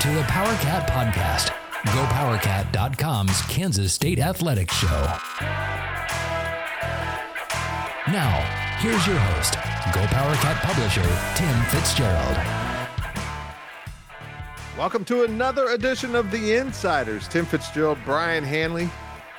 to 0.00 0.08
the 0.10 0.22
PowerCat 0.22 0.86
Podcast, 0.86 1.48
GoPowerCat.com's 1.86 3.42
Kansas 3.42 3.92
State 3.92 4.20
Athletics 4.20 4.72
Show. 4.76 5.16
Now, 8.06 8.76
here's 8.78 9.04
your 9.08 9.18
host, 9.18 9.54
Go 9.92 10.00
GoPowerCat 10.00 10.60
publisher, 10.60 11.02
Tim 11.34 11.62
Fitzgerald. 11.64 12.36
Welcome 14.78 15.04
to 15.06 15.24
another 15.24 15.70
edition 15.70 16.14
of 16.14 16.30
The 16.30 16.54
Insiders. 16.54 17.26
Tim 17.26 17.44
Fitzgerald, 17.44 17.98
Brien 18.04 18.44
Hanley. 18.44 18.88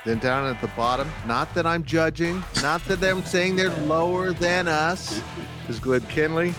Then 0.04 0.18
down 0.18 0.46
at 0.46 0.60
the 0.60 0.68
bottom, 0.68 1.10
not 1.26 1.54
that 1.54 1.66
I'm 1.66 1.84
judging, 1.84 2.44
not 2.60 2.84
that 2.84 3.02
I'm 3.02 3.24
saying 3.24 3.56
they're 3.56 3.70
lower 3.86 4.34
than 4.34 4.68
us, 4.68 5.22
is 5.70 5.80
Glenn 5.80 6.02
Kinley 6.02 6.52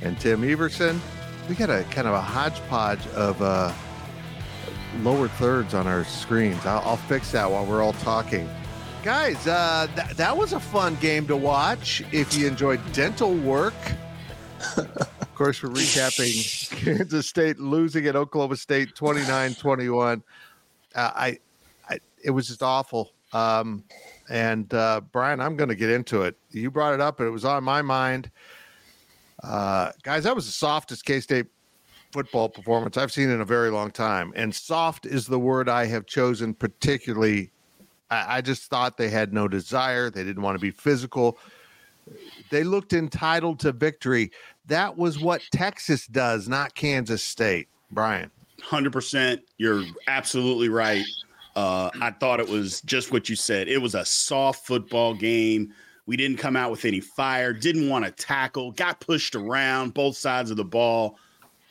and 0.00 0.16
Tim 0.20 0.48
Everson. 0.48 1.00
We 1.48 1.54
got 1.54 1.70
a 1.70 1.82
kind 1.84 2.06
of 2.06 2.12
a 2.12 2.20
hodgepodge 2.20 3.06
of 3.08 3.40
uh, 3.40 3.72
lower 5.00 5.28
thirds 5.28 5.72
on 5.72 5.86
our 5.86 6.04
screens. 6.04 6.66
I'll, 6.66 6.80
I'll 6.80 6.96
fix 6.96 7.32
that 7.32 7.50
while 7.50 7.64
we're 7.64 7.82
all 7.82 7.94
talking. 7.94 8.48
Guys, 9.02 9.46
uh, 9.46 9.86
th- 9.94 10.16
that 10.16 10.36
was 10.36 10.52
a 10.52 10.60
fun 10.60 10.96
game 10.96 11.26
to 11.26 11.36
watch 11.36 12.02
if 12.12 12.36
you 12.36 12.46
enjoyed 12.46 12.80
dental 12.92 13.32
work. 13.34 13.72
of 14.76 15.34
course, 15.34 15.62
we're 15.62 15.70
recapping 15.70 16.70
Kansas 16.84 17.26
State 17.26 17.58
losing 17.58 18.06
at 18.06 18.16
Oklahoma 18.16 18.56
State 18.56 18.94
29 18.94 19.54
21. 19.54 20.22
Uh, 20.94 21.10
I, 21.14 21.38
I, 21.88 21.98
it 22.22 22.30
was 22.30 22.48
just 22.48 22.62
awful. 22.62 23.12
Um, 23.32 23.84
and 24.28 24.72
uh, 24.74 25.00
Brien, 25.12 25.40
I'm 25.40 25.56
going 25.56 25.68
to 25.68 25.74
get 25.74 25.88
into 25.88 26.22
it. 26.22 26.36
You 26.50 26.70
brought 26.70 26.92
it 26.92 27.00
up, 27.00 27.20
and 27.20 27.28
it 27.28 27.32
was 27.32 27.46
on 27.46 27.64
my 27.64 27.80
mind. 27.80 28.30
Uh, 29.42 29.92
guys, 30.02 30.24
that 30.24 30.34
was 30.34 30.46
the 30.46 30.52
softest 30.52 31.04
K 31.04 31.20
State 31.20 31.46
football 32.12 32.48
performance 32.48 32.96
I've 32.96 33.12
seen 33.12 33.30
in 33.30 33.40
a 33.40 33.44
very 33.44 33.70
long 33.70 33.90
time. 33.90 34.32
And 34.34 34.54
soft 34.54 35.06
is 35.06 35.26
the 35.26 35.38
word 35.38 35.68
I 35.68 35.86
have 35.86 36.06
chosen, 36.06 36.54
particularly. 36.54 37.50
I, 38.10 38.38
I 38.38 38.40
just 38.40 38.70
thought 38.70 38.96
they 38.96 39.10
had 39.10 39.32
no 39.32 39.48
desire. 39.48 40.10
They 40.10 40.24
didn't 40.24 40.42
want 40.42 40.56
to 40.56 40.60
be 40.60 40.70
physical. 40.70 41.38
They 42.50 42.64
looked 42.64 42.92
entitled 42.94 43.60
to 43.60 43.72
victory. 43.72 44.30
That 44.66 44.96
was 44.96 45.18
what 45.18 45.42
Texas 45.52 46.06
does, 46.06 46.48
not 46.48 46.74
Kansas 46.74 47.22
State. 47.22 47.68
Brien. 47.90 48.30
100%. 48.62 49.40
You're 49.58 49.84
absolutely 50.06 50.68
right. 50.68 51.04
Uh, 51.56 51.90
I 52.00 52.10
thought 52.12 52.40
it 52.40 52.48
was 52.48 52.80
just 52.82 53.12
what 53.12 53.28
you 53.28 53.36
said. 53.36 53.68
It 53.68 53.78
was 53.78 53.94
a 53.94 54.04
soft 54.04 54.66
football 54.66 55.14
game. 55.14 55.74
We 56.08 56.16
didn't 56.16 56.38
come 56.38 56.56
out 56.56 56.70
with 56.70 56.86
any 56.86 57.00
fire, 57.00 57.52
didn't 57.52 57.90
want 57.90 58.06
to 58.06 58.10
tackle, 58.10 58.72
got 58.72 58.98
pushed 58.98 59.34
around 59.34 59.92
both 59.92 60.16
sides 60.16 60.50
of 60.50 60.56
the 60.56 60.64
ball. 60.64 61.18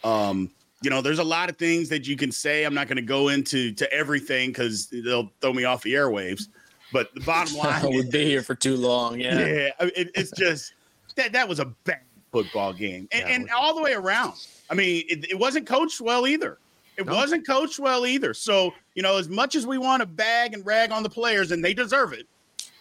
Um, 0.04 0.52
you 0.84 0.92
know, 0.92 1.02
there's 1.02 1.18
a 1.18 1.24
lot 1.24 1.50
of 1.50 1.58
things 1.58 1.90
that 1.90 2.08
you 2.08 2.16
can 2.16 2.32
say. 2.32 2.64
I'm 2.64 2.76
not 2.76 2.88
going 2.88 2.98
to 2.98 3.02
go 3.02 3.30
into 3.30 3.74
to 3.74 3.92
everything 3.92 4.52
because 4.52 4.90
they'll 4.90 5.32
throw 5.42 5.54
me 5.54 5.64
off 5.64 5.82
the 5.82 5.96
airwaves. 5.96 6.50
But 6.94 7.12
the 7.16 7.22
bottom 7.22 7.58
line, 7.58 7.90
we'd 7.90 8.12
be 8.12 8.26
here 8.26 8.44
for 8.44 8.54
too 8.54 8.78
long. 8.78 9.20
Yeah, 9.20 9.40
yeah, 9.40 9.70
it, 9.80 10.12
it's 10.14 10.30
just 10.38 10.76
that 11.16 11.32
that 11.32 11.50
was 11.50 11.60
a 11.60 11.66
bad 11.66 12.02
football 12.32 12.74
game, 12.74 13.08
and, 13.12 13.28
and 13.28 13.50
all 13.50 13.74
the 13.74 13.82
way 13.82 13.94
around. 13.94 14.34
I 14.70 14.76
mean, 14.76 15.04
it, 15.10 15.32
it 15.32 15.40
wasn't 15.40 15.66
coached 15.66 16.00
well 16.00 16.28
either. 16.28 16.60
It 16.96 17.08
no. 17.08 17.16
wasn't 17.16 17.48
coached 17.48 17.80
well 17.80 18.06
either. 18.06 18.36
So 18.36 18.72
you 18.94 19.02
know, 19.02 19.18
as 19.18 19.30
much 19.30 19.56
as 19.56 19.66
we 19.66 19.80
want 19.80 20.02
to 20.02 20.06
bag 20.06 20.54
and 20.54 20.64
rag 20.64 20.92
on 20.92 21.02
the 21.02 21.10
players, 21.10 21.50
and 21.50 21.66
they 21.66 21.74
deserve 21.74 22.14
it, 22.14 22.28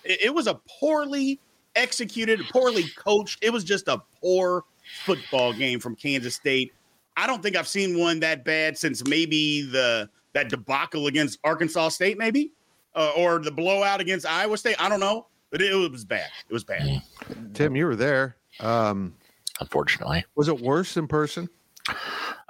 it, 0.04 0.20
it 0.24 0.34
was 0.34 0.48
a 0.48 0.60
poorly 0.78 1.40
executed, 1.76 2.40
poorly 2.50 2.84
coached. 2.96 3.38
It 3.42 3.52
was 3.52 3.64
just 3.64 3.88
a 3.88 4.02
poor 4.20 4.64
football 5.04 5.52
game 5.52 5.78
from 5.78 5.94
Kansas 5.94 6.34
State. 6.34 6.72
I 7.16 7.26
don't 7.26 7.42
think 7.42 7.56
I've 7.56 7.68
seen 7.68 7.98
one 7.98 8.20
that 8.20 8.44
bad 8.44 8.76
since 8.76 9.06
maybe 9.06 9.62
the 9.62 10.08
that 10.32 10.48
debacle 10.48 11.06
against 11.06 11.38
Arkansas 11.44 11.90
State, 11.90 12.18
maybe, 12.18 12.52
uh, 12.94 13.12
or 13.16 13.38
the 13.38 13.50
blowout 13.50 14.00
against 14.00 14.26
Iowa 14.26 14.58
State. 14.58 14.76
I 14.78 14.88
don't 14.88 15.00
know, 15.00 15.28
but 15.50 15.62
it, 15.62 15.72
it 15.72 15.90
was 15.90 16.04
bad. 16.04 16.28
It 16.48 16.52
was 16.52 16.64
bad. 16.64 17.02
Tim, 17.54 17.76
you 17.76 17.86
were 17.86 17.96
there. 17.96 18.36
Um, 18.60 19.14
Unfortunately, 19.60 20.24
was 20.34 20.48
it 20.48 20.60
worse 20.60 20.96
in 20.96 21.08
person? 21.08 21.48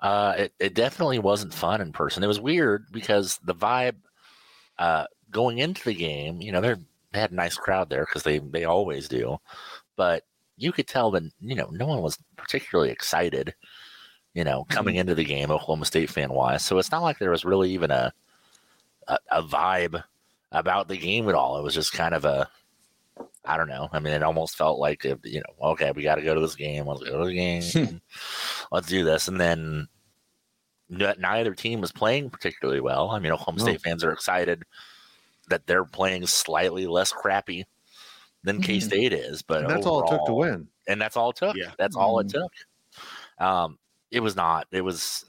Uh, 0.01 0.35
it, 0.39 0.55
it 0.59 0.75
definitely 0.75 1.19
wasn't 1.19 1.55
fun 1.55 1.81
in 1.81 1.93
person. 1.93 2.25
It 2.25 2.27
was 2.27 2.41
weird 2.41 2.87
because 2.91 3.39
the 3.45 3.55
vibe 3.55 3.97
uh, 4.79 5.07
going 5.31 5.59
into 5.59 5.85
the 5.85 5.95
game, 5.95 6.41
you 6.41 6.53
know, 6.53 6.61
they're 6.61 6.81
they 7.17 7.23
had 7.23 7.33
a 7.33 7.37
nice 7.37 7.57
crowd 7.57 7.89
there 7.89 8.05
because 8.05 8.23
they 8.23 8.39
they 8.39 8.65
always 8.65 9.09
do, 9.09 9.39
but 9.97 10.25
you 10.59 10.71
could 10.71 10.87
tell 10.87 11.11
that 11.13 11.23
you 11.41 11.55
know 11.55 11.69
no 11.73 11.87
one 11.87 12.03
was 12.03 12.19
particularly 12.37 12.91
excited, 12.91 13.55
you 14.35 14.45
know, 14.45 14.65
coming 14.69 14.95
mm-hmm. 14.95 15.01
into 15.01 15.15
the 15.15 15.25
game 15.25 15.51
Oklahoma 15.51 15.87
State 15.87 16.11
fan 16.11 16.31
wise. 16.31 16.63
So 16.63 16.79
it's 16.79 16.93
not 16.93 17.03
like 17.03 17.19
there 17.19 17.31
was 17.31 17.47
really 17.47 17.71
even 17.71 17.91
a, 17.91 18.13
a 19.09 19.19
a 19.33 19.43
vibe 19.43 20.03
about 20.53 20.89
the 20.89 20.99
game 20.99 21.27
at 21.31 21.35
all. 21.35 21.59
It 21.59 21.65
was 21.65 21.75
just 21.75 21.95
kind 21.95 22.15
of 22.15 22.27
a 22.27 22.49
I 23.47 23.57
don't 23.57 23.69
know. 23.69 23.89
I 23.93 23.99
mean, 23.99 24.13
it 24.13 24.23
almost 24.23 24.57
felt 24.57 24.79
like 24.79 25.05
you 25.05 25.41
know, 25.41 25.71
okay, 25.71 25.93
we 25.93 26.03
got 26.03 26.17
to 26.17 26.23
go 26.23 26.35
to 26.35 26.41
this 26.41 26.55
game. 26.55 26.87
Let's 26.87 27.03
go 27.03 27.21
to 27.21 27.27
the 27.27 27.35
game. 27.35 28.03
Let's 28.71 28.89
do 28.89 29.05
this, 29.05 29.29
and 29.29 29.41
then 29.41 29.89
neither 30.91 31.55
team 31.55 31.81
was 31.81 31.93
playing 31.93 32.29
particularly 32.29 32.83
well. 32.83 33.11
I 33.11 33.21
mean, 33.21 33.33
Oklahoma 33.33 33.59
no. 33.59 33.65
State 33.65 33.81
fans 33.81 34.05
are 34.05 34.13
excited 34.13 34.65
that 35.49 35.67
they're 35.67 35.85
playing 35.85 36.27
slightly 36.27 36.87
less 36.87 37.13
crappy 37.13 37.67
than 38.43 38.61
K 38.61 38.79
mm-hmm. 38.79 38.87
State 38.87 39.13
is, 39.13 39.43
but 39.43 39.63
and 39.63 39.71
that's 39.71 39.87
overall, 39.87 40.03
all 40.03 40.15
it 40.15 40.19
took 40.19 40.27
to 40.27 40.35
win. 40.35 40.69
And 40.89 41.01
that's 41.01 41.17
all 41.17 41.31
it 41.31 41.37
took. 41.37 41.57
Yeah. 41.57 41.73
That's 41.79 41.97
all 41.97 42.19
it 42.21 42.29
mm-hmm. 42.29 42.39
took. 42.39 43.47
Um, 43.47 43.79
it 44.11 44.21
was 44.21 44.37
not. 44.37 44.67
It 44.71 44.83
was 44.83 45.25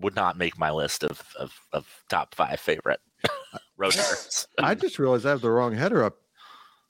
would 0.00 0.14
not 0.14 0.38
make 0.38 0.58
my 0.58 0.70
list 0.70 1.04
of 1.04 1.22
of, 1.38 1.58
of 1.72 2.04
top 2.08 2.34
five 2.34 2.60
favorite 2.60 3.00
road 3.76 3.92
trips. 3.92 4.46
I 4.58 4.74
just 4.74 4.98
realized 4.98 5.26
I 5.26 5.30
have 5.30 5.40
the 5.40 5.50
wrong 5.50 5.74
header 5.74 6.04
up. 6.04 6.18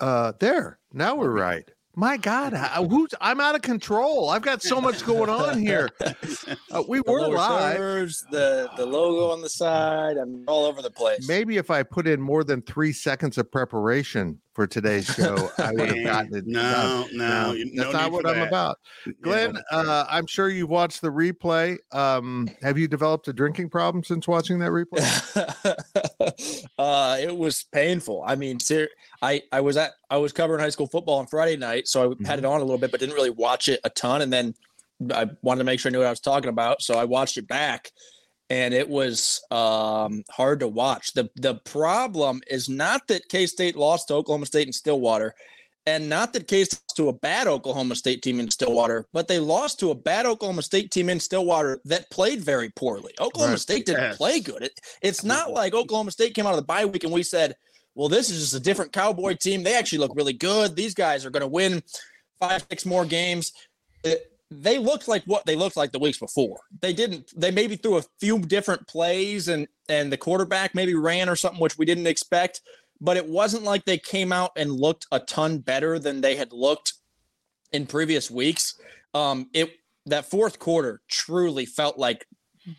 Uh, 0.01 0.33
there. 0.41 0.79
Now 0.93 1.15
we're 1.15 1.31
right. 1.31 1.69
My 1.95 2.17
God, 2.17 2.55
who's 2.89 3.11
I'm 3.21 3.39
out 3.39 3.55
of 3.55 3.61
control. 3.61 4.31
I've 4.31 4.43
got 4.43 4.63
so 4.63 4.81
much 4.81 5.05
going 5.05 5.31
on 5.31 5.59
here. 5.59 5.91
Uh, 6.71 6.83
we 6.89 6.99
the 7.03 7.13
were 7.13 7.29
live. 7.29 7.77
Servers, 7.77 8.25
the 8.31 8.71
the 8.79 8.87
logo 8.87 9.31
on 9.31 9.43
the 9.43 9.49
side. 9.49 10.17
I'm 10.17 10.43
all 10.49 10.65
over 10.65 10.81
the 10.81 10.91
place. 10.91 11.29
Maybe 11.29 11.59
if 11.59 11.71
I 11.71 11.83
put 11.83 12.07
in 12.07 12.19
more 12.19 12.45
than 12.45 12.63
three 12.63 12.95
seconds 12.95 13.37
of 13.37 13.51
preparation 13.51 14.41
for 14.55 14.67
today's 14.67 15.07
show, 15.15 15.51
I 15.59 15.73
would 15.73 15.89
have 15.89 16.05
gotten 16.05 16.35
it. 16.35 16.47
No, 16.47 17.07
no, 17.13 17.53
no, 17.53 17.59
that's 17.59 17.75
no 17.75 17.91
not 17.91 18.13
what 18.13 18.27
I'm 18.27 18.39
that. 18.39 18.49
about. 18.49 18.79
Glenn, 19.23 19.55
yeah. 19.55 19.79
uh, 19.79 20.07
I'm 20.09 20.27
sure 20.27 20.49
you've 20.49 20.69
watched 20.69 21.01
the 21.01 21.11
replay. 21.11 21.79
Um, 21.93 22.49
have 22.63 22.79
you 22.79 22.89
developed 22.89 23.29
a 23.29 23.33
drinking 23.33 23.71
problem 23.71 24.05
since 24.05 24.29
watching 24.29 24.59
that 24.61 24.71
replay? 24.73 26.67
uh, 26.79 27.17
it 27.21 27.37
was 27.37 27.65
painful. 27.73 28.23
I 28.27 28.37
mean, 28.37 28.61
ser- 28.61 28.91
I 29.21 29.43
I 29.53 29.61
was 29.61 29.77
at 29.77 29.93
I 30.11 30.19
was 30.19 30.33
covering 30.33 30.61
high 30.61 30.71
school 30.71 30.87
football 30.87 31.19
on 31.19 31.27
Friday 31.27 31.57
night, 31.57 31.89
so 31.89 32.03
I 32.03 32.07
mm-hmm. 32.07 32.25
had 32.25 32.39
it 32.39 32.45
on 32.45 32.61
a 32.61 32.65
little 32.65 32.79
bit, 32.79 32.91
but 32.91 33.01
didn't 33.01 33.15
really 33.15 33.31
watch 33.31 33.69
it 33.69 33.81
a 33.85 33.91
ton. 33.91 34.23
And 34.23 34.33
then 34.33 34.55
I 35.13 35.29
wanted 35.43 35.61
to 35.61 35.65
make 35.65 35.81
sure 35.81 35.91
I 35.91 35.93
knew 35.93 35.99
what 35.99 36.07
I 36.07 36.11
was 36.11 36.21
talking 36.21 36.51
about, 36.51 36.83
so 36.83 36.95
I 36.95 37.05
watched 37.05 37.37
it 37.37 37.49
back, 37.49 37.91
and 38.53 38.75
it 38.75 38.87
was 38.89 39.41
um, 39.51 40.23
hard 40.31 40.61
to 40.61 40.69
watch. 40.69 41.13
the 41.15 41.31
The 41.37 41.55
problem 41.65 42.43
is 42.49 42.69
not 42.69 43.09
that 43.09 43.29
K 43.29 43.47
State 43.47 43.77
lost 43.77 44.09
to 44.09 44.15
Oklahoma 44.15 44.47
State 44.47 44.67
and 44.67 44.75
Stillwater; 44.75 45.35
And 45.87 46.09
not 46.09 46.33
that 46.35 46.47
case 46.47 46.69
to 46.97 47.09
a 47.09 47.13
bad 47.13 47.47
Oklahoma 47.49 47.97
State 47.97 48.21
team 48.23 48.39
in 48.41 48.51
Stillwater, 48.51 49.07
but 49.13 49.27
they 49.27 49.39
lost 49.41 49.81
to 49.81 49.91
a 49.91 49.95
bad 49.95 50.27
Oklahoma 50.27 50.63
State 50.63 50.91
team 50.91 51.09
in 51.09 51.19
Stillwater 51.19 51.81
that 51.87 52.11
played 52.11 52.41
very 52.53 52.69
poorly. 52.77 53.13
Oklahoma 53.19 53.53
Right. 53.55 53.61
State 53.61 53.87
didn't 53.87 54.03
Yes. 54.11 54.17
play 54.19 54.39
good. 54.41 54.63
It, 54.63 54.79
it's 55.01 55.25
not 55.25 55.51
like 55.51 55.73
Oklahoma 55.75 56.11
State 56.11 56.35
came 56.35 56.47
out 56.47 56.53
of 56.53 56.61
the 56.63 56.63
bye 56.75 56.85
week 56.85 57.05
and 57.05 57.13
we 57.13 57.23
said, 57.23 57.57
well, 57.95 58.09
this 58.09 58.29
is 58.31 58.41
just 58.41 58.55
a 58.55 58.61
different 58.61 58.93
Cowboy 58.93 59.35
team. 59.35 59.63
They 59.63 59.75
actually 59.75 59.99
look 59.99 60.15
really 60.15 60.33
good. 60.35 60.77
These 60.77 60.95
guys 60.95 61.25
are 61.25 61.31
going 61.31 61.43
to 61.49 61.49
win 61.61 61.83
five, 62.39 62.65
six 62.71 62.85
more 62.87 63.05
games. 63.07 63.53
It- 64.05 64.29
they 64.61 64.79
looked 64.79 65.09
like 65.09 65.25
what 65.25 65.47
they 65.47 65.57
looked 65.57 65.77
like 65.77 65.93
the 65.93 65.99
weeks 65.99 66.19
before. 66.19 66.61
They 66.81 66.93
didn't. 66.93 67.33
They 67.39 67.51
maybe 67.51 67.77
threw 67.77 67.99
a 67.99 68.05
few 68.21 68.39
different 68.39 68.87
plays 68.87 69.49
and 69.49 69.67
and 69.89 70.13
the 70.13 70.17
quarterback 70.17 70.75
maybe 70.75 70.95
ran 70.95 71.29
or 71.29 71.37
something 71.37 71.61
which 71.61 71.79
we 71.79 71.87
didn't 71.87 72.07
expect. 72.07 72.61
But 73.01 73.17
it 73.17 73.27
wasn't 73.27 73.65
like 73.65 73.85
they 73.85 73.99
came 73.99 74.33
out 74.33 74.53
and 74.57 74.73
looked 74.73 75.07
a 75.11 75.19
ton 75.21 75.59
better 75.59 75.99
than 75.99 76.21
they 76.21 76.37
had 76.37 76.53
looked 76.53 76.95
in 77.73 77.87
previous 77.87 78.31
weeks. 78.31 78.79
Um, 79.15 79.49
it 79.53 79.71
that 80.07 80.31
fourth 80.31 80.59
quarter 80.59 81.01
truly 81.09 81.67
felt 81.67 81.99
like 81.99 82.27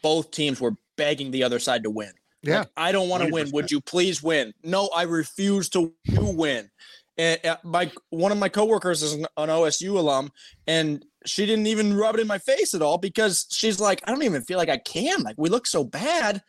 both 0.02 0.32
teams 0.32 0.62
were 0.62 0.76
begging 0.98 1.32
the 1.32 1.44
other 1.44 1.60
side 1.60 1.84
to 1.84 1.90
win. 1.90 2.12
Yeah. 2.42 2.60
Like, 2.60 2.70
I 2.76 2.92
don't 2.92 3.10
want 3.10 3.24
to 3.24 3.30
win. 3.32 3.50
Would 3.52 3.72
you 3.72 3.82
please 3.82 4.22
win? 4.22 4.54
No, 4.64 4.90
I 4.96 5.04
refuse 5.04 5.70
to 5.70 5.94
win. 6.08 6.70
And 7.18 7.40
uh, 7.46 7.58
my 7.64 7.92
one 8.10 8.32
of 8.32 8.38
my 8.38 8.50
coworkers 8.50 9.04
is 9.04 9.14
an, 9.14 9.28
an 9.38 9.50
OSU 9.50 9.96
alum, 9.98 10.32
and 10.66 11.06
she 11.26 11.46
didn't 11.46 11.68
even 11.68 11.96
rub 11.96 12.16
it 12.16 12.22
in 12.22 12.28
my 12.28 12.38
face 12.38 12.74
at 12.74 12.82
all 12.82 12.98
because 12.98 13.46
she's 13.50 13.80
like, 13.80 14.02
I 14.06 14.12
don't 14.12 14.24
even 14.24 14.44
feel 14.44 14.58
like 14.58 14.70
I 14.70 14.78
can. 14.78 15.22
Like 15.24 15.36
we 15.38 15.50
look 15.50 15.68
so 15.68 15.84
bad. 15.84 16.42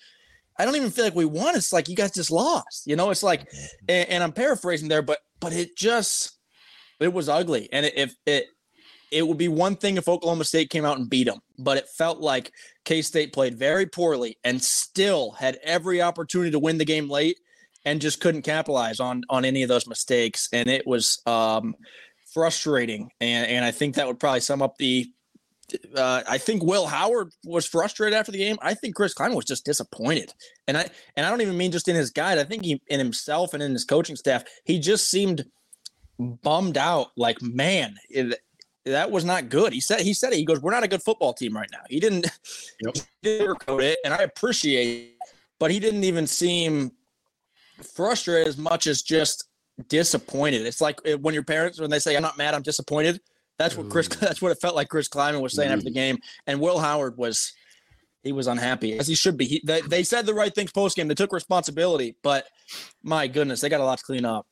I 0.58 0.64
don't 0.64 0.76
even 0.76 0.90
feel 0.90 1.04
like 1.04 1.14
we 1.14 1.24
won. 1.24 1.56
It's 1.56 1.72
like 1.72 1.88
you 1.88 1.96
guys 1.96 2.12
just 2.12 2.30
lost. 2.30 2.86
You 2.86 2.96
know, 2.96 3.10
it's 3.10 3.22
like, 3.22 3.48
and, 3.88 4.08
and 4.08 4.22
I'm 4.22 4.32
paraphrasing 4.32 4.88
there, 4.88 5.02
but 5.02 5.18
but 5.40 5.52
it 5.52 5.76
just 5.76 6.38
it 7.00 7.12
was 7.12 7.28
ugly. 7.28 7.68
And 7.72 7.86
if 7.86 8.14
it 8.26 8.46
it 9.10 9.26
would 9.26 9.38
be 9.38 9.48
one 9.48 9.76
thing 9.76 9.96
if 9.96 10.08
Oklahoma 10.08 10.44
State 10.44 10.70
came 10.70 10.84
out 10.84 10.98
and 10.98 11.08
beat 11.08 11.24
them, 11.24 11.40
but 11.58 11.76
it 11.76 11.88
felt 11.88 12.20
like 12.20 12.52
K 12.84 13.02
State 13.02 13.32
played 13.32 13.58
very 13.58 13.86
poorly 13.86 14.38
and 14.44 14.62
still 14.62 15.32
had 15.32 15.58
every 15.62 16.02
opportunity 16.02 16.50
to 16.50 16.58
win 16.58 16.78
the 16.78 16.84
game 16.84 17.08
late 17.08 17.38
and 17.84 18.00
just 18.00 18.20
couldn't 18.20 18.42
capitalize 18.42 19.00
on 19.00 19.22
on 19.28 19.44
any 19.44 19.62
of 19.62 19.68
those 19.68 19.86
mistakes. 19.86 20.48
And 20.52 20.68
it 20.68 20.86
was 20.86 21.20
um, 21.26 21.74
frustrating. 22.34 23.10
And 23.20 23.46
and 23.46 23.64
I 23.64 23.70
think 23.70 23.94
that 23.94 24.06
would 24.06 24.20
probably 24.20 24.40
sum 24.40 24.60
up 24.60 24.76
the. 24.76 25.10
Uh, 25.96 26.22
I 26.28 26.36
think 26.36 26.62
Will 26.62 26.86
Howard 26.86 27.32
was 27.46 27.64
frustrated 27.64 28.14
after 28.14 28.30
the 28.30 28.36
game. 28.36 28.58
I 28.60 28.74
think 28.74 28.94
Chris 28.94 29.14
Klieman 29.14 29.34
was 29.34 29.46
just 29.46 29.64
disappointed, 29.64 30.34
and 30.68 30.76
I 30.76 30.90
and 31.16 31.24
I 31.24 31.30
don't 31.30 31.40
even 31.40 31.56
mean 31.56 31.72
just 31.72 31.88
in 31.88 31.96
his 31.96 32.10
guide. 32.10 32.38
I 32.38 32.44
think 32.44 32.64
he 32.64 32.82
in 32.88 32.98
himself 32.98 33.54
and 33.54 33.62
in 33.62 33.72
his 33.72 33.86
coaching 33.86 34.16
staff, 34.16 34.44
he 34.64 34.78
just 34.78 35.10
seemed 35.10 35.46
bummed 36.18 36.76
out. 36.76 37.08
Like 37.16 37.40
man, 37.40 37.96
it, 38.10 38.38
that 38.84 39.10
was 39.10 39.24
not 39.24 39.48
good. 39.48 39.72
He 39.72 39.80
said 39.80 40.00
he 40.00 40.12
said 40.12 40.34
it. 40.34 40.36
He 40.36 40.44
goes, 40.44 40.60
"We're 40.60 40.70
not 40.70 40.84
a 40.84 40.88
good 40.88 41.02
football 41.02 41.32
team 41.32 41.56
right 41.56 41.70
now." 41.72 41.80
He 41.88 41.98
didn't, 41.98 42.26
Yep. 42.82 42.96
he 43.22 43.28
didn't 43.28 43.46
sugarcoat 43.48 43.82
it, 43.82 43.98
and 44.04 44.12
I 44.12 44.18
appreciate, 44.18 44.98
it, 44.98 45.14
but 45.58 45.70
he 45.70 45.80
didn't 45.80 46.04
even 46.04 46.26
seem 46.26 46.92
frustrated 47.94 48.48
as 48.48 48.58
much 48.58 48.86
as 48.86 49.00
just 49.00 49.48
disappointed. 49.88 50.66
It's 50.66 50.80
like 50.80 51.00
uh, 51.06 51.18
when 51.18 51.34
your 51.34 51.42
parents 51.42 51.80
when 51.80 51.90
they 51.90 51.98
say, 51.98 52.16
"I'm 52.16 52.22
not 52.22 52.38
mad, 52.38 52.54
I'm 52.54 52.62
disappointed." 52.62 53.20
That's 53.58 53.76
what 53.76 53.88
Chris. 53.90 54.08
That's 54.20 54.42
what 54.42 54.52
it 54.52 54.60
felt 54.60 54.74
like. 54.74 54.88
Chris 54.88 55.08
Klieman 55.08 55.40
was 55.40 55.54
saying 55.54 55.72
after 55.72 55.84
the 55.84 55.90
game, 55.90 56.18
and 56.46 56.60
Will 56.60 56.78
Howard 56.78 57.16
was. 57.16 57.52
He 58.22 58.32
was 58.32 58.46
unhappy 58.46 58.98
as 58.98 59.06
he 59.06 59.14
should 59.14 59.36
be. 59.36 59.44
He, 59.44 59.62
they, 59.66 59.82
they 59.82 60.02
said 60.02 60.24
the 60.24 60.32
right 60.32 60.54
things 60.54 60.72
post 60.72 60.96
game. 60.96 61.08
They 61.08 61.14
took 61.14 61.30
responsibility, 61.30 62.16
but 62.22 62.46
my 63.02 63.26
goodness, 63.26 63.60
they 63.60 63.68
got 63.68 63.82
a 63.82 63.84
lot 63.84 63.98
to 63.98 64.04
clean 64.04 64.24
up. 64.24 64.46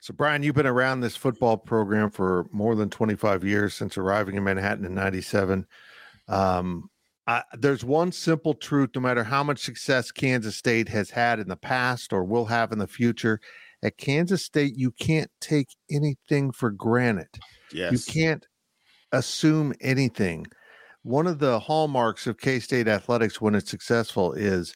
So, 0.00 0.12
Brien, 0.12 0.42
you've 0.42 0.56
been 0.56 0.66
around 0.66 1.02
this 1.02 1.14
football 1.14 1.56
program 1.56 2.10
for 2.10 2.46
more 2.50 2.74
than 2.74 2.90
25 2.90 3.44
years 3.44 3.74
since 3.74 3.96
arriving 3.96 4.34
in 4.34 4.42
Manhattan 4.42 4.84
in 4.84 4.92
97. 4.92 5.66
Um, 6.26 6.90
I, 7.26 7.42
there's 7.54 7.84
one 7.84 8.12
simple 8.12 8.54
truth 8.54 8.90
no 8.94 9.00
matter 9.00 9.24
how 9.24 9.42
much 9.42 9.58
success 9.58 10.12
Kansas 10.12 10.56
State 10.56 10.88
has 10.88 11.10
had 11.10 11.40
in 11.40 11.48
the 11.48 11.56
past 11.56 12.12
or 12.12 12.24
will 12.24 12.44
have 12.46 12.72
in 12.72 12.78
the 12.78 12.86
future, 12.86 13.40
at 13.86 13.96
Kansas 13.98 14.44
State, 14.44 14.76
you 14.76 14.90
can't 14.90 15.30
take 15.40 15.68
anything 15.90 16.50
for 16.50 16.70
granted. 16.70 17.28
Yes. 17.72 17.92
You 17.92 18.12
can't 18.12 18.44
assume 19.12 19.72
anything. 19.80 20.46
One 21.04 21.28
of 21.28 21.38
the 21.38 21.60
hallmarks 21.60 22.26
of 22.26 22.36
K 22.36 22.58
State 22.58 22.88
athletics 22.88 23.40
when 23.40 23.54
it's 23.54 23.70
successful 23.70 24.32
is 24.32 24.74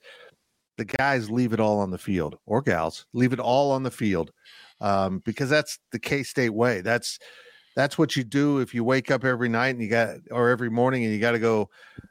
the 0.78 0.84
guys 0.84 1.28
leave 1.28 1.52
it 1.52 1.58
all 1.58 1.80
on 1.80 1.90
the 1.90 1.98
field 1.98 2.36
or 2.46 2.62
gals 2.62 3.04
leave 3.12 3.32
it 3.32 3.40
all 3.40 3.72
on 3.72 3.82
the 3.82 3.90
field 3.90 4.30
um, 4.80 5.20
because 5.24 5.50
that's 5.50 5.80
the 5.90 5.98
K 5.98 6.22
State 6.22 6.54
way. 6.54 6.80
That's 6.80 7.18
that's 7.74 7.98
what 7.98 8.14
you 8.14 8.22
do 8.22 8.60
if 8.60 8.72
you 8.74 8.84
wake 8.84 9.10
up 9.10 9.24
every 9.24 9.48
night 9.48 9.70
and 9.70 9.82
you 9.82 9.88
got 9.88 10.16
or 10.30 10.50
every 10.50 10.70
morning 10.70 11.04
and 11.04 11.12
you 11.12 11.18
got 11.18 11.32
to 11.32 11.40
go 11.40 11.68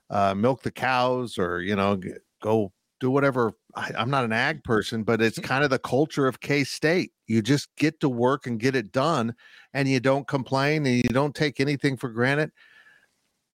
uh, 0.10 0.34
milk 0.36 0.63
the 0.63 0.72
cows 0.72 1.38
or 1.38 1.62
you 1.62 1.78
know 1.78 1.98
go 2.42 2.74
do 3.00 3.10
whatever. 3.12 3.54
I, 3.75 3.92
I'm 3.98 4.10
not 4.10 4.25
an 4.25 4.34
ag 4.34 4.63
person, 4.63 5.04
but 5.04 5.22
it's 5.22 5.40
kind 5.40 5.63
of 5.63 5.69
the 5.69 5.80
culture 5.80 6.28
of 6.28 6.40
K 6.40 6.63
State. 6.63 7.12
You 7.28 7.42
just 7.42 7.69
get 7.78 8.00
to 8.01 8.10
work 8.10 8.48
and 8.48 8.60
get 8.60 8.75
it 8.75 8.92
done, 8.92 9.36
and 9.74 9.88
you 9.88 10.00
don't 10.00 10.28
complain 10.28 10.86
and 10.86 10.98
you 10.98 11.10
don't 11.10 11.36
take 11.36 11.60
anything 11.60 11.98
for 11.98 12.10
granted. 12.10 12.51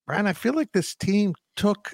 Brien, 0.07 0.27
I 0.27 0.33
feel 0.33 0.53
like 0.53 0.71
this 0.71 0.95
team 0.95 1.33
took 1.55 1.93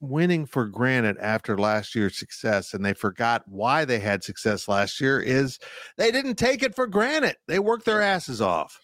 winning 0.00 0.46
for 0.46 0.66
granted 0.66 1.16
after 1.18 1.56
last 1.58 1.94
year's 1.94 2.16
success 2.16 2.74
and 2.74 2.84
they 2.84 2.92
forgot 2.92 3.42
why 3.46 3.84
they 3.84 3.98
had 3.98 4.22
success 4.22 4.68
last 4.68 5.00
year 5.00 5.18
is 5.20 5.58
they 5.96 6.10
didn't 6.10 6.36
take 6.36 6.62
it 6.62 6.74
for 6.74 6.86
granted. 6.86 7.36
They 7.48 7.58
worked 7.58 7.86
their 7.86 8.02
asses 8.02 8.40
off. 8.40 8.78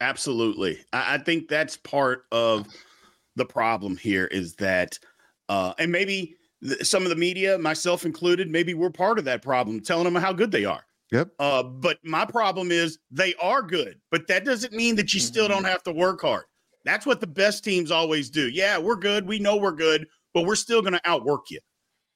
Absolutely. 0.00 0.78
I, 0.92 1.14
I 1.14 1.18
think 1.18 1.48
that's 1.48 1.76
part 1.76 2.24
of 2.32 2.66
the 3.36 3.44
problem 3.44 3.96
here 3.96 4.26
is 4.26 4.54
that, 4.56 4.98
uh, 5.48 5.74
and 5.78 5.92
maybe 5.92 6.36
th- 6.62 6.84
some 6.84 7.02
of 7.02 7.08
the 7.08 7.16
media, 7.16 7.58
myself 7.58 8.04
included, 8.04 8.50
maybe 8.50 8.74
we're 8.74 8.90
part 8.90 9.18
of 9.18 9.24
that 9.24 9.42
problem, 9.42 9.80
telling 9.80 10.04
them 10.04 10.14
how 10.14 10.32
good 10.32 10.50
they 10.50 10.64
are. 10.64 10.84
Yep. 11.12 11.30
Uh, 11.38 11.62
but 11.62 11.98
my 12.04 12.24
problem 12.24 12.72
is 12.72 12.98
they 13.10 13.34
are 13.36 13.62
good, 13.62 14.00
but 14.10 14.26
that 14.26 14.44
doesn't 14.44 14.72
mean 14.72 14.96
that 14.96 15.14
you 15.14 15.20
still 15.20 15.44
mm-hmm. 15.44 15.54
don't 15.54 15.64
have 15.64 15.82
to 15.84 15.92
work 15.92 16.22
hard. 16.22 16.44
That's 16.84 17.06
what 17.06 17.20
the 17.20 17.26
best 17.26 17.64
teams 17.64 17.90
always 17.90 18.30
do. 18.30 18.48
Yeah, 18.48 18.78
we're 18.78 18.96
good. 18.96 19.26
We 19.26 19.38
know 19.38 19.56
we're 19.56 19.72
good, 19.72 20.06
but 20.32 20.44
we're 20.44 20.54
still 20.56 20.82
going 20.82 20.94
to 20.94 21.00
outwork 21.04 21.50
you. 21.50 21.60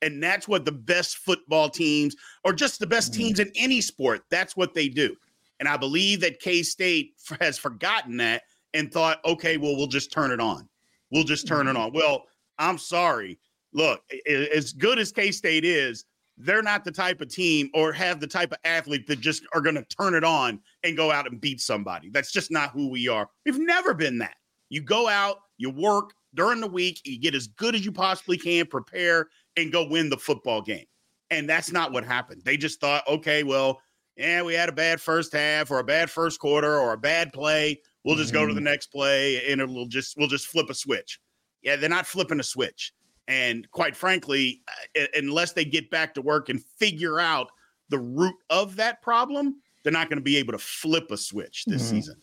And 0.03 0.23
that's 0.23 0.47
what 0.47 0.65
the 0.65 0.73
best 0.73 1.19
football 1.19 1.69
teams, 1.69 2.15
or 2.45 2.53
just 2.53 2.79
the 2.79 2.87
best 2.87 3.13
mm-hmm. 3.13 3.23
teams 3.23 3.41
in 3.41 3.51
any 3.57 3.81
sport, 3.81 4.23
that's 4.31 4.57
what 4.57 4.75
they 4.75 4.89
do. 4.89 5.17
And 5.61 5.69
I 5.69 5.77
believe 5.77 6.21
that 6.21 6.41
K 6.41 6.63
State 6.63 7.15
has 7.41 7.59
forgotten 7.59 8.17
that 8.19 8.43
and 8.75 8.93
thought, 8.93 9.19
okay, 9.25 9.57
well, 9.57 9.77
we'll 9.77 9.87
just 9.87 10.13
turn 10.13 10.31
it 10.31 10.41
on. 10.41 10.69
We'll 11.11 11.25
just 11.25 11.49
turn 11.49 11.67
it 11.67 11.73
mm-hmm. 11.73 11.83
on. 11.83 11.93
Well, 11.93 12.25
I'm 12.59 12.79
sorry. 12.79 13.39
Look, 13.79 14.03
as 14.29 14.73
good 14.73 14.99
as 14.99 15.13
K 15.13 15.31
State 15.31 15.65
is, 15.65 16.05
they're 16.37 16.63
not 16.63 16.85
the 16.85 16.91
type 16.91 17.21
of 17.21 17.29
team 17.29 17.71
or 17.75 17.93
have 17.93 18.19
the 18.19 18.27
type 18.27 18.51
of 18.51 18.59
athlete 18.65 19.07
that 19.07 19.21
just 19.21 19.45
are 19.55 19.61
going 19.61 19.77
to 19.77 19.85
turn 19.85 20.17
it 20.17 20.25
on 20.25 20.59
and 20.83 20.97
go 20.97 21.13
out 21.13 21.31
and 21.31 21.41
beat 21.41 21.61
somebody. 21.61 22.11
That's 22.11 22.33
just 22.33 22.51
not 22.51 22.71
who 22.73 22.89
we 22.89 23.07
are. 23.07 23.31
We've 23.47 23.61
never 23.61 23.95
been 23.95 24.19
that. 24.19 24.35
You 24.69 24.81
go 24.81 25.09
out, 25.09 25.43
you 25.59 25.71
work 25.71 26.11
during 26.35 26.61
the 26.61 26.67
week, 26.67 27.01
you 27.05 27.21
get 27.21 27.37
as 27.37 27.47
good 27.47 27.77
as 27.77 27.85
you 27.85 27.93
possibly 27.93 28.37
can, 28.37 28.67
prepare, 28.67 29.29
and 29.57 29.71
go 29.71 29.89
win 29.89 30.11
the 30.11 30.19
football 30.19 30.61
game. 30.61 30.87
And 31.31 31.49
that's 31.49 31.71
not 31.71 31.93
what 31.93 32.03
happened. 32.03 32.43
They 32.45 32.57
just 32.57 32.81
thought, 32.81 33.07
okay, 33.07 33.45
well, 33.45 33.81
yeah, 34.17 34.43
we 34.43 34.55
had 34.55 34.69
a 34.69 34.73
bad 34.73 35.01
first 35.01 35.33
half 35.33 35.71
or 35.71 35.79
a 35.79 35.85
bad 35.85 36.11
first 36.11 36.41
quarter 36.41 36.81
or 36.81 36.95
a 36.95 36.99
bad 36.99 37.33
play. 37.33 37.81
We'll 38.05 38.17
just 38.17 38.33
go 38.33 38.45
to 38.45 38.53
the 38.53 38.59
mm-hmm. 38.59 38.65
next 38.65 38.89
play 38.89 39.49
and 39.53 39.61
it'll 39.61 39.87
just 39.87 40.17
we'll 40.17 40.27
just 40.27 40.49
flip 40.49 40.69
a 40.69 40.75
switch. 40.75 41.21
Yeah, 41.63 41.77
they're 41.77 41.89
not 41.89 42.07
flipping 42.07 42.41
a 42.41 42.45
switch. 42.45 42.93
And 43.29 43.71
quite 43.71 43.95
frankly, 43.95 44.63
uh, 44.99 45.05
unless 45.15 45.53
they 45.53 45.65
get 45.65 45.91
back 45.91 46.15
to 46.15 46.23
work 46.23 46.49
and 46.49 46.65
figure 46.79 47.21
out 47.21 47.51
the 47.91 47.99
root 47.99 48.35
of 48.51 48.75
that 48.77 49.01
problem, 49.03 49.63
they're 49.83 49.93
not 49.93 50.09
going 50.09 50.19
to 50.19 50.25
be 50.25 50.39
able 50.39 50.53
to 50.53 50.59
flip 50.59 51.11
a 51.11 51.17
switch 51.17 51.65
this 51.67 51.83
Mhm. 51.83 51.91
season. 51.91 52.23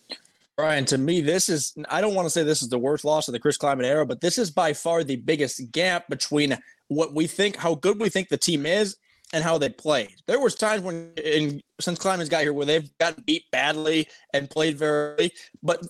Brien, 0.58 0.86
to 0.86 0.98
me, 0.98 1.22
this 1.22 1.48
is, 1.48 1.74
I 1.90 2.02
don't 2.02 2.16
want 2.16 2.26
to 2.26 2.30
say 2.30 2.44
this 2.44 2.62
is 2.62 2.70
the 2.70 2.80
worst 2.80 3.06
loss 3.06 3.28
of 3.28 3.34
the 3.34 3.40
Chris 3.40 3.58
Klieman 3.58 3.84
era, 3.84 4.06
but 4.06 4.22
this 4.22 4.38
is 4.38 4.50
by 4.50 4.74
far 4.74 5.04
the 5.04 5.18
biggest 5.18 5.72
gap 5.72 6.08
between 6.10 6.58
what 6.88 7.14
we 7.14 7.28
think, 7.28 7.56
how 7.56 7.76
good 7.76 8.00
we 8.00 8.10
think 8.10 8.30
the 8.30 8.38
team 8.38 8.66
is, 8.66 8.98
and 9.34 9.44
how 9.44 9.58
they 9.58 9.70
played. 9.70 10.16
There 10.28 10.40
was 10.40 10.56
times 10.56 10.82
when, 10.82 11.12
in, 11.18 11.62
since 11.82 12.00
Klieman's 12.00 12.30
got 12.30 12.44
here, 12.44 12.54
where 12.54 12.66
they've 12.66 12.90
gotten 13.00 13.24
beat 13.26 13.44
badly 13.52 14.08
and 14.34 14.50
played 14.50 14.78
very, 14.78 15.32
but 15.62 15.86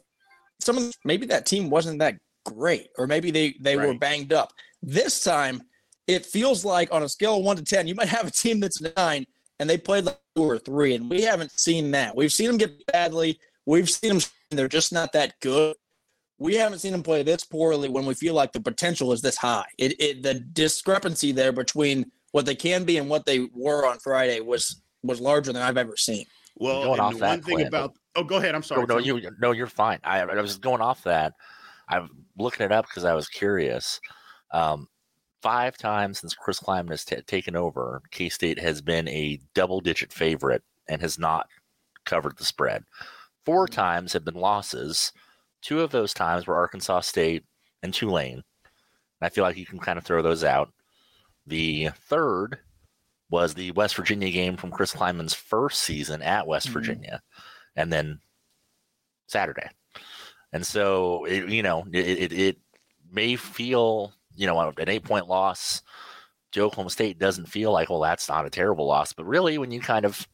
some 0.59 0.77
of 0.77 0.93
maybe 1.03 1.25
that 1.27 1.45
team 1.45 1.69
wasn't 1.69 1.99
that 1.99 2.15
great, 2.45 2.87
or 2.97 3.07
maybe 3.07 3.31
they 3.31 3.55
they 3.59 3.75
were 3.75 3.93
banged 3.93 4.33
up. 4.33 4.51
This 4.87 5.23
time, 5.23 5.63
it 6.07 6.25
feels 6.25 6.63
like 6.63 6.93
on 6.93 7.01
a 7.01 7.09
scale 7.09 7.37
of 7.37 7.43
one 7.43 7.57
to 7.57 7.63
ten, 7.63 7.87
you 7.87 7.95
might 7.95 8.07
have 8.07 8.27
a 8.27 8.31
team 8.31 8.59
that's 8.59 8.81
nine, 8.95 9.25
and 9.59 9.69
they 9.69 9.77
played 9.77 10.05
like 10.05 10.19
two 10.35 10.43
or 10.43 10.59
three, 10.59 10.93
and 10.93 11.09
we 11.09 11.23
haven't 11.23 11.51
seen 11.59 11.91
that. 11.91 12.15
We've 12.15 12.31
seen 12.31 12.47
them 12.47 12.57
get 12.57 12.85
badly. 12.85 13.39
We've 13.65 13.89
seen 13.89 14.19
them; 14.19 14.21
they're 14.51 14.67
just 14.67 14.93
not 14.93 15.11
that 15.13 15.39
good. 15.39 15.75
We 16.37 16.55
haven't 16.55 16.79
seen 16.79 16.91
them 16.91 17.01
play 17.01 17.23
this 17.23 17.43
poorly 17.43 17.89
when 17.89 18.05
we 18.05 18.13
feel 18.13 18.35
like 18.35 18.51
the 18.51 18.59
potential 18.59 19.11
is 19.11 19.21
this 19.21 19.37
high. 19.37 19.65
It, 19.79 19.99
it 19.99 20.21
the 20.21 20.35
discrepancy 20.35 21.31
there 21.31 21.51
between 21.51 22.11
what 22.31 22.45
they 22.45 22.55
can 22.55 22.83
be 22.83 22.97
and 22.97 23.09
what 23.09 23.25
they 23.25 23.47
were 23.53 23.87
on 23.87 23.97
Friday 23.99 24.39
was 24.41 24.81
was 25.01 25.19
larger 25.19 25.51
than 25.51 25.63
I've 25.63 25.77
ever 25.77 25.97
seen. 25.97 26.25
Well, 26.57 26.83
Going 26.83 26.99
off 26.99 27.13
the 27.13 27.19
that, 27.19 27.29
one 27.29 27.41
thing 27.41 27.55
Clint, 27.55 27.67
about 27.69 27.95
Oh, 28.15 28.23
go 28.23 28.37
ahead. 28.37 28.55
I'm 28.55 28.63
sorry. 28.63 28.85
No, 28.87 28.95
no, 28.95 28.99
you 28.99 29.29
no, 29.39 29.51
you're 29.51 29.67
fine. 29.67 29.99
I, 30.03 30.21
I 30.21 30.41
was 30.41 30.57
going 30.57 30.81
off 30.81 31.03
that. 31.03 31.33
I'm 31.89 32.09
looking 32.37 32.65
it 32.65 32.71
up 32.71 32.85
because 32.87 33.03
I 33.03 33.13
was 33.13 33.27
curious. 33.27 33.99
Um, 34.55 34.87
five 35.41 35.77
times 35.77 36.19
since 36.19 36.33
Chris 36.33 36.61
Klieman 36.61 36.89
has 36.91 37.03
t- 37.03 37.21
taken 37.27 37.57
over, 37.57 38.01
K 38.11 38.29
State 38.29 38.59
has 38.59 38.81
been 38.81 39.07
a 39.09 39.39
double-digit 39.53 40.13
favorite 40.13 40.63
and 40.87 41.01
has 41.01 41.19
not 41.19 41.47
covered 42.05 42.37
the 42.37 42.45
spread. 42.45 42.83
Four 43.45 43.67
times 43.67 44.13
have 44.13 44.23
been 44.23 44.35
losses. 44.35 45.11
Two 45.61 45.81
of 45.81 45.91
those 45.91 46.13
times 46.13 46.47
were 46.47 46.55
Arkansas 46.55 47.01
State 47.01 47.43
and 47.83 47.93
Tulane. 47.93 48.43
I 49.21 49.29
feel 49.29 49.43
like 49.43 49.57
you 49.57 49.65
can 49.65 49.79
kind 49.79 49.97
of 49.97 50.05
throw 50.05 50.21
those 50.21 50.43
out. 50.43 50.71
The 51.47 51.89
third 52.07 52.59
was 53.29 53.53
the 53.53 53.71
West 53.71 53.95
Virginia 53.95 54.31
game 54.31 54.55
from 54.55 54.71
Chris 54.71 54.93
Klieman's 54.93 55.33
first 55.33 55.81
season 55.81 56.21
at 56.21 56.47
West 56.47 56.67
mm-hmm. 56.67 56.79
Virginia, 56.79 57.21
and 57.75 57.91
then 57.91 58.19
Saturday. 59.27 59.67
And 60.53 60.65
so, 60.65 61.25
it, 61.25 61.49
you 61.49 61.61
know, 61.61 61.85
it, 61.91 62.31
it, 62.31 62.33
it 62.33 62.57
may 63.11 63.35
feel, 63.35 64.13
you 64.35 64.47
know, 64.47 64.59
an 64.59 64.89
eight 64.89 65.03
point 65.03 65.27
loss 65.27 65.81
to 66.51 66.61
Oklahoma 66.61 66.89
State 66.89 67.19
doesn't 67.19 67.47
feel 67.47 67.71
like, 67.71 67.89
well, 67.89 67.99
that's 67.99 68.29
not 68.29 68.45
a 68.45 68.49
terrible 68.49 68.87
loss. 68.87 69.13
But 69.13 69.25
really, 69.25 69.57
when 69.57 69.71
you 69.71 69.79
kind 69.79 70.05
of 70.05 70.27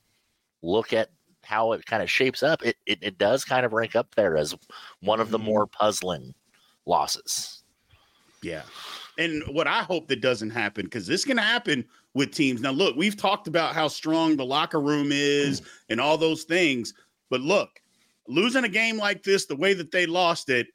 look 0.62 0.94
at 0.94 1.10
how 1.44 1.72
it 1.72 1.86
kind 1.86 2.04
of 2.04 2.10
shapes 2.10 2.44
up, 2.44 2.64
it, 2.64 2.78
it, 2.86 3.00
it 3.02 3.18
does 3.18 3.44
kind 3.44 3.66
of 3.66 3.74
rank 3.74 3.96
up 3.96 4.14
there 4.16 4.38
as 4.38 4.56
one 5.02 5.20
of 5.20 5.32
the 5.32 5.38
mm-hmm. 5.38 5.48
more 5.48 5.68
puzzling 5.68 6.34
losses. 6.86 7.64
Yeah. 8.44 8.64
And 9.18 9.44
what 9.48 9.68
I 9.68 9.84
hope 9.84 10.08
that 10.08 10.22
doesn't 10.22 10.52
happen, 10.52 10.86
because 10.86 11.08
this 11.08 11.26
can 11.26 11.38
happen 11.38 11.86
with 12.14 12.32
teams. 12.34 12.62
Now, 12.62 12.72
look, 12.72 12.96
we've 12.96 13.18
talked 13.18 13.48
about 13.48 13.74
how 13.74 13.88
strong 13.88 14.36
the 14.36 14.46
locker 14.46 14.80
room 14.80 15.10
is 15.12 15.62
and 15.90 16.00
all 16.00 16.18
those 16.18 16.44
things. 16.44 16.94
But 17.30 17.42
look, 17.42 17.82
losing 18.28 18.64
a 18.64 18.70
game 18.70 18.98
like 18.98 19.24
this, 19.24 19.46
the 19.46 19.56
way 19.56 19.74
that 19.74 19.92
they 19.92 20.06
lost 20.06 20.50
it, 20.50 20.68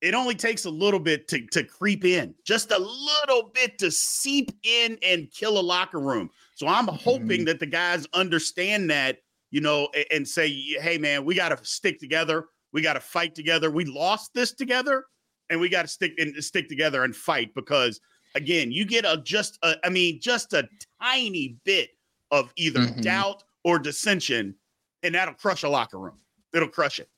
it 0.00 0.14
only 0.14 0.34
takes 0.34 0.64
a 0.64 0.70
little 0.70 1.00
bit 1.00 1.28
to, 1.28 1.46
to 1.48 1.62
creep 1.62 2.04
in, 2.04 2.34
just 2.44 2.70
a 2.70 2.78
little 2.78 3.50
bit 3.54 3.78
to 3.78 3.90
seep 3.90 4.50
in 4.62 4.98
and 5.02 5.30
kill 5.30 5.58
a 5.58 5.60
locker 5.60 6.00
room. 6.00 6.30
So 6.54 6.66
I'm 6.66 6.86
hoping 6.86 7.28
mm-hmm. 7.28 7.44
that 7.44 7.60
the 7.60 7.66
guys 7.66 8.06
understand 8.14 8.90
that, 8.90 9.18
you 9.50 9.60
know, 9.60 9.88
and, 9.94 10.04
and 10.10 10.28
say, 10.28 10.48
hey, 10.80 10.96
man, 10.98 11.24
we 11.24 11.34
got 11.34 11.50
to 11.50 11.64
stick 11.64 11.98
together. 11.98 12.46
We 12.72 12.82
got 12.82 12.94
to 12.94 13.00
fight 13.00 13.34
together. 13.34 13.70
We 13.70 13.84
lost 13.84 14.32
this 14.32 14.52
together 14.52 15.04
and 15.50 15.60
we 15.60 15.68
got 15.68 15.82
to 15.82 15.88
stick 15.88 16.12
and 16.18 16.34
stick 16.42 16.68
together 16.68 17.04
and 17.04 17.14
fight 17.14 17.54
because 17.54 18.00
again, 18.34 18.70
you 18.72 18.84
get 18.84 19.04
a 19.04 19.20
just 19.22 19.58
a, 19.62 19.74
I 19.84 19.90
mean, 19.90 20.20
just 20.20 20.52
a 20.52 20.68
tiny 21.02 21.56
bit 21.64 21.90
of 22.30 22.52
either 22.56 22.80
mm-hmm. 22.80 23.00
doubt 23.00 23.42
or 23.64 23.78
dissension, 23.78 24.54
and 25.02 25.14
that'll 25.14 25.34
crush 25.34 25.62
a 25.62 25.68
locker 25.68 25.98
room. 25.98 26.18
It'll 26.54 26.68
crush 26.68 27.00
it. 27.00 27.08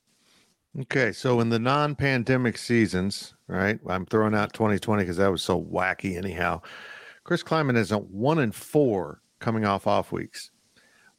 Okay, 0.80 1.12
so 1.12 1.40
in 1.40 1.50
the 1.50 1.58
non-pandemic 1.58 2.56
seasons, 2.56 3.34
right? 3.46 3.78
I'm 3.86 4.06
throwing 4.06 4.34
out 4.34 4.54
2020 4.54 5.02
because 5.02 5.18
that 5.18 5.30
was 5.30 5.42
so 5.42 5.62
wacky. 5.62 6.16
Anyhow, 6.16 6.62
Chris 7.24 7.42
Klieman 7.42 7.76
is 7.76 7.92
a 7.92 7.98
one 7.98 8.38
in 8.38 8.52
four 8.52 9.20
coming 9.38 9.66
off 9.66 9.86
off 9.86 10.12
weeks. 10.12 10.50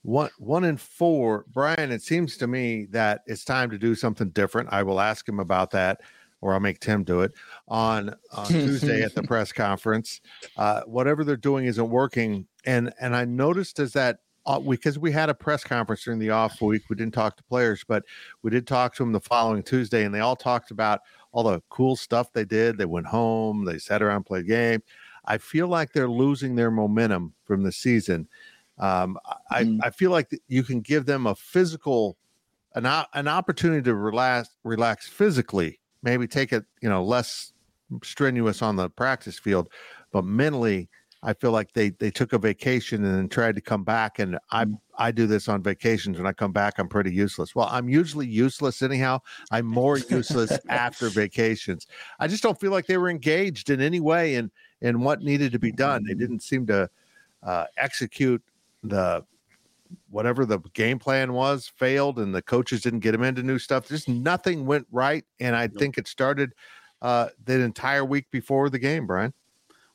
One 0.01 0.31
one 0.39 0.63
in 0.63 0.75
four, 0.75 1.45
Brien. 1.53 1.91
It 1.91 2.01
seems 2.01 2.35
to 2.37 2.47
me 2.47 2.87
that 2.91 3.21
it's 3.27 3.45
time 3.45 3.69
to 3.69 3.77
do 3.77 3.93
something 3.93 4.29
different. 4.29 4.69
I 4.71 4.81
will 4.81 4.99
ask 4.99 5.27
him 5.29 5.39
about 5.39 5.69
that 5.71 6.01
or 6.43 6.53
I'll 6.53 6.59
make 6.59 6.79
Tim 6.79 7.03
do 7.03 7.21
it 7.21 7.31
on, 7.69 8.13
on 8.33 8.47
Tuesday 8.47 9.01
at 9.01 9.15
the 9.15 9.23
press 9.27 9.53
conference. 9.53 10.19
Uh, 10.57 10.81
whatever 10.81 11.23
they're 11.23 11.37
doing 11.37 11.65
isn't 11.65 11.89
working, 11.89 12.47
and 12.65 12.93
and 12.99 13.15
I 13.15 13.23
noticed 13.23 13.79
is 13.79 13.93
that 13.93 14.19
because 14.67 14.99
we 14.99 15.11
had 15.11 15.29
a 15.29 15.33
press 15.33 15.63
conference 15.63 16.03
during 16.03 16.19
the 16.19 16.29
off 16.29 16.61
week, 16.61 16.83
we 16.89 16.95
didn't 16.95 17.13
talk 17.13 17.37
to 17.37 17.43
players, 17.43 17.83
but 17.87 18.03
we 18.41 18.51
did 18.51 18.67
talk 18.67 18.93
to 18.95 19.03
them 19.03 19.11
the 19.11 19.19
following 19.19 19.63
Tuesday, 19.63 20.03
and 20.03 20.13
they 20.13 20.19
all 20.19 20.35
talked 20.35 20.71
about 20.71 21.01
all 21.31 21.43
the 21.43 21.61
cool 21.69 21.95
stuff 21.95 22.31
they 22.33 22.45
did. 22.45 22.77
They 22.77 22.85
went 22.85 23.07
home, 23.07 23.65
they 23.65 23.77
sat 23.77 24.01
around, 24.01 24.25
played 24.25 24.45
a 24.45 24.47
game. 24.47 24.83
I 25.25 25.37
feel 25.37 25.67
like 25.67 25.93
they're 25.93 26.09
losing 26.09 26.55
their 26.55 26.71
momentum 26.71 27.33
from 27.45 27.63
the 27.63 27.71
season. 27.71 28.27
Um, 28.77 29.17
I, 29.49 29.63
mm. 29.63 29.79
I 29.81 29.89
feel 29.89 30.11
like 30.11 30.29
you 30.47 30.63
can 30.63 30.81
give 30.81 31.05
them 31.05 31.27
a 31.27 31.35
physical 31.35 32.17
an, 32.75 32.85
an 33.13 33.27
opportunity 33.27 33.83
to 33.83 33.95
relax 33.95 34.49
relax 34.63 35.07
physically 35.07 35.79
maybe 36.03 36.27
take 36.27 36.53
it, 36.53 36.65
you 36.81 36.89
know, 36.89 37.03
less 37.03 37.53
strenuous 38.03 38.61
on 38.61 38.75
the 38.75 38.89
practice 38.89 39.39
field, 39.39 39.69
but 40.11 40.25
mentally, 40.25 40.89
I 41.25 41.33
feel 41.33 41.51
like 41.51 41.71
they 41.73 41.89
they 41.89 42.11
took 42.11 42.33
a 42.33 42.37
vacation 42.37 43.03
and 43.05 43.15
then 43.15 43.29
tried 43.29 43.55
to 43.55 43.61
come 43.61 43.83
back. 43.83 44.19
And 44.19 44.37
I 44.51 44.65
I 44.97 45.11
do 45.11 45.25
this 45.25 45.47
on 45.47 45.63
vacations. 45.63 46.17
When 46.17 46.27
I 46.27 46.33
come 46.33 46.51
back, 46.51 46.75
I'm 46.77 46.89
pretty 46.89 47.13
useless. 47.13 47.55
Well, 47.55 47.69
I'm 47.71 47.87
usually 47.87 48.27
useless 48.27 48.81
anyhow. 48.81 49.19
I'm 49.49 49.65
more 49.65 49.97
useless 49.97 50.51
after 50.69 51.09
vacations. 51.09 51.87
I 52.19 52.27
just 52.27 52.43
don't 52.43 52.59
feel 52.59 52.71
like 52.71 52.87
they 52.87 52.97
were 52.97 53.09
engaged 53.09 53.69
in 53.69 53.79
any 53.79 54.01
way 54.01 54.35
in 54.35 54.51
in 54.81 54.99
what 54.99 55.21
needed 55.21 55.53
to 55.53 55.59
be 55.59 55.71
done. 55.71 56.03
They 56.05 56.13
didn't 56.13 56.41
seem 56.41 56.67
to 56.67 56.89
uh, 57.41 57.65
execute 57.77 58.43
the 58.83 59.23
whatever 60.09 60.45
the 60.45 60.59
game 60.73 60.99
plan 60.99 61.33
was 61.33 61.71
failed 61.75 62.19
and 62.19 62.33
the 62.33 62.41
coaches 62.41 62.81
didn't 62.81 62.99
get 62.99 63.15
him 63.15 63.23
into 63.23 63.43
new 63.43 63.59
stuff. 63.59 63.87
Just 63.87 64.09
nothing 64.09 64.65
went 64.65 64.87
right. 64.91 65.23
And 65.39 65.55
I 65.55 65.67
think 65.67 65.97
it 65.97 66.07
started 66.07 66.53
uh, 67.01 67.29
the 67.45 67.61
entire 67.61 68.03
week 68.03 68.25
before 68.31 68.69
the 68.69 68.79
game, 68.79 69.05
Brien. 69.07 69.33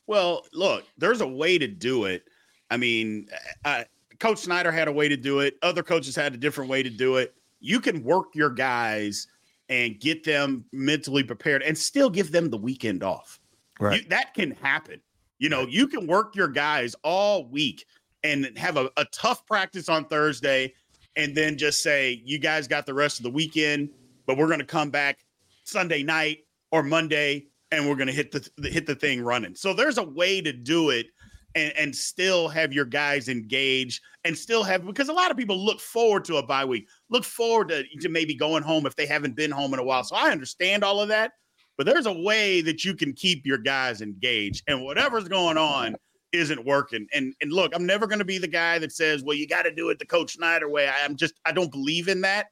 Well, 0.09 0.47
look, 0.53 0.85
there's 0.97 1.21
a 1.21 1.27
way 1.27 1.59
to 1.59 1.67
do 1.67 2.05
it. 2.05 2.23
I 2.71 2.77
mean, 2.77 3.27
uh, 3.63 3.83
Coach 4.19 4.39
Snyder 4.39 4.71
had 4.71 4.87
a 4.87 4.91
way 4.91 5.07
to 5.07 5.15
do 5.15 5.41
it. 5.41 5.59
Other 5.61 5.83
coaches 5.83 6.15
had 6.15 6.33
a 6.33 6.37
different 6.37 6.67
way 6.67 6.81
to 6.81 6.89
do 6.89 7.17
it. 7.17 7.35
You 7.59 7.79
can 7.79 8.03
work 8.03 8.33
your 8.33 8.49
guys 8.49 9.27
and 9.69 9.99
get 9.99 10.23
them 10.23 10.65
mentally 10.73 11.21
prepared 11.21 11.61
and 11.61 11.77
still 11.77 12.09
give 12.09 12.31
them 12.31 12.49
the 12.49 12.57
weekend 12.57 13.03
off. 13.03 13.39
Right. 13.79 14.01
You, 14.01 14.09
that 14.09 14.33
can 14.33 14.49
happen. 14.49 14.99
You 15.37 15.49
know, 15.49 15.67
you 15.67 15.87
can 15.87 16.07
work 16.07 16.35
your 16.35 16.47
guys 16.47 16.95
all 17.03 17.47
week 17.47 17.85
and 18.23 18.57
have 18.57 18.77
a, 18.77 18.89
a 18.97 19.05
tough 19.13 19.45
practice 19.45 19.89
on 19.89 20.05
Thursday 20.05 20.73
and 21.17 21.37
then 21.37 21.55
just 21.55 21.83
say, 21.83 22.23
you 22.25 22.39
guys 22.39 22.67
got 22.67 22.87
the 22.87 22.95
rest 22.95 23.19
of 23.19 23.23
the 23.25 23.29
weekend, 23.29 23.89
but 24.25 24.37
we're 24.37 24.47
going 24.47 24.57
to 24.57 24.65
come 24.65 24.89
back 24.89 25.19
Sunday 25.65 26.01
night 26.01 26.39
or 26.71 26.81
Monday 26.81 27.48
and 27.71 27.87
we're 27.87 27.95
going 27.95 28.07
to 28.07 28.13
hit 28.13 28.31
the 28.31 28.69
hit 28.69 28.85
the 28.85 28.95
thing 28.95 29.21
running. 29.21 29.55
So 29.55 29.73
there's 29.73 29.97
a 29.97 30.03
way 30.03 30.41
to 30.41 30.51
do 30.51 30.89
it 30.89 31.07
and, 31.55 31.73
and 31.77 31.95
still 31.95 32.47
have 32.47 32.73
your 32.73 32.85
guys 32.85 33.27
engaged 33.27 34.01
and 34.23 34.37
still 34.37 34.63
have 34.63 34.85
because 34.85 35.09
a 35.09 35.13
lot 35.13 35.31
of 35.31 35.37
people 35.37 35.63
look 35.63 35.79
forward 35.79 36.25
to 36.25 36.37
a 36.37 36.45
bye 36.45 36.65
week, 36.65 36.87
look 37.09 37.23
forward 37.23 37.69
to, 37.69 37.83
to 38.01 38.09
maybe 38.09 38.35
going 38.35 38.63
home 38.63 38.85
if 38.85 38.95
they 38.95 39.05
haven't 39.05 39.35
been 39.35 39.51
home 39.51 39.73
in 39.73 39.79
a 39.79 39.83
while. 39.83 40.03
So 40.03 40.15
I 40.15 40.31
understand 40.31 40.83
all 40.83 41.01
of 41.01 41.09
that, 41.09 41.31
but 41.77 41.85
there's 41.85 42.05
a 42.05 42.13
way 42.13 42.61
that 42.61 42.83
you 42.83 42.95
can 42.95 43.13
keep 43.13 43.45
your 43.45 43.57
guys 43.57 44.01
engaged 44.01 44.63
and 44.67 44.83
whatever's 44.83 45.27
going 45.27 45.57
on 45.57 45.95
isn't 46.31 46.63
working. 46.65 47.07
And 47.13 47.33
and 47.41 47.51
look, 47.51 47.73
I'm 47.75 47.85
never 47.85 48.07
going 48.07 48.19
to 48.19 48.25
be 48.25 48.37
the 48.37 48.47
guy 48.47 48.79
that 48.79 48.91
says, 48.91 49.23
"Well, 49.23 49.35
you 49.35 49.47
got 49.47 49.63
to 49.63 49.73
do 49.73 49.89
it 49.89 49.99
the 49.99 50.05
Coach 50.05 50.33
Snyder 50.33 50.69
way." 50.69 50.87
I, 50.87 51.05
am 51.05 51.15
just 51.15 51.33
I 51.45 51.51
don't 51.51 51.71
believe 51.71 52.07
in 52.07 52.21
that. 52.21 52.47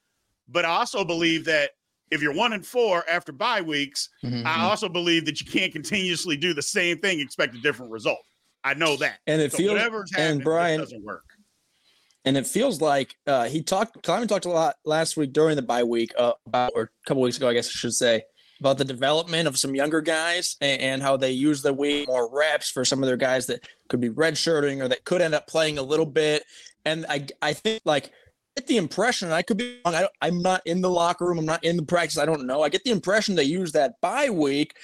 But 0.49 0.65
I 0.65 0.69
also 0.69 1.03
believe 1.03 1.45
that 1.45 1.71
if 2.11 2.21
you're 2.21 2.33
one 2.33 2.53
and 2.53 2.65
four 2.65 3.03
after 3.09 3.31
bye 3.31 3.61
weeks, 3.61 4.09
mm-hmm. 4.23 4.45
I 4.45 4.61
also 4.63 4.89
believe 4.89 5.25
that 5.25 5.41
you 5.41 5.45
can't 5.45 5.71
continuously 5.71 6.37
do 6.37 6.53
the 6.53 6.61
same 6.61 6.99
thing 6.99 7.19
expect 7.19 7.55
a 7.55 7.61
different 7.61 7.91
result. 7.91 8.19
I 8.63 8.73
know 8.73 8.97
that. 8.97 9.19
And 9.27 9.41
it 9.41 9.51
so 9.51 9.57
feels 9.59 9.73
whatever's 9.73 10.11
and 10.17 10.43
Brian 10.43 10.79
doesn't 10.79 11.03
work. 11.03 11.23
And 12.25 12.35
it 12.35 12.45
feels 12.45 12.81
like 12.81 13.15
uh, 13.25 13.45
he 13.45 13.61
talked. 13.61 14.03
Klieman 14.03 14.27
talked 14.27 14.45
a 14.45 14.49
lot 14.49 14.75
last 14.83 15.15
week 15.15 15.31
during 15.31 15.55
the 15.55 15.61
bye 15.61 15.83
week 15.83 16.11
uh, 16.17 16.33
about, 16.45 16.73
or 16.75 16.83
a 16.83 17.07
couple 17.07 17.23
weeks 17.23 17.37
ago, 17.37 17.47
I 17.47 17.53
guess 17.53 17.67
I 17.67 17.71
should 17.71 17.93
say, 17.93 18.23
about 18.59 18.77
the 18.77 18.83
development 18.83 19.47
of 19.47 19.57
some 19.57 19.75
younger 19.75 20.01
guys 20.01 20.57
and, 20.59 20.81
and 20.81 21.01
how 21.01 21.15
they 21.15 21.31
use 21.31 21.61
the 21.61 21.73
way 21.73 22.05
more 22.05 22.29
reps 22.29 22.69
for 22.69 22.83
some 22.83 23.01
of 23.01 23.07
their 23.07 23.17
guys 23.17 23.45
that 23.47 23.65
could 23.87 24.01
be 24.01 24.09
redshirting 24.09 24.83
or 24.83 24.89
that 24.89 25.05
could 25.05 25.21
end 25.21 25.35
up 25.35 25.47
playing 25.47 25.77
a 25.77 25.81
little 25.81 26.05
bit. 26.05 26.43
And 26.83 27.05
I, 27.07 27.27
I 27.41 27.53
think 27.53 27.81
like 27.85 28.11
get 28.57 28.67
the 28.67 28.77
impression, 28.77 29.31
I 29.31 29.43
could 29.43 29.57
be 29.57 29.79
wrong. 29.85 29.95
I 29.95 30.27
am 30.27 30.41
not 30.41 30.65
in 30.65 30.81
the 30.81 30.89
locker 30.89 31.25
room. 31.25 31.39
I'm 31.39 31.45
not 31.45 31.63
in 31.63 31.77
the 31.77 31.83
practice. 31.83 32.17
I 32.17 32.25
don't 32.25 32.45
know. 32.45 32.63
I 32.63 32.69
get 32.69 32.83
the 32.83 32.91
impression 32.91 33.35
they 33.35 33.43
use 33.43 33.71
that 33.73 34.01
bye 34.01 34.29
week, 34.29 34.75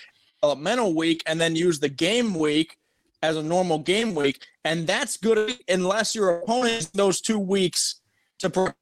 developmental 0.42 0.94
week, 0.94 1.24
and 1.26 1.42
then 1.42 1.56
use 1.56 1.80
the 1.80 1.90
game 1.90 2.36
week 2.36 2.78
as 3.24 3.36
a 3.36 3.44
normal 3.44 3.80
game 3.80 4.14
week. 4.14 4.46
And 4.64 4.86
that's 4.86 5.18
good 5.18 5.58
unless 5.68 6.14
your 6.14 6.38
opponent 6.38 6.92
those 6.94 7.20
two 7.20 7.40
weeks 7.40 8.02
to. 8.40 8.74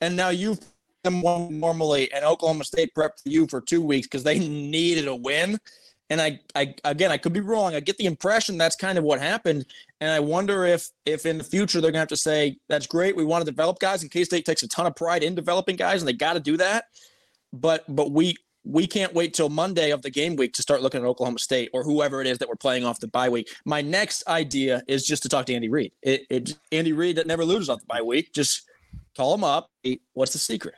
And 0.00 0.14
now 0.14 0.28
you've 0.28 0.60
them 1.06 1.22
one 1.22 1.58
normally, 1.58 2.12
and 2.12 2.24
Oklahoma 2.24 2.64
State 2.64 2.92
prepped 2.94 3.22
for 3.22 3.28
you 3.28 3.46
for 3.46 3.60
two 3.60 3.80
weeks 3.80 4.06
because 4.06 4.24
they 4.24 4.38
needed 4.38 5.08
a 5.08 5.14
win. 5.14 5.58
And 6.08 6.20
I, 6.20 6.38
I, 6.54 6.74
again, 6.84 7.10
I 7.10 7.16
could 7.16 7.32
be 7.32 7.40
wrong. 7.40 7.74
I 7.74 7.80
get 7.80 7.96
the 7.96 8.06
impression 8.06 8.56
that's 8.56 8.76
kind 8.76 8.96
of 8.96 9.04
what 9.04 9.20
happened, 9.20 9.66
and 10.00 10.10
I 10.10 10.20
wonder 10.20 10.64
if, 10.64 10.88
if 11.04 11.26
in 11.26 11.36
the 11.38 11.44
future 11.44 11.80
they're 11.80 11.90
gonna 11.90 12.00
have 12.00 12.08
to 12.08 12.16
say 12.16 12.58
that's 12.68 12.86
great. 12.86 13.16
We 13.16 13.24
want 13.24 13.44
to 13.44 13.50
develop 13.50 13.80
guys. 13.80 14.02
And 14.02 14.10
K 14.10 14.22
State 14.22 14.44
takes 14.44 14.62
a 14.62 14.68
ton 14.68 14.86
of 14.86 14.94
pride 14.94 15.24
in 15.24 15.34
developing 15.34 15.76
guys, 15.76 16.00
and 16.00 16.08
they 16.08 16.12
got 16.12 16.34
to 16.34 16.40
do 16.40 16.56
that. 16.58 16.84
But, 17.52 17.84
but 17.88 18.12
we, 18.12 18.36
we 18.64 18.86
can't 18.86 19.14
wait 19.14 19.32
till 19.32 19.48
Monday 19.48 19.90
of 19.90 20.02
the 20.02 20.10
game 20.10 20.36
week 20.36 20.52
to 20.54 20.62
start 20.62 20.82
looking 20.82 21.00
at 21.00 21.06
Oklahoma 21.06 21.38
State 21.38 21.70
or 21.72 21.84
whoever 21.84 22.20
it 22.20 22.26
is 22.26 22.38
that 22.38 22.48
we're 22.48 22.56
playing 22.56 22.84
off 22.84 22.98
the 23.00 23.08
bye 23.08 23.28
week. 23.28 23.48
My 23.64 23.80
next 23.80 24.26
idea 24.28 24.82
is 24.88 25.06
just 25.06 25.22
to 25.22 25.28
talk 25.28 25.46
to 25.46 25.54
Andy 25.54 25.68
Reid. 25.68 25.92
It, 26.02 26.26
it 26.28 26.58
Andy 26.72 26.92
Reid 26.92 27.16
that 27.16 27.26
never 27.26 27.44
loses 27.44 27.68
off 27.68 27.80
the 27.80 27.86
bye 27.86 28.02
week. 28.02 28.32
Just 28.32 28.62
call 29.16 29.34
him 29.34 29.44
up. 29.44 29.70
What's 30.14 30.32
the 30.32 30.38
secret? 30.38 30.74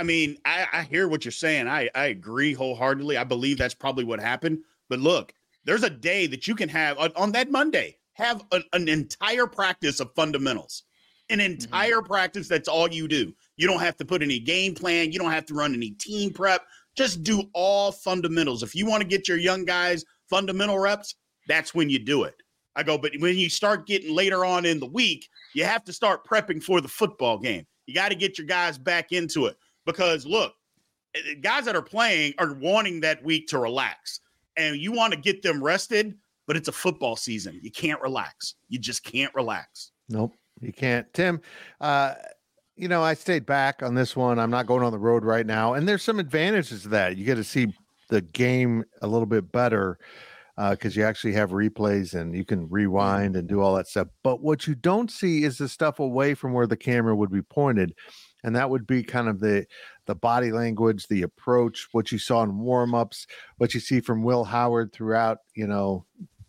I 0.00 0.02
mean, 0.02 0.38
I, 0.46 0.66
I 0.72 0.82
hear 0.84 1.08
what 1.08 1.26
you're 1.26 1.32
saying. 1.32 1.68
I, 1.68 1.90
I 1.94 2.06
agree 2.06 2.54
wholeheartedly. 2.54 3.18
I 3.18 3.24
believe 3.24 3.58
that's 3.58 3.74
probably 3.74 4.02
what 4.02 4.18
happened. 4.18 4.60
But 4.88 4.98
look, 4.98 5.34
there's 5.66 5.82
a 5.82 5.90
day 5.90 6.26
that 6.28 6.48
you 6.48 6.54
can 6.54 6.70
have 6.70 6.96
on, 6.96 7.12
on 7.16 7.32
that 7.32 7.50
Monday, 7.50 7.98
have 8.14 8.42
an, 8.50 8.64
an 8.72 8.88
entire 8.88 9.46
practice 9.46 10.00
of 10.00 10.10
fundamentals, 10.14 10.84
an 11.28 11.40
mm-hmm. 11.40 11.52
entire 11.52 11.96
mm-hmm. 11.96 12.06
practice. 12.06 12.48
That's 12.48 12.66
all 12.66 12.90
you 12.90 13.08
do. 13.08 13.34
You 13.58 13.66
don't 13.66 13.80
have 13.80 13.98
to 13.98 14.06
put 14.06 14.22
any 14.22 14.38
game 14.40 14.74
plan. 14.74 15.12
You 15.12 15.18
don't 15.18 15.32
have 15.32 15.44
to 15.46 15.54
run 15.54 15.74
any 15.74 15.90
team 15.90 16.32
prep. 16.32 16.62
Just 16.96 17.22
do 17.22 17.42
all 17.52 17.92
fundamentals. 17.92 18.62
If 18.62 18.74
you 18.74 18.86
want 18.86 19.02
to 19.02 19.06
get 19.06 19.28
your 19.28 19.36
young 19.36 19.66
guys 19.66 20.02
fundamental 20.30 20.78
reps, 20.78 21.14
that's 21.46 21.74
when 21.74 21.90
you 21.90 21.98
do 21.98 22.24
it. 22.24 22.36
I 22.74 22.84
go, 22.84 22.96
but 22.96 23.12
when 23.18 23.36
you 23.36 23.50
start 23.50 23.86
getting 23.86 24.14
later 24.14 24.46
on 24.46 24.64
in 24.64 24.80
the 24.80 24.86
week, 24.86 25.28
you 25.54 25.64
have 25.64 25.84
to 25.84 25.92
start 25.92 26.24
prepping 26.24 26.62
for 26.62 26.80
the 26.80 26.88
football 26.88 27.36
game. 27.36 27.66
You 27.86 27.94
got 27.94 28.08
to 28.08 28.14
get 28.14 28.38
your 28.38 28.46
guys 28.46 28.78
back 28.78 29.12
into 29.12 29.44
it 29.44 29.58
because 29.86 30.26
look, 30.26 30.54
eh, 31.14 31.20
eh, 31.30 31.34
guys 31.40 31.64
that 31.64 31.76
are 31.76 31.82
playing 31.82 32.34
are 32.38 32.54
wanting 32.54 33.00
that 33.00 33.22
week 33.24 33.48
to 33.48 33.58
relax 33.58 34.20
and 34.56 34.76
you 34.76 34.92
want 34.92 35.12
to 35.12 35.18
get 35.18 35.42
them 35.42 35.62
rested, 35.62 36.14
but 36.46 36.56
it's 36.56 36.68
a 36.68 36.72
football 36.72 37.16
season. 37.16 37.58
You 37.62 37.70
can't 37.70 38.00
relax. 38.00 38.54
You 38.68 38.78
just 38.78 39.04
can't 39.04 39.34
relax. 39.34 39.92
Nope, 40.08 40.34
you 40.60 40.72
can't. 40.72 41.12
Tim, 41.14 41.40
uh, 41.80 42.14
you 42.76 42.88
know, 42.88 43.02
I 43.02 43.14
stayed 43.14 43.46
back 43.46 43.82
on 43.82 43.94
this 43.94 44.16
one. 44.16 44.38
I'm 44.38 44.50
not 44.50 44.66
going 44.66 44.82
on 44.82 44.92
the 44.92 44.98
road 44.98 45.24
right 45.24 45.46
now. 45.46 45.74
And 45.74 45.86
there's 45.86 46.02
some 46.02 46.18
advantages 46.18 46.82
to 46.82 46.88
that. 46.88 47.16
You 47.16 47.24
get 47.24 47.34
to 47.36 47.44
see 47.44 47.74
the 48.08 48.22
game 48.22 48.84
a 49.02 49.06
little 49.06 49.26
bit 49.26 49.52
better 49.52 49.98
because 50.56 50.96
uh, 50.96 51.00
you 51.00 51.06
actually 51.06 51.32
have 51.32 51.50
replays 51.50 52.14
and 52.14 52.34
you 52.34 52.44
can 52.44 52.68
rewind 52.68 53.36
and 53.36 53.48
do 53.48 53.60
all 53.60 53.74
that 53.76 53.86
stuff. 53.86 54.08
But 54.22 54.42
what 54.42 54.66
you 54.66 54.74
don't 54.74 55.10
see 55.10 55.44
is 55.44 55.58
the 55.58 55.68
stuff 55.68 56.00
away 56.00 56.34
from 56.34 56.52
where 56.52 56.66
the 56.66 56.76
camera 56.76 57.16
would 57.16 57.30
be 57.30 57.42
pointed. 57.42 57.94
And 58.42 58.56
that 58.56 58.70
would 58.70 58.86
be 58.86 59.02
kind 59.02 59.28
of 59.28 59.40
the 59.40 59.66
the 60.06 60.14
body 60.14 60.50
language, 60.50 61.06
the 61.06 61.22
approach, 61.22 61.88
what 61.92 62.10
you 62.10 62.18
saw 62.18 62.42
in 62.42 62.58
warm-ups, 62.58 63.26
what 63.58 63.74
you 63.74 63.80
see 63.80 64.00
from 64.00 64.22
Will 64.22 64.44
Howard 64.44 64.92
throughout, 64.92 65.38
you 65.54 65.66
know, 65.66 66.04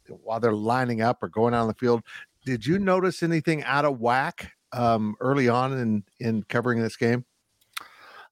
while 0.07 0.39
they're 0.39 0.53
lining 0.53 1.01
up 1.01 1.21
or 1.21 1.29
going 1.29 1.53
out 1.53 1.61
on 1.61 1.67
the 1.67 1.73
field. 1.75 2.01
Did 2.45 2.65
you 2.65 2.79
notice 2.79 3.21
anything 3.21 3.63
out 3.63 3.85
of 3.85 3.99
whack 3.99 4.51
um, 4.71 5.15
early 5.19 5.47
on 5.47 5.77
in 5.77 6.03
in 6.19 6.43
covering 6.43 6.81
this 6.81 6.97
game? 6.97 7.25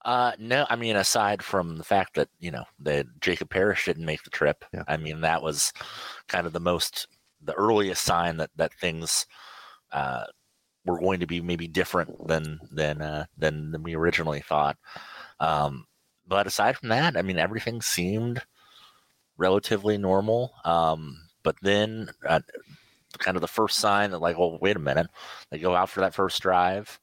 Uh, 0.06 0.32
no, 0.39 0.66
I 0.70 0.78
mean, 0.78 0.96
aside 0.96 1.44
from 1.44 1.78
the 1.78 1.84
fact 1.84 2.16
that 2.16 2.30
you 2.39 2.51
know 2.51 2.63
that 2.80 3.06
Jacob 3.20 3.50
Parrish 3.50 3.86
didn't 3.86 4.06
make 4.06 4.24
the 4.24 4.30
trip, 4.30 4.63
yeah. 4.74 4.84
I 4.88 4.98
mean 4.98 5.22
that 5.22 5.44
was 5.44 5.74
kind 6.28 6.48
of 6.48 6.54
the 6.54 6.60
most, 6.60 7.08
the 7.44 7.54
earliest 7.54 8.04
sign 8.04 8.38
that 8.38 8.50
that 8.56 8.74
things 8.74 9.25
uh, 9.92 10.24
were 10.86 11.00
going 11.00 11.19
to 11.19 11.27
be 11.27 11.41
maybe 11.41 11.67
different 11.67 12.27
than 12.27 12.59
than 12.71 13.01
uh, 13.01 13.25
than, 13.38 13.71
than 13.71 13.83
we 13.83 13.95
originally 13.95 14.41
thought. 14.41 14.77
Um, 15.39 15.86
but 16.27 16.48
aside 16.48 16.77
from 16.77 16.89
that, 16.89 17.17
I 17.17 17.21
mean, 17.21 17.38
everything 17.38 17.81
seemed 17.81 18.41
relatively 19.38 19.98
normal. 19.98 20.53
Um, 20.65 21.17
but 21.43 21.55
then, 21.62 22.09
uh, 22.27 22.41
kind 23.17 23.38
of 23.38 23.41
the 23.41 23.48
first 23.48 23.79
sign 23.79 24.12
that 24.12 24.19
like, 24.19 24.38
well, 24.38 24.57
wait 24.62 24.75
a 24.75 24.79
minute, 24.79 25.07
they 25.50 25.57
go 25.57 25.75
out 25.75 25.89
for 25.89 26.01
that 26.01 26.13
first 26.13 26.41
drive, 26.41 27.00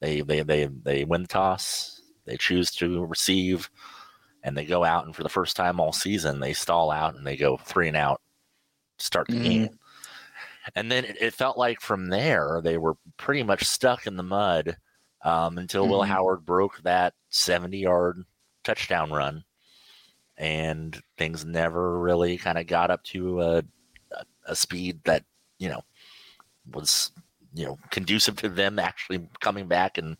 they 0.00 0.22
they 0.22 0.42
they 0.42 0.66
they 0.66 1.04
win 1.04 1.22
the 1.22 1.28
toss 1.28 2.00
they 2.26 2.36
choose 2.36 2.70
to 2.70 3.04
receive 3.06 3.70
and 4.42 4.56
they 4.56 4.64
go 4.64 4.84
out 4.84 5.04
and 5.04 5.14
for 5.14 5.22
the 5.22 5.28
first 5.28 5.56
time 5.56 5.78
all 5.80 5.92
season 5.92 6.40
they 6.40 6.52
stall 6.52 6.90
out 6.90 7.14
and 7.14 7.26
they 7.26 7.36
go 7.36 7.56
three 7.58 7.88
and 7.88 7.96
out 7.96 8.20
start 8.98 9.26
the 9.28 9.34
mm. 9.34 9.42
game 9.42 9.68
and 10.74 10.90
then 10.90 11.04
it, 11.04 11.16
it, 11.20 11.34
felt 11.34 11.58
like 11.58 11.80
from 11.80 12.08
there 12.08 12.60
they 12.62 12.78
were 12.78 12.96
pretty 13.16 13.42
much 13.42 13.64
stuck 13.64 14.06
in 14.06 14.16
the 14.16 14.22
mud 14.22 14.76
um, 15.24 15.58
until 15.58 15.86
mm. 15.86 15.90
will 15.90 16.00
mm-hmm. 16.00 16.10
howard 16.10 16.44
broke 16.44 16.82
that 16.82 17.14
70 17.30 17.78
yard 17.78 18.22
touchdown 18.64 19.10
run 19.10 19.44
and 20.36 21.00
things 21.18 21.44
never 21.44 22.00
really 22.00 22.38
kind 22.38 22.58
of 22.58 22.66
got 22.66 22.90
up 22.90 23.02
to 23.04 23.40
a, 23.42 23.62
a 24.46 24.56
speed 24.56 24.98
that 25.04 25.24
you 25.58 25.68
know 25.68 25.82
was 26.72 27.12
you 27.54 27.66
know 27.66 27.78
conducive 27.90 28.36
to 28.36 28.48
them 28.48 28.78
actually 28.78 29.28
coming 29.40 29.66
back 29.66 29.98
and 29.98 30.16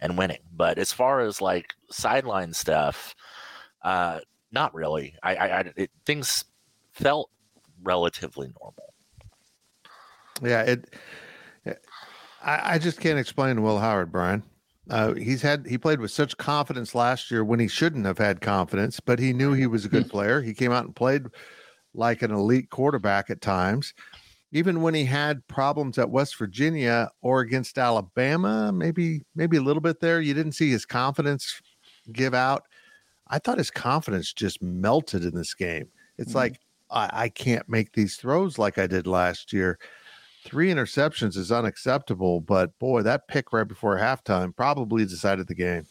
and 0.00 0.18
winning. 0.18 0.40
But 0.54 0.78
as 0.78 0.92
far 0.92 1.20
as 1.20 1.40
like 1.40 1.74
sideline 1.90 2.52
stuff, 2.52 3.14
uh, 3.82 4.20
not 4.50 4.74
really. 4.74 5.14
I, 5.22 5.34
I, 5.36 5.46
I 5.60 5.72
it, 5.76 5.90
things 6.04 6.44
felt 6.92 7.30
relatively 7.82 8.52
normal. 8.60 8.91
Yeah, 10.42 10.62
it. 10.62 10.94
I, 12.44 12.74
I 12.74 12.78
just 12.78 13.00
can't 13.00 13.18
explain 13.18 13.62
Will 13.62 13.78
Howard, 13.78 14.10
Brien. 14.10 14.42
Uh, 14.90 15.14
he's 15.14 15.40
had 15.42 15.64
he 15.66 15.78
played 15.78 16.00
with 16.00 16.10
such 16.10 16.36
confidence 16.36 16.94
last 16.94 17.30
year 17.30 17.44
when 17.44 17.60
he 17.60 17.68
shouldn't 17.68 18.04
have 18.04 18.18
had 18.18 18.40
confidence, 18.40 18.98
but 18.98 19.18
he 19.18 19.32
knew 19.32 19.52
he 19.52 19.66
was 19.66 19.84
a 19.84 19.88
good 19.88 20.10
player. 20.10 20.42
He 20.42 20.54
came 20.54 20.72
out 20.72 20.84
and 20.84 20.94
played 20.94 21.26
like 21.94 22.22
an 22.22 22.32
elite 22.32 22.68
quarterback 22.70 23.30
at 23.30 23.40
times 23.40 23.94
even 24.52 24.82
when 24.82 24.92
he 24.92 25.04
had 25.04 25.46
problems 25.48 25.98
at 25.98 26.10
West 26.10 26.36
Virginia 26.36 27.10
or 27.22 27.40
against 27.40 27.78
Alabama, 27.78 28.70
maybe 28.70 29.22
maybe 29.34 29.56
a 29.56 29.62
little 29.62 29.80
bit 29.80 29.98
there, 29.98 30.20
you 30.20 30.34
didn't 30.34 30.52
see 30.52 30.70
his 30.70 30.84
confidence 30.84 31.60
give 32.12 32.34
out. 32.34 32.64
I 33.28 33.38
thought 33.38 33.58
his 33.58 33.70
confidence 33.70 34.32
just 34.32 34.62
melted 34.62 35.24
in 35.24 35.34
this 35.34 35.54
game. 35.54 35.88
It's 36.18 36.30
mm-hmm. 36.30 36.38
like 36.38 36.60
I, 36.90 37.10
I 37.12 37.28
can't 37.30 37.66
make 37.68 37.92
these 37.92 38.16
throws 38.16 38.58
like 38.58 38.76
I 38.76 38.86
did 38.86 39.06
last 39.06 39.54
year. 39.54 39.78
Three 40.44 40.70
interceptions 40.70 41.36
is 41.36 41.52
unacceptable, 41.52 42.40
but 42.40 42.76
boy, 42.78 43.02
that 43.02 43.28
pick 43.28 43.52
right 43.52 43.66
before 43.66 43.96
halftime 43.96 44.54
probably 44.54 45.04
decided 45.04 45.46
the 45.46 45.54
game. 45.54 45.86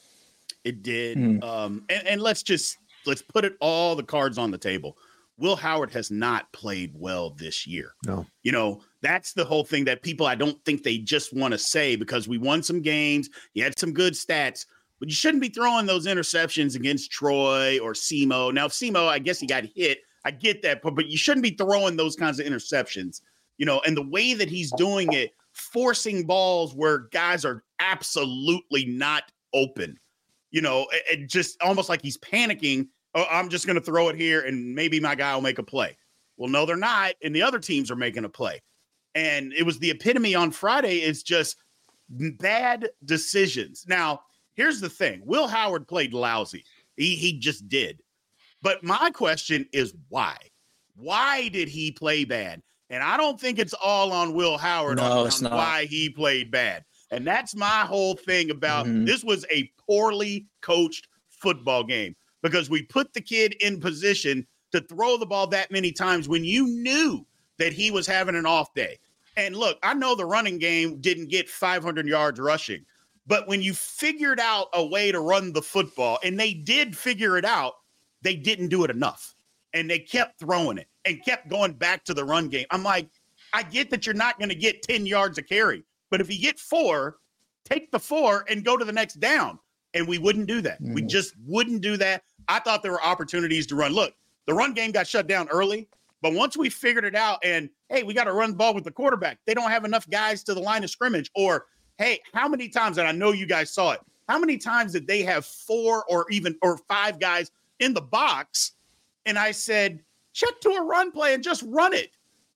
It 0.64 0.84
did. 0.84 1.18
Mm. 1.18 1.44
Um, 1.44 1.86
and, 1.90 2.08
and 2.08 2.22
let's 2.22 2.44
just 2.44 2.78
let's 3.06 3.22
put 3.22 3.46
it 3.46 3.56
all 3.62 3.96
the 3.96 4.04
cards 4.04 4.38
on 4.38 4.52
the 4.52 4.58
table. 4.58 4.98
Will 5.38 5.56
Howard 5.56 5.92
has 5.92 6.12
not 6.12 6.52
played 6.52 6.92
well 6.94 7.32
this 7.32 7.66
year. 7.66 7.94
No. 8.06 8.28
You 8.44 8.52
know, 8.52 8.82
that's 9.02 9.34
the 9.34 9.46
whole 9.46 9.64
thing 9.64 9.86
that 9.86 10.04
people 10.04 10.28
I 10.28 10.36
don't 10.36 10.64
think 10.66 10.84
they 10.84 11.00
just 11.00 11.34
want 11.34 11.54
to 11.54 11.58
say 11.58 11.96
because 11.96 12.28
we 12.28 12.38
won 12.38 12.62
some 12.62 12.82
games, 12.82 13.30
he 13.54 13.62
had 13.62 13.80
some 13.80 13.92
good 13.92 14.14
stats, 14.14 14.66
but 15.00 15.10
you 15.10 15.16
shouldn't 15.16 15.42
be 15.42 15.50
throwing 15.50 15.88
those 15.88 16.06
interceptions 16.06 16.76
against 16.76 17.10
Troy 17.10 17.80
or 17.80 17.94
SEMO. 17.94 18.54
Now, 18.54 18.68
SEMO, 18.68 19.08
I 19.08 19.18
guess 19.18 19.40
he 19.40 19.48
got 19.48 19.64
hit. 19.76 20.00
I 20.24 20.30
get 20.30 20.62
that, 20.62 20.84
but, 20.84 20.94
but 20.94 21.08
you 21.08 21.18
shouldn't 21.18 21.44
be 21.44 21.56
throwing 21.56 21.98
those 21.98 22.16
kinds 22.16 22.40
of 22.40 22.46
interceptions, 22.46 23.22
you 23.58 23.66
know, 23.66 23.82
and 23.86 23.96
the 23.96 24.08
way 24.08 24.34
that 24.34 24.50
he's 24.50 24.72
doing 24.74 25.14
it, 25.14 25.32
forcing 25.54 26.26
balls 26.26 26.74
where 26.74 27.10
guys 27.12 27.46
are 27.46 27.64
absolutely 27.80 28.86
not 28.86 29.24
open, 29.54 29.98
you 30.52 30.62
know, 30.62 30.88
it, 31.10 31.30
just 31.30 31.62
almost 31.62 31.90
like 31.90 32.02
he's 32.02 32.18
panicking 32.18 32.88
oh, 33.16 33.26
I'm 33.30 33.50
just 33.50 33.66
going 33.66 33.76
to 33.76 33.82
throw 33.82 34.10
it 34.10 34.16
here 34.16 34.42
and 34.42 34.74
maybe 34.74 35.00
my 35.00 35.16
guy 35.16 35.34
will 35.34 35.42
make 35.42 35.60
a 35.60 35.64
play. 35.64 35.98
Well, 36.38 36.50
no, 36.50 36.66
they're 36.66 36.76
not. 36.76 37.14
And 37.24 37.36
the 37.36 37.42
other 37.42 37.60
teams 37.60 37.92
are 37.92 37.96
making 37.96 38.26
a 38.26 38.30
play. 38.30 38.62
And 39.16 39.54
it 39.54 39.64
was 39.64 39.80
the 39.80 39.92
epitome 39.92 40.36
on 40.36 40.52
Friday 40.52 41.02
is 41.02 41.24
just 41.24 41.58
bad 42.10 42.90
decisions. 43.06 43.86
Now, 43.88 44.22
here's 44.54 44.80
the 44.80 44.90
thing 44.90 45.22
Will 45.26 45.48
Howard 45.48 45.88
played 45.88 46.14
lousy. 46.14 46.64
He, 46.96 47.16
he 47.16 47.40
just 47.40 47.68
did. 47.68 48.02
But 48.62 48.84
my 48.84 49.10
question 49.12 49.68
is 49.74 49.94
why? 50.10 50.38
Why 50.96 51.50
did 51.50 51.68
he 51.68 51.92
play 51.92 52.26
bad? 52.26 52.62
And 52.92 53.02
I 53.02 53.16
don't 53.16 53.40
think 53.40 53.58
it's 53.58 53.74
all 53.74 54.12
on 54.12 54.34
Will 54.34 54.58
Howard 54.58 54.98
no, 54.98 55.26
on, 55.26 55.46
on 55.46 55.52
why 55.52 55.86
he 55.86 56.10
played 56.10 56.52
bad. 56.52 56.84
And 57.10 57.26
that's 57.26 57.56
my 57.56 57.86
whole 57.86 58.16
thing 58.16 58.52
about 58.52 58.86
mm-hmm. 58.86 59.06
this 59.06 59.24
was 59.24 59.46
a 59.50 59.72
poorly 59.88 60.46
coached 60.62 61.08
football 61.30 61.84
game 61.84 62.16
because 62.42 62.70
we 62.70 62.84
put 62.84 63.14
the 63.14 63.22
kid 63.22 63.54
in 63.62 63.80
position 63.80 64.46
to 64.74 64.82
throw 64.82 65.18
the 65.18 65.26
ball 65.26 65.48
that 65.48 65.72
many 65.72 65.92
times 65.92 66.28
when 66.28 66.44
you 66.44 66.68
knew 66.68 67.26
that 67.58 67.74
he 67.74 67.92
was 67.92 68.06
having 68.06 68.36
an 68.36 68.46
off 68.46 68.74
day. 68.74 69.00
And 69.38 69.56
look, 69.56 69.78
I 69.84 69.94
know 69.94 70.14
the 70.14 70.26
running 70.26 70.58
game 70.58 71.00
didn't 71.00 71.30
get 71.30 71.50
500 71.50 72.06
yards 72.06 72.40
rushing, 72.40 72.86
but 73.26 73.48
when 73.48 73.62
you 73.62 73.74
figured 73.74 74.40
out 74.40 74.68
a 74.74 74.86
way 74.86 75.12
to 75.12 75.22
run 75.22 75.54
the 75.54 75.62
football, 75.62 76.20
and 76.24 76.40
they 76.40 76.54
did 76.54 76.98
figure 76.98 77.38
it 77.38 77.46
out, 77.46 77.74
they 78.22 78.36
didn't 78.36 78.68
do 78.68 78.84
it 78.84 78.92
enough. 78.92 79.36
And 79.74 79.90
they 79.90 80.00
kept 80.00 80.40
throwing 80.40 80.78
it 80.78 80.88
and 81.06 81.24
kept 81.24 81.50
going 81.50 81.74
back 81.74 82.04
to 82.06 82.14
the 82.14 82.24
run 82.24 82.50
game. 82.50 82.66
I'm 82.72 82.84
like, 82.84 83.10
I 83.54 83.64
get 83.64 83.90
that 83.92 84.06
you're 84.06 84.16
not 84.16 84.38
going 84.38 84.50
to 84.50 84.56
get 84.56 84.82
10 84.84 85.06
yards 85.06 85.38
of 85.38 85.48
carry, 85.48 85.84
but 86.10 86.22
if 86.22 86.32
you 86.32 86.40
get 86.40 86.60
four, 86.60 87.18
take 87.66 87.92
the 87.92 88.00
four 88.00 88.46
and 88.50 88.64
go 88.64 88.78
to 88.78 88.86
the 88.86 88.92
next 88.92 89.20
down. 89.20 89.60
And 89.94 90.08
we 90.08 90.18
wouldn't 90.18 90.48
do 90.48 90.62
that. 90.62 90.82
Mm. 90.82 90.94
We 90.94 91.02
just 91.02 91.34
wouldn't 91.46 91.82
do 91.82 91.98
that. 91.98 92.24
I 92.48 92.60
thought 92.60 92.82
there 92.82 92.94
were 92.94 93.04
opportunities 93.04 93.68
to 93.68 93.76
run. 93.76 93.92
Look, 93.92 94.14
the 94.46 94.54
run 94.54 94.74
game 94.74 94.92
got 94.92 95.06
shut 95.06 95.28
down 95.28 95.50
early, 95.50 95.90
but 96.22 96.34
once 96.34 96.56
we 96.56 96.70
figured 96.70 97.04
it 97.04 97.16
out 97.16 97.40
and 97.44 97.70
hey, 97.90 98.04
we 98.04 98.14
got 98.14 98.26
to 98.26 98.34
run 98.34 98.52
the 98.52 98.58
ball 98.58 98.74
with 98.74 98.86
the 98.86 98.92
quarterback, 98.92 99.40
they 99.46 99.54
don't 99.54 99.70
have 99.70 99.84
enough 99.84 100.10
guys 100.10 100.44
to 100.44 100.54
the 100.54 100.62
line 100.62 100.84
of 100.84 100.90
scrimmage. 100.90 101.30
Or 101.36 101.66
hey, 101.98 102.20
how 102.34 102.48
many 102.48 102.70
times, 102.70 102.98
and 102.98 103.08
I 103.08 103.12
know 103.12 103.32
you 103.32 103.46
guys 103.46 103.74
saw 103.74 103.92
it, 103.92 104.00
how 104.30 104.40
many 104.40 104.58
times 104.58 104.94
did 104.94 105.08
they 105.08 105.24
have 105.24 105.46
four 105.46 106.06
or 106.06 106.26
even 106.32 106.58
or 106.62 106.78
five 106.88 107.20
guys 107.20 107.52
in 107.80 107.94
the 107.94 108.02
box? 108.02 108.74
And 109.26 109.38
I 109.38 109.52
said, 109.52 110.02
check 110.34 110.60
to 110.62 110.70
a 110.70 110.84
run 110.84 111.12
play 111.12 111.34
and 111.34 111.44
just 111.44 111.64
run 111.68 111.94
it. 111.94 112.12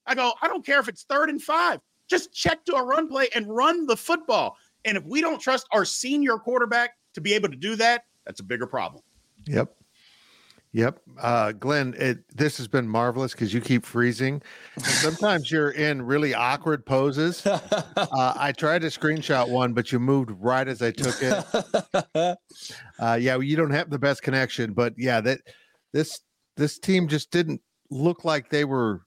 I 0.08 0.15
go, 0.15 0.34
I 0.41 0.47
don't 0.47 0.65
care 0.65 0.80
if 0.80 0.88
it's 0.88 1.04
third 1.04 1.30
and 1.30 1.41
five, 1.41 1.80
just 2.10 2.34
check 2.34 2.63
to 2.65 2.75
a 2.75 2.84
run 2.84 3.08
play 3.08 3.30
and 3.34 3.47
run 3.47 3.88
the 3.88 3.97
football. 3.97 4.58
And 4.86 4.97
if 4.97 5.04
we 5.06 5.21
don't 5.21 5.39
trust 5.39 5.67
our 5.71 5.86
senior 5.86 6.38
quarterback 6.38 6.91
to 7.13 7.21
be 7.21 7.34
able 7.34 7.49
to 7.49 7.56
do 7.56 7.75
that, 7.78 8.04
That's 8.25 8.39
a 8.39 8.43
bigger 8.43 8.67
problem. 8.67 9.04
Yep. 9.47 9.75
Yep. 10.75 10.99
Uh, 11.21 11.54
Glenn, 11.54 11.95
it, 11.97 12.19
this 12.36 12.58
has 12.58 12.67
been 12.67 12.86
marvelous 12.86 13.32
because 13.32 13.54
you 13.54 13.62
keep 13.62 13.86
freezing. 13.86 14.41
And 14.75 14.86
sometimes 14.86 15.49
you're 15.49 15.71
in 15.71 16.01
really 16.01 16.34
awkward 16.34 16.86
poses. 16.86 17.45
Uh, 17.97 18.34
I 18.38 18.51
tried 18.51 18.82
to 18.82 18.88
screenshot 18.88 19.49
one, 19.49 19.73
but 19.73 19.91
you 19.91 19.99
moved 19.99 20.32
right 20.39 20.67
as 20.67 20.82
I 20.82 20.91
took 20.91 21.15
it. 21.21 22.38
Uh, 22.99 23.17
yeah, 23.19 23.38
you 23.38 23.56
don't 23.56 23.71
have 23.71 23.89
the 23.89 23.99
best 23.99 24.21
connection, 24.21 24.73
but 24.73 24.93
yeah, 24.97 25.19
that 25.21 25.39
this 25.91 26.21
this 26.58 26.80
team 26.80 27.08
just 27.08 27.32
didn't 27.32 27.62
look 27.89 28.26
like 28.26 28.50
they 28.50 28.65
were 28.65 29.02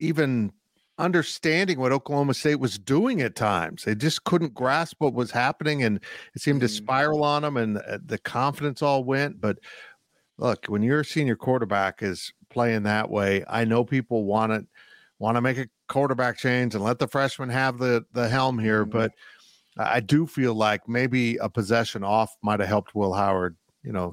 even 0.00 0.52
understanding 0.98 1.78
what 1.78 1.92
Oklahoma 1.92 2.34
State 2.34 2.56
was 2.56 2.78
doing 2.78 3.20
at 3.20 3.34
times. 3.36 3.84
They 3.84 3.94
just 3.94 4.24
couldn't 4.24 4.54
grasp 4.54 4.96
what 4.98 5.14
was 5.14 5.30
happening, 5.30 5.82
and 5.82 6.00
it 6.34 6.40
seemed 6.42 6.60
to 6.60 6.66
Mm. 6.66 6.70
spiral 6.70 7.22
on 7.24 7.42
them, 7.42 7.56
and 7.56 7.78
uh, 7.78 7.98
the 8.04 8.18
confidence 8.18 8.82
all 8.82 9.04
went. 9.04 9.40
But 9.40 9.58
look, 10.38 10.66
when 10.66 10.82
your 10.82 11.04
senior 11.04 11.36
quarterback 11.36 12.02
is 12.02 12.32
playing 12.50 12.84
that 12.84 13.10
way, 13.10 13.44
I 13.48 13.64
know 13.64 13.84
people 13.84 14.24
want 14.24 14.52
it, 14.52 14.66
want 15.18 15.36
to 15.36 15.40
make 15.40 15.58
a 15.58 15.68
quarterback 15.88 16.38
change 16.38 16.74
and 16.74 16.82
let 16.82 16.98
the 16.98 17.08
freshman 17.08 17.48
have 17.50 17.78
the 17.78 18.04
the 18.12 18.28
helm 18.28 18.58
here, 18.58 18.84
Mhm. 18.86 18.90
but 18.90 19.12
I 19.78 20.00
do 20.00 20.26
feel 20.26 20.54
like 20.54 20.88
maybe 20.88 21.36
a 21.36 21.50
possession 21.50 22.02
off 22.02 22.34
might 22.42 22.60
have 22.60 22.68
helped 22.68 22.94
Will 22.94 23.12
Howard. 23.12 23.56
You 23.82 23.92
know, 23.92 24.12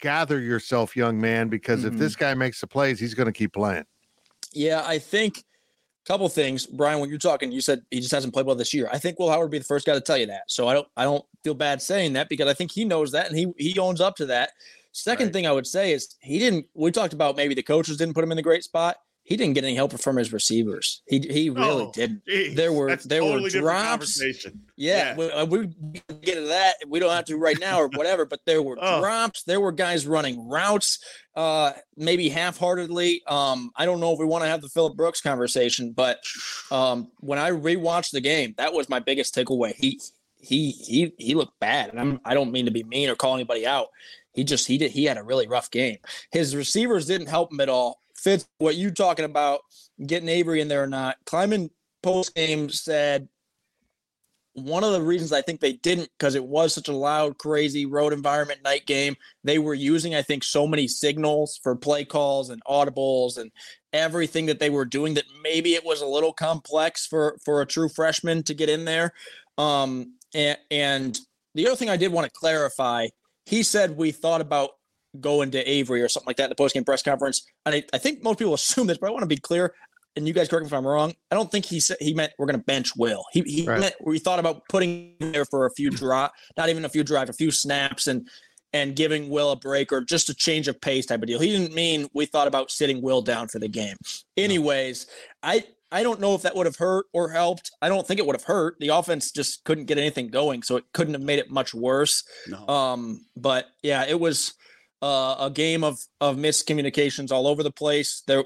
gather 0.00 0.40
yourself, 0.40 0.96
young 0.96 1.20
man, 1.20 1.48
because 1.48 1.84
if 1.84 1.94
Mhm. 1.94 1.98
this 1.98 2.16
guy 2.16 2.34
makes 2.34 2.60
the 2.60 2.66
plays, 2.66 2.98
he's 2.98 3.14
going 3.14 3.26
to 3.26 3.32
keep 3.32 3.52
playing. 3.52 3.84
Yeah, 4.52 4.82
I 4.86 4.98
think 4.98 5.38
a 5.38 6.06
couple 6.06 6.28
things, 6.28 6.66
Brien. 6.66 7.00
When 7.00 7.08
you're 7.10 7.18
talking, 7.18 7.50
you 7.52 7.60
said 7.60 7.82
he 7.90 8.00
just 8.00 8.12
hasn't 8.12 8.32
played 8.32 8.46
well 8.46 8.56
this 8.56 8.72
year. 8.72 8.88
I 8.92 8.98
think 8.98 9.18
Will 9.18 9.30
Howard 9.30 9.46
would 9.46 9.50
be 9.52 9.58
the 9.58 9.64
first 9.64 9.86
guy 9.86 9.94
to 9.94 10.00
tell 10.00 10.16
you 10.16 10.26
that. 10.26 10.42
So 10.48 10.68
I 10.68 10.74
don't, 10.74 10.88
I 10.96 11.04
don't 11.04 11.24
feel 11.42 11.54
bad 11.54 11.82
saying 11.82 12.12
that 12.14 12.28
because 12.28 12.46
I 12.48 12.54
think 12.54 12.70
he 12.72 12.84
knows 12.84 13.12
that 13.12 13.28
and 13.28 13.36
he 13.36 13.52
he 13.58 13.78
owns 13.78 14.00
up 14.00 14.16
to 14.16 14.26
that. 14.26 14.52
Second 14.92 15.26
Right. 15.26 15.32
thing 15.32 15.46
I 15.46 15.52
would 15.52 15.66
say 15.66 15.92
is 15.92 16.14
he 16.20 16.38
didn't. 16.38 16.66
We 16.74 16.90
talked 16.92 17.14
about 17.14 17.36
maybe 17.36 17.54
the 17.54 17.62
coaches 17.62 17.96
didn't 17.96 18.14
put 18.14 18.22
him 18.22 18.30
in 18.30 18.36
the 18.36 18.42
great 18.42 18.64
spot. 18.64 18.96
He 19.26 19.36
didn't 19.38 19.54
get 19.54 19.64
any 19.64 19.74
help 19.74 19.98
from 19.98 20.16
his 20.16 20.34
receivers. 20.34 21.02
He 21.06 21.18
he 21.18 21.48
really 21.48 21.84
Oh, 21.84 21.92
didn't. 21.92 22.22
Jeez, 22.26 22.54
There 22.56 22.72
were- 22.74 22.94
there 22.96 23.24
were 23.24 23.30
totally 23.30 23.50
different 23.50 23.64
drops. 23.64 24.22
Yeah, 24.22 24.52
Yeah. 24.76 25.16
We, 25.16 25.30
uh, 25.30 25.44
we 25.46 25.66
get 26.20 26.36
into 26.36 26.48
that. 26.48 26.74
We 26.86 26.98
don't 27.00 27.10
have 27.10 27.24
to 27.26 27.36
right 27.38 27.58
now 27.58 27.80
or 27.80 27.88
whatever. 27.88 28.26
But 28.26 28.40
there 28.44 28.60
were 28.62 28.76
Oh. 28.80 29.00
drops. 29.00 29.42
There 29.44 29.60
were 29.60 29.72
guys 29.72 30.06
running 30.06 30.46
routes, 30.46 30.98
uh, 31.34 31.72
maybe 31.96 32.28
half-heartedly. 32.28 33.22
Um, 33.26 33.70
I 33.76 33.86
don't 33.86 33.98
know 34.00 34.12
if 34.12 34.18
we 34.18 34.26
want 34.26 34.44
to 34.44 34.48
have 34.48 34.60
the 34.60 34.68
Phillip 34.68 34.94
Brooks 34.94 35.22
conversation, 35.22 35.92
but 35.92 36.18
um, 36.70 37.10
when 37.20 37.38
I 37.38 37.50
rewatched 37.50 38.10
the 38.10 38.20
game, 38.20 38.54
that 38.58 38.74
was 38.74 38.90
my 38.90 38.98
biggest 39.00 39.34
takeaway. 39.34 39.74
He 39.74 40.00
he 40.36 40.72
he 40.72 41.14
he 41.16 41.34
looked 41.34 41.58
bad, 41.60 41.88
and 41.88 41.98
I'm 41.98 42.20
I 42.26 42.34
don't 42.34 42.52
mean 42.52 42.66
to 42.66 42.70
be 42.70 42.82
mean 42.84 43.08
or 43.08 43.14
call 43.14 43.34
anybody 43.34 43.66
out. 43.66 43.88
He 44.34 44.44
just 44.44 44.66
he 44.66 44.76
did 44.76 44.90
he 44.90 45.04
had 45.04 45.16
a 45.16 45.22
really 45.22 45.46
rough 45.46 45.70
game. 45.70 45.96
His 46.30 46.54
receivers 46.54 47.06
didn't 47.06 47.28
help 47.28 47.50
him 47.50 47.60
at 47.60 47.70
all. 47.70 48.00
Fitz, 48.24 48.46
what 48.56 48.76
you 48.76 48.90
talking 48.90 49.26
about 49.26 49.60
getting 50.04 50.30
Avery 50.30 50.62
in 50.62 50.68
there 50.68 50.82
or 50.82 50.86
not? 50.86 51.18
Klieman 51.26 51.68
post 52.02 52.34
game 52.34 52.70
said 52.70 53.28
one 54.54 54.82
of 54.82 54.92
the 54.92 55.02
reasons 55.02 55.30
I 55.30 55.42
think 55.42 55.60
they 55.60 55.74
didn't 55.74 56.08
because 56.18 56.34
it 56.34 56.44
was 56.44 56.72
such 56.72 56.88
a 56.88 56.96
loud, 56.96 57.36
crazy 57.36 57.84
road 57.84 58.14
environment 58.14 58.60
night 58.64 58.86
game. 58.86 59.14
They 59.42 59.58
were 59.58 59.74
using, 59.74 60.14
I 60.14 60.22
think, 60.22 60.42
so 60.42 60.66
many 60.66 60.88
signals 60.88 61.60
for 61.62 61.76
play 61.76 62.06
calls 62.06 62.48
and 62.48 62.64
audibles 62.64 63.36
and 63.36 63.50
everything 63.92 64.46
that 64.46 64.58
they 64.58 64.70
were 64.70 64.86
doing 64.86 65.14
that 65.14 65.24
maybe 65.42 65.74
it 65.74 65.84
was 65.84 66.00
a 66.00 66.06
little 66.06 66.32
complex 66.32 67.06
for 67.06 67.36
for 67.44 67.60
a 67.60 67.66
true 67.66 67.90
freshman 67.90 68.42
to 68.44 68.54
get 68.54 68.70
in 68.70 68.86
there. 68.86 69.12
Um, 69.58 70.14
and, 70.34 70.58
and 70.70 71.20
the 71.54 71.66
other 71.66 71.76
thing 71.76 71.90
I 71.90 71.98
did 71.98 72.10
want 72.10 72.24
to 72.24 72.40
clarify, 72.40 73.08
he 73.44 73.62
said 73.62 73.98
we 73.98 74.12
thought 74.12 74.40
about 74.40 74.70
going 75.20 75.50
to 75.52 75.62
Avery 75.68 76.02
or 76.02 76.08
something 76.08 76.26
like 76.26 76.36
that 76.36 76.44
in 76.44 76.50
the 76.50 76.56
postgame 76.56 76.84
press 76.84 77.02
conference. 77.02 77.44
And 77.66 77.74
I, 77.76 77.84
I 77.92 77.98
think 77.98 78.22
most 78.22 78.38
people 78.38 78.54
assume 78.60 78.86
this, 78.86 78.98
but 78.98 79.08
I 79.08 79.10
want 79.10 79.22
to 79.22 79.26
be 79.28 79.36
clear 79.36 79.74
and 80.16 80.28
you 80.28 80.34
guys 80.34 80.48
correct 80.48 80.62
me 80.62 80.68
if 80.68 80.72
I'm 80.72 80.86
wrong. 80.86 81.12
I 81.30 81.34
don't 81.34 81.50
think 81.50 81.64
he 81.64 81.80
said 81.80 81.96
he 82.00 82.14
meant 82.14 82.32
we're 82.38 82.46
going 82.46 82.58
to 82.58 82.64
bench 82.64 82.94
Will. 82.96 83.24
He 83.32 83.40
he 83.42 83.66
Right. 83.66 83.80
meant 83.80 83.94
we 84.00 84.18
thought 84.18 84.38
about 84.38 84.62
putting 84.68 85.16
him 85.18 85.32
there 85.32 85.44
for 85.44 85.66
a 85.66 85.70
few 85.72 85.90
drop, 85.90 86.32
not 86.56 86.68
even 86.68 86.84
a 86.84 86.88
few 86.88 87.02
drives, 87.04 87.30
a 87.30 87.34
few 87.34 87.50
snaps, 87.50 88.06
and 88.06 88.28
and 88.72 88.96
giving 88.96 89.28
Will 89.28 89.52
a 89.52 89.56
break 89.56 89.92
or 89.92 90.00
just 90.00 90.28
a 90.28 90.34
change 90.34 90.66
of 90.66 90.80
pace 90.80 91.06
type 91.06 91.22
of 91.22 91.28
deal. 91.28 91.38
He 91.38 91.50
didn't 91.50 91.74
mean 91.74 92.08
we 92.12 92.26
thought 92.26 92.48
about 92.48 92.70
sitting 92.72 93.02
Will 93.02 93.22
down 93.22 93.48
for 93.48 93.58
the 93.60 93.68
game. 93.68 93.96
Anyways, 94.36 95.06
I 95.42 95.64
I 95.92 96.02
don't 96.02 96.20
know 96.20 96.34
if 96.34 96.42
that 96.42 96.56
would 96.56 96.66
have 96.66 96.76
hurt 96.76 97.06
or 97.12 97.28
helped. 97.30 97.70
I 97.80 97.88
don't 97.88 98.06
think 98.06 98.18
it 98.18 98.26
would 98.26 98.36
have 98.36 98.44
hurt. 98.44 98.76
The 98.80 98.88
offense 98.88 99.30
just 99.30 99.64
couldn't 99.64 99.84
get 99.86 99.98
anything 99.98 100.28
going, 100.28 100.62
so 100.62 100.76
it 100.76 100.84
couldn't 100.92 101.14
have 101.14 101.22
made 101.22 101.38
it 101.38 101.50
much 101.50 101.72
worse. 101.74 102.24
No. 102.48 102.66
Um, 102.68 103.26
but 103.36 103.66
yeah, 103.82 104.04
it 104.08 104.18
was 104.18 104.54
uh, 105.04 105.36
a 105.38 105.50
game 105.50 105.84
of 105.84 105.98
of 106.22 106.36
miscommunications 106.36 107.30
all 107.30 107.46
over 107.46 107.62
the 107.62 107.70
place. 107.70 108.22
There, 108.26 108.42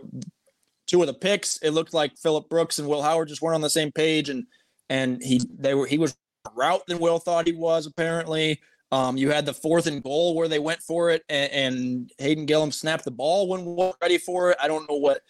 two 0.89 1.01
of 1.01 1.07
the 1.07 1.15
picks, 1.15 1.59
it 1.59 1.71
looked 1.71 1.95
like 1.95 2.19
Phillip 2.19 2.49
Brooks 2.49 2.81
and 2.81 2.89
Will 2.89 3.03
Howard 3.03 3.29
just 3.29 3.41
weren't 3.41 3.55
on 3.55 3.61
the 3.61 3.71
same 3.71 3.93
page, 3.93 4.29
and 4.29 4.45
and 4.91 5.23
he 5.23 5.41
they 5.57 5.75
were 5.75 5.87
he 5.87 5.99
was 5.99 6.17
route 6.57 6.83
than 6.89 6.99
Will 6.99 7.21
thought 7.21 7.47
he 7.47 7.53
was 7.53 7.87
apparently. 7.87 8.61
Um, 8.91 9.19
you 9.19 9.31
had 9.31 9.45
the 9.45 9.53
fourth 9.53 9.87
and 9.87 10.03
goal 10.03 10.35
where 10.35 10.49
they 10.49 10.59
went 10.59 10.81
for 10.81 11.11
it, 11.11 11.23
and, 11.29 11.53
and 11.53 12.11
Hayden 12.17 12.47
Gillum 12.47 12.73
snapped 12.73 13.05
the 13.05 13.11
ball 13.11 13.47
when 13.47 13.67
was 13.67 13.95
ready 14.01 14.17
for 14.17 14.51
it. 14.51 14.57
I 14.61 14.67
don't 14.67 14.89
know 14.91 14.97
what 14.97 15.21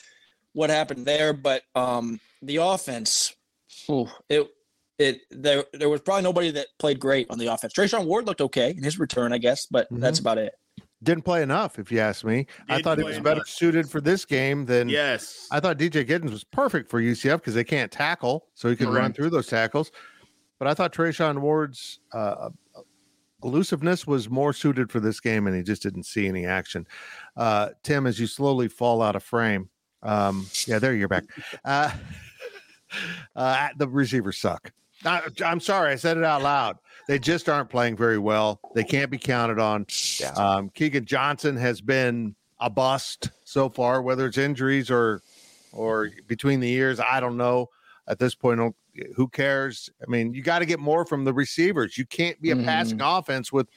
what 0.55 0.71
happened 0.71 1.05
there, 1.05 1.33
but 1.35 1.63
um, 1.75 2.21
the 2.41 2.57
offense, 2.57 3.35
ooh, 3.91 4.09
it 4.31 4.49
it 4.99 5.21
there 5.31 5.65
there 5.75 5.91
was 5.91 6.01
probably 6.01 6.23
nobody 6.23 6.53
that 6.53 6.69
played 6.79 7.01
great 7.01 7.27
on 7.29 7.39
the 7.39 7.49
offense. 7.49 7.75
Treshaun 7.75 8.07
Ward 8.07 8.27
looked 8.27 8.41
okay 8.41 8.71
in 8.71 8.83
his 8.83 8.99
return, 8.99 9.35
I 9.35 9.39
guess, 9.39 9.67
but 9.67 9.89
that's 9.91 10.21
about 10.21 10.39
it. 10.39 10.55
Didn't 11.03 11.23
play 11.23 11.43
enough, 11.43 11.79
if 11.79 11.93
you 11.93 12.01
ask 12.01 12.25
me. 12.25 12.47
I 12.69 12.75
Didn't 12.75 12.85
thought 12.85 12.99
he 12.99 13.05
was 13.05 13.21
better 13.21 13.45
suited 13.45 13.89
for 13.89 14.01
this 14.01 14.25
game 14.25 14.67
than 14.67 14.89
yes. 14.89 15.47
I 15.51 15.61
thought 15.61 15.79
DJ 15.79 16.05
Giddens 16.05 16.31
was 16.31 16.43
perfect 16.43 16.91
for 16.91 17.01
UCF 17.01 17.37
because 17.37 17.55
they 17.55 17.65
can't 17.65 17.93
tackle, 17.93 18.47
so 18.55 18.69
he 18.69 18.75
could 18.75 18.89
run 18.89 19.13
through 19.13 19.31
those 19.31 19.47
tackles. 19.47 19.93
But 20.59 20.67
I 20.67 20.75
thought 20.75 20.93
Treshaun 20.93 21.39
Ward's 21.39 22.01
uh, 22.13 22.51
elusiveness 23.45 24.07
was 24.07 24.29
more 24.29 24.53
suited 24.53 24.91
for 24.91 25.01
this 25.01 25.21
game, 25.21 25.47
and 25.47 25.55
he 25.55 25.63
just 25.63 25.83
didn't 25.83 26.05
see 26.05 26.27
any 26.27 26.47
action. 26.47 26.87
Uh, 27.37 27.71
Tim, 27.83 28.07
as 28.07 28.19
you 28.19 28.27
slowly 28.27 28.69
fall 28.69 29.01
out 29.01 29.15
of 29.15 29.23
frame, 29.23 29.69
um, 30.03 30.47
yeah, 30.67 30.79
there 30.79 30.95
you're 30.95 31.09
back. 31.09 31.25
Uh, 31.65 31.93
uh, 33.37 33.69
the 33.77 33.89
receivers 33.89 34.39
suck. 34.39 34.73
I, 35.05 35.23
I'm 35.45 35.61
sorry, 35.61 35.93
I 35.93 35.97
said 35.97 36.17
it 36.17 36.25
out 36.25 36.43
loud. 36.43 36.79
They 37.09 37.19
just 37.19 37.49
aren't 37.49 37.71
playing 37.71 37.97
very 37.97 38.19
well. 38.19 38.61
They 38.75 38.85
can't 38.85 39.11
be 39.11 39.17
counted 39.17 39.59
on. 39.59 39.87
Yeah. 40.21 40.29
Um, 40.33 40.69
Keegan 40.69 41.07
Johnson 41.07 41.57
has 41.57 41.81
been 41.81 42.37
a 42.61 42.69
bust 42.69 43.31
so 43.45 43.71
far, 43.71 44.03
whether 44.03 44.27
it's 44.27 44.39
injuries 44.39 44.91
or 44.91 45.23
or 45.73 46.11
between 46.27 46.61
the 46.61 46.69
years. 46.69 47.01
I 47.01 47.19
don't 47.19 47.37
know. 47.39 47.71
At 48.09 48.19
this 48.19 48.35
point, 48.35 48.75
who 49.17 49.29
cares? 49.29 49.91
I 50.03 50.11
mean, 50.11 50.33
you 50.35 50.43
got 50.43 50.59
to 50.61 50.67
get 50.67 50.81
more 50.81 51.05
from 51.05 51.25
the 51.25 51.33
receivers. 51.33 51.97
You 51.99 52.07
can't 52.07 52.41
be 52.41 52.51
a 52.53 52.57
passing 52.57 53.01
offense 53.01 53.53
with 53.53 53.69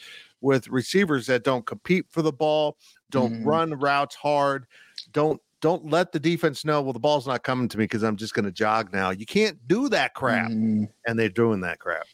with 0.41 0.67
receivers 0.67 1.25
that 1.27 1.43
don't 1.43 1.65
compete 1.65 2.05
for 2.09 2.21
the 2.21 2.31
ball, 2.33 2.77
don't 3.11 3.33
Mhm. 3.43 3.45
run 3.45 3.73
routes 3.75 4.15
hard, 4.15 4.65
don't 5.13 5.41
don't 5.61 5.85
let 5.85 6.11
the 6.11 6.19
defense 6.19 6.65
know. 6.65 6.81
Well, 6.81 6.91
the 6.93 6.99
ball's 6.99 7.27
not 7.27 7.43
coming 7.43 7.69
to 7.69 7.77
me 7.77 7.83
because 7.85 8.03
I'm 8.03 8.15
just 8.17 8.33
going 8.33 8.45
to 8.45 8.51
jog 8.51 8.91
now. 8.91 9.11
You 9.11 9.25
can't 9.27 9.57
do 9.67 9.87
that 9.89 10.15
crap, 10.15 10.49
Mm, 10.49 10.89
and 11.05 11.19
they're 11.19 11.29
doing 11.29 11.61
that 11.61 11.77
crap. 11.79 12.07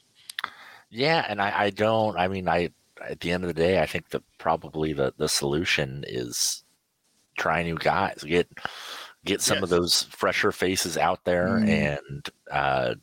Yeah, 0.90 1.26
and 1.28 1.42
I, 1.42 1.64
I 1.66 1.70
don't. 1.70 2.18
I 2.18 2.28
mean, 2.28 2.48
I 2.48 2.70
at 3.08 3.20
the 3.20 3.32
end 3.32 3.44
of 3.44 3.48
the 3.48 3.54
day, 3.54 3.82
I 3.82 3.86
think 3.86 4.10
that 4.10 4.24
probably 4.38 4.94
the 4.94 5.14
the 5.18 5.28
solution 5.30 6.04
is 6.08 6.64
try 7.38 7.64
new 7.64 7.76
guys, 7.76 8.24
get 8.24 8.48
get 9.26 9.42
some 9.42 9.62
of 9.64 9.70
those 9.70 10.04
fresher 10.04 10.52
faces 10.52 10.98
out 10.98 11.24
there, 11.26 11.60
Mhm. 11.60 11.68
and 11.70 12.30
uh, 12.52 12.96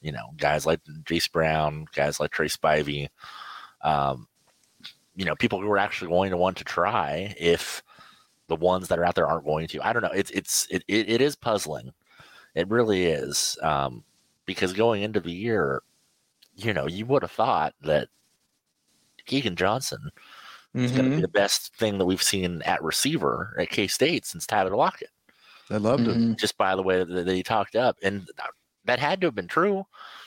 you 0.00 0.12
know, 0.12 0.30
guys 0.36 0.66
like 0.66 0.80
Jayce 1.04 1.30
Brown, 1.30 1.86
guys 1.94 2.20
like 2.20 2.30
Tre 2.30 2.48
Spivey, 2.48 3.08
um, 3.82 4.26
you 5.14 5.24
know, 5.24 5.34
people 5.36 5.60
who 5.60 5.70
are 5.70 5.78
actually 5.78 6.08
going 6.10 6.30
to 6.30 6.36
want 6.36 6.56
to 6.58 6.64
try 6.64 7.34
if 7.38 7.82
the 8.48 8.56
ones 8.56 8.88
that 8.88 8.98
are 8.98 9.04
out 9.04 9.14
there 9.14 9.26
aren't 9.26 9.44
going 9.46 9.66
to. 9.68 9.80
I 9.86 9.92
don't 9.92 10.02
know. 10.02 10.10
It's 10.14 10.30
it's 10.30 10.66
it, 10.70 10.84
it, 10.88 11.08
it 11.08 11.20
is 11.20 11.36
puzzling. 11.36 11.92
It 12.54 12.68
really 12.68 13.04
is. 13.06 13.58
Um, 13.62 14.04
because 14.46 14.72
going 14.72 15.02
into 15.02 15.20
the 15.20 15.32
year, 15.32 15.82
you 16.56 16.72
know, 16.72 16.86
you 16.86 17.06
would 17.06 17.22
have 17.22 17.32
thought 17.32 17.74
that 17.82 18.08
Keegan 19.26 19.56
Johnson 19.56 20.10
is 20.82 20.92
going 20.92 21.04
to 21.06 21.10
be 21.16 21.22
the 21.22 21.28
best 21.28 21.74
thing 21.76 21.98
that 21.98 22.06
we've 22.06 22.22
seen 22.22 22.62
at 22.62 22.82
receiver 22.82 23.56
at 23.58 23.70
K 23.70 23.86
State 23.88 24.26
since 24.26 24.46
Tyler 24.46 24.76
Lockett, 24.76 25.10
I 25.70 25.76
loved 25.76 26.08
it. 26.08 26.20
mhm. 26.20 26.38
just 26.38 26.56
by 26.58 26.74
the 26.76 26.82
way 26.82 26.98
that, 27.04 27.06
that 27.26 27.34
he 27.34 27.42
talked 27.42 27.76
up. 27.76 27.96
And 28.02 28.28
that 28.84 28.98
had 28.98 29.20
to 29.20 29.26
have 29.28 29.34
been 29.34 29.48
true. 29.48 29.84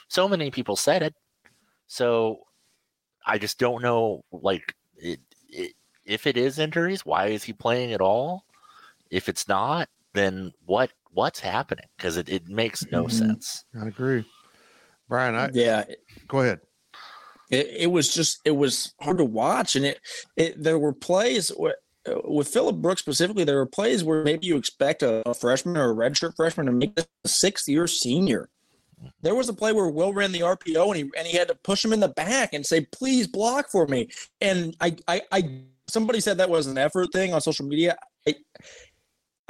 So 0.08 0.28
many 0.28 0.52
people 0.52 0.76
said 0.76 1.04
it. 1.04 1.16
So 1.88 2.40
I 3.26 3.38
just 3.38 3.60
don't 3.60 3.82
know, 3.82 4.24
like, 4.32 4.76
it, 4.98 5.20
it, 5.50 5.74
if 6.06 6.28
it 6.28 6.38
is 6.38 6.60
injuries, 6.60 7.06
why 7.06 7.28
is 7.28 7.44
he 7.44 7.54
playing 7.54 7.94
at 7.94 8.02
all? 8.02 8.46
If 9.12 9.30
it's 9.30 9.48
not, 9.48 9.90
then 10.14 10.54
what 10.66 10.92
what's 11.12 11.40
happening? 11.40 11.86
Because 11.98 12.18
it, 12.18 12.30
it 12.30 12.48
makes 12.48 12.86
no 12.92 13.06
Mhm. 13.06 13.12
sense. 13.12 13.66
I 13.80 13.88
agree, 13.88 14.26
Brien. 15.10 15.36
I 15.36 15.50
Yeah, 15.54 15.86
go 16.28 16.42
ahead. 16.42 16.60
it, 17.50 17.68
it 17.80 17.92
was 17.92 18.14
just 18.14 18.40
it 18.46 18.52
was 18.52 18.94
hard 19.02 19.18
to 19.18 19.26
watch, 19.26 19.76
and 19.76 19.86
it, 19.86 20.00
it 20.36 20.62
there 20.62 20.80
were 20.80 20.94
plays 20.94 21.52
uh, 21.52 21.72
with 22.26 22.48
Phillip 22.48 22.78
Brooks 22.78 23.02
specifically. 23.02 23.44
There 23.44 23.58
were 23.58 23.66
plays 23.66 24.04
where 24.04 24.24
maybe 24.24 24.48
you 24.48 24.58
expect 24.58 25.04
a, 25.04 25.28
a 25.30 25.34
freshman 25.34 25.78
or 25.78 25.92
a 25.92 25.96
redshirt 25.96 26.36
freshman 26.36 26.66
to 26.68 26.72
make 26.72 26.98
a 27.00 27.06
sixth 27.28 27.68
year 27.68 27.88
senior. 27.88 28.50
There 29.22 29.36
was 29.36 29.48
a 29.48 29.54
play 29.54 29.74
where 29.74 29.90
Will 29.90 30.14
ran 30.14 30.32
the 30.32 30.40
RPO 30.40 30.88
and 30.88 30.96
he 30.96 31.12
and 31.18 31.28
he 31.28 31.38
had 31.38 31.48
to 31.50 31.56
push 31.56 31.86
him 31.86 31.94
in 31.94 32.00
the 32.00 32.10
back 32.10 32.54
and 32.54 32.66
say, 32.66 32.82
"Please 32.92 33.28
block 33.28 33.70
for 33.70 33.88
me." 33.88 34.10
And 34.42 34.76
I, 34.82 34.96
I, 35.08 35.22
I 35.32 35.62
somebody 35.88 36.20
said 36.20 36.38
that 36.38 36.50
was 36.50 36.68
an 36.68 36.78
effort 36.78 37.12
thing 37.14 37.34
on 37.34 37.42
social 37.42 37.66
media. 37.66 37.96
I, 38.28 38.36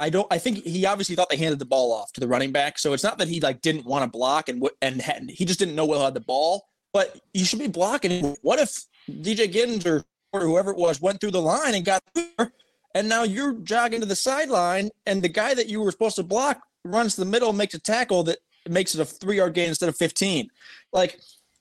I 0.00 0.10
don't. 0.10 0.26
I 0.30 0.38
think 0.38 0.64
he 0.64 0.86
obviously 0.86 1.16
thought 1.16 1.28
they 1.28 1.36
handed 1.36 1.58
the 1.58 1.64
ball 1.64 1.92
off 1.92 2.12
to 2.12 2.20
the 2.20 2.28
running 2.28 2.52
back, 2.52 2.78
so 2.78 2.92
it's 2.92 3.02
not 3.02 3.18
that 3.18 3.28
he 3.28 3.40
like 3.40 3.60
didn't 3.60 3.84
want 3.84 4.04
to 4.04 4.08
block 4.08 4.48
and 4.48 4.68
and 4.80 5.00
had, 5.02 5.28
he 5.28 5.44
just 5.44 5.58
didn't 5.58 5.74
know 5.74 5.86
Will 5.86 6.04
had 6.04 6.14
the 6.14 6.20
ball. 6.20 6.68
But 6.92 7.20
you 7.34 7.44
should 7.44 7.58
be 7.58 7.68
blocking. 7.68 8.36
What 8.42 8.58
if 8.58 8.84
DJ 9.10 9.52
Giddens 9.52 9.86
or, 9.86 10.04
or 10.32 10.40
whoever 10.40 10.70
it 10.70 10.76
was 10.76 11.00
went 11.00 11.20
through 11.20 11.32
the 11.32 11.42
line 11.42 11.74
and 11.74 11.84
got 11.84 12.02
there, 12.14 12.52
and 12.94 13.08
now 13.08 13.24
you're 13.24 13.54
jogging 13.54 14.00
to 14.00 14.06
the 14.06 14.16
sideline, 14.16 14.90
and 15.04 15.20
the 15.20 15.28
guy 15.28 15.54
that 15.54 15.68
you 15.68 15.80
were 15.80 15.90
supposed 15.90 16.16
to 16.16 16.22
block 16.22 16.62
runs 16.84 17.14
to 17.16 17.20
the 17.20 17.30
middle, 17.30 17.52
makes 17.52 17.74
a 17.74 17.80
tackle 17.80 18.22
that 18.24 18.38
makes 18.68 18.94
it 18.94 19.00
a 19.00 19.04
three 19.04 19.36
yard 19.36 19.54
gain 19.54 19.68
instead 19.68 19.88
of 19.88 19.96
fifteen. 19.96 20.48
Like 20.92 21.18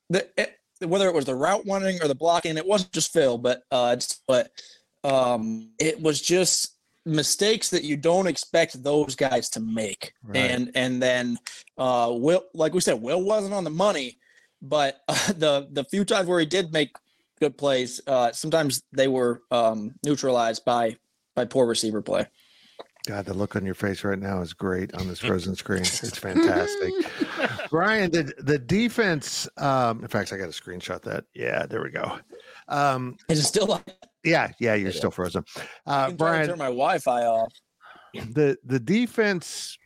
the 0.10 0.28
it, 0.38 0.60
whether 0.86 1.08
it 1.08 1.16
was 1.16 1.26
the 1.26 1.36
route 1.36 1.64
running 1.66 2.02
or 2.04 2.08
the 2.08 2.16
blocking, 2.16 2.56
it 2.58 2.68
wasn't 2.68 2.92
just 2.92 3.12
Phil, 3.12 3.40
but 3.40 3.64
uh, 3.72 3.98
but 4.28 4.52
um, 5.04 5.72
it 5.80 6.00
was 6.02 6.22
just 6.22 6.77
mistakes 7.08 7.70
that 7.70 7.84
you 7.84 7.98
don't 7.98 8.28
expect 8.28 8.84
those 8.84 9.16
guys 9.16 9.50
to 9.50 9.60
make. 9.60 10.14
Right. 10.24 10.38
And 10.38 10.72
and 10.76 11.02
then 11.02 11.38
uh 11.78 12.10
Will 12.12 12.44
like 12.54 12.74
we 12.74 12.82
said, 12.82 13.02
Will 13.02 13.24
wasn't 13.24 13.54
on 13.54 13.64
the 13.64 13.70
money, 13.70 14.18
but 14.62 15.02
uh, 15.08 15.14
the 15.34 15.68
the 15.72 15.84
few 15.86 16.06
times 16.06 16.28
where 16.28 16.40
he 16.40 16.46
did 16.46 16.72
make 16.74 16.96
good 17.40 17.58
plays, 17.58 18.02
uh 18.08 18.32
sometimes 18.32 18.84
they 18.92 19.08
were 19.08 19.42
um 19.52 19.96
neutralized 20.04 20.66
by 20.66 20.98
by 21.36 21.46
poor 21.46 21.66
receiver 21.66 22.02
play. 22.02 22.28
God, 23.08 23.26
the 23.26 23.34
look 23.34 23.56
on 23.56 23.66
your 23.66 23.74
face 23.74 24.04
right 24.04 24.20
now 24.20 24.42
is 24.42 24.52
great 24.52 24.94
on 24.96 25.08
this 25.08 25.20
frozen 25.28 25.56
screen. 25.56 25.80
It's 25.80 26.18
fantastic. 26.18 26.94
Brien, 27.70 28.12
the 28.12 28.34
the 28.40 28.60
defense. 28.60 29.48
Um, 29.58 30.02
in 30.02 30.10
fact, 30.10 30.34
I 30.34 30.38
got 30.38 30.52
to 30.52 30.62
screenshot 30.62 31.02
that. 31.04 31.24
Yeah, 31.34 31.66
there 31.66 31.82
we 31.82 31.90
go. 31.90 32.20
Um, 32.68 33.16
is 33.30 33.40
it 33.40 33.44
still? 33.44 33.82
Yeah, 34.24 34.52
yeah, 34.60 34.76
you're 34.76 34.92
still 34.92 35.12
frozen. 35.12 35.44
Uh, 35.86 36.12
Brien, 36.12 36.48
turn 36.48 36.58
my 36.58 36.66
Wi-Fi 36.66 37.26
off. 37.26 37.54
The 38.32 38.58
the 38.66 38.80
defense. 38.80 39.78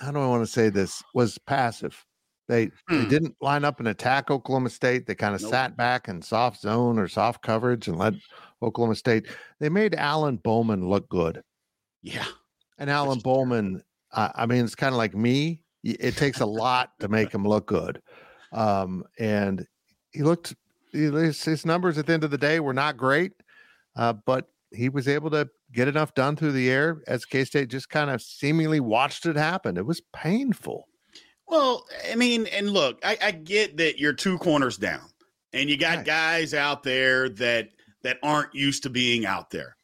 How 0.00 0.10
do 0.10 0.18
I 0.20 0.26
want 0.26 0.42
to 0.42 0.50
say 0.50 0.68
this? 0.70 1.02
Was 1.14 1.38
passive. 1.38 2.04
They 2.48 2.70
hmm. 2.88 3.02
they 3.02 3.04
didn't 3.06 3.36
line 3.40 3.64
up 3.64 3.78
and 3.78 3.88
attack 3.88 4.30
Oklahoma 4.30 4.70
State. 4.70 5.06
They 5.06 5.14
kind 5.14 5.34
of 5.34 5.42
nope. 5.42 5.50
sat 5.50 5.76
back 5.76 6.08
in 6.08 6.22
soft 6.22 6.60
zone 6.60 6.98
or 6.98 7.08
soft 7.08 7.42
coverage 7.42 7.88
and 7.88 7.98
let 7.98 8.14
Oklahoma 8.62 8.96
State. 8.96 9.26
They 9.60 9.68
made 9.68 9.94
Alan 9.94 10.36
Bowman 10.36 10.88
look 10.88 11.08
good. 11.08 11.42
Yeah, 12.02 12.26
and 12.78 12.90
Alan 12.90 13.20
Bowman. 13.20 13.82
Uh, 14.12 14.30
I 14.34 14.46
mean, 14.46 14.64
it's 14.64 14.74
kind 14.74 14.92
of 14.92 14.98
like 14.98 15.14
me. 15.14 15.62
It 15.84 16.16
takes 16.16 16.40
a 16.40 16.46
lot 16.46 16.90
to 17.00 17.08
make 17.08 17.32
him 17.34 17.46
look 17.46 17.66
good. 17.66 18.00
Um, 18.52 19.04
and 19.18 19.66
he 20.12 20.22
looked 20.22 20.54
his, 20.92 21.42
his 21.44 21.66
numbers 21.66 21.98
at 21.98 22.06
the 22.06 22.12
end 22.12 22.24
of 22.24 22.30
the 22.30 22.38
day 22.38 22.60
were 22.60 22.74
not 22.74 22.96
great, 22.96 23.32
uh, 23.96 24.12
but 24.12 24.48
he 24.70 24.88
was 24.88 25.08
able 25.08 25.30
to 25.30 25.48
get 25.72 25.88
enough 25.88 26.14
done 26.14 26.36
through 26.36 26.52
the 26.52 26.70
air 26.70 27.02
as 27.06 27.24
K 27.24 27.44
State 27.44 27.68
just 27.68 27.88
kind 27.88 28.10
of 28.10 28.22
seemingly 28.22 28.80
watched 28.80 29.26
it 29.26 29.36
happen. 29.36 29.76
It 29.76 29.86
was 29.86 30.00
painful. 30.14 30.88
Well, 31.46 31.84
I 32.10 32.14
mean, 32.14 32.46
and 32.46 32.70
look, 32.70 32.98
I, 33.04 33.18
I 33.22 33.30
get 33.32 33.76
that 33.76 33.98
you're 33.98 34.14
two 34.14 34.38
corners 34.38 34.76
down, 34.78 35.10
and 35.52 35.68
you 35.68 35.76
got 35.76 35.98
right. 35.98 36.06
guys 36.06 36.54
out 36.54 36.82
there 36.82 37.28
that 37.30 37.68
that 38.02 38.18
aren't 38.22 38.54
used 38.54 38.82
to 38.84 38.90
being 38.90 39.26
out 39.26 39.50
there. 39.50 39.76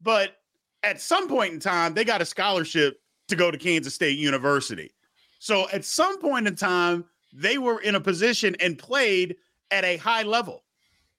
But 0.00 0.36
at 0.82 1.00
some 1.00 1.28
point 1.28 1.52
in 1.52 1.60
time, 1.60 1.94
they 1.94 2.04
got 2.04 2.22
a 2.22 2.26
scholarship 2.26 2.98
to 3.28 3.36
go 3.36 3.50
to 3.50 3.58
Kansas 3.58 3.94
State 3.94 4.18
University. 4.18 4.92
So 5.38 5.68
at 5.70 5.84
some 5.84 6.20
point 6.20 6.46
in 6.46 6.56
time, 6.56 7.04
they 7.32 7.58
were 7.58 7.80
in 7.80 7.94
a 7.94 8.00
position 8.00 8.56
and 8.60 8.78
played 8.78 9.36
at 9.74 9.84
a 9.84 9.96
high 9.96 10.22
level. 10.22 10.62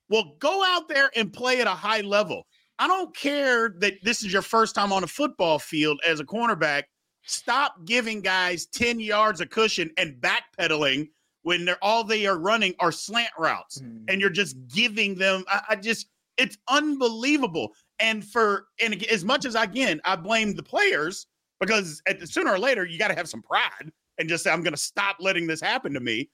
Well, 0.10 0.36
go 0.40 0.64
out 0.66 0.88
there 0.88 1.12
and 1.16 1.32
play 1.32 1.60
at 1.60 1.68
a 1.68 1.72
high 1.72 2.02
level. 2.02 2.48
I 2.80 2.88
don't 2.88 3.16
care 3.16 3.76
that 3.80 3.96
this 4.04 4.24
is 4.24 4.32
your 4.32 4.42
first 4.42 4.76
time 4.76 4.94
on 4.94 5.04
a 5.04 5.08
football 5.08 5.60
field 5.60 6.00
as 6.08 6.20
a 6.20 6.26
cornerback. 6.26 6.84
Stop 7.24 7.86
giving 7.86 8.22
guys 8.22 8.66
10 8.68 9.00
yards 9.00 9.42
of 9.42 9.50
cushion 9.50 9.90
and 9.98 10.22
backpedaling 10.22 11.10
when 11.42 11.66
they're 11.66 11.84
all 11.84 12.04
they 12.04 12.26
are 12.26 12.38
running 12.38 12.74
are 12.80 12.92
slant 12.92 13.32
routes 13.38 13.82
mm-hmm. 13.82 14.04
and 14.08 14.22
you're 14.22 14.30
just 14.30 14.56
giving 14.74 15.16
them 15.16 15.44
I, 15.48 15.62
I, 15.70 15.76
just 15.76 16.08
it's 16.38 16.58
unbelievable. 16.68 17.74
And 18.00 18.26
for 18.26 18.68
and 18.82 19.04
as 19.06 19.24
much 19.24 19.46
as 19.46 19.56
again, 19.56 20.02
I 20.06 20.16
blame 20.16 20.56
the 20.56 20.64
players 20.64 21.28
because 21.60 22.02
at 22.08 22.20
the 22.20 22.28
sooner 22.28 22.52
or 22.52 22.60
later 22.60 22.86
you 22.86 23.00
got 23.00 23.08
to 23.08 23.16
have 23.16 23.30
some 23.30 23.42
pride 23.42 23.92
and 24.18 24.30
just 24.30 24.44
say, 24.44 24.52
I'm 24.52 24.62
gonna 24.62 24.78
stop 24.78 25.18
letting 25.20 25.48
this 25.48 25.62
happen 25.62 25.94
to 25.94 26.00
me. 26.00 26.30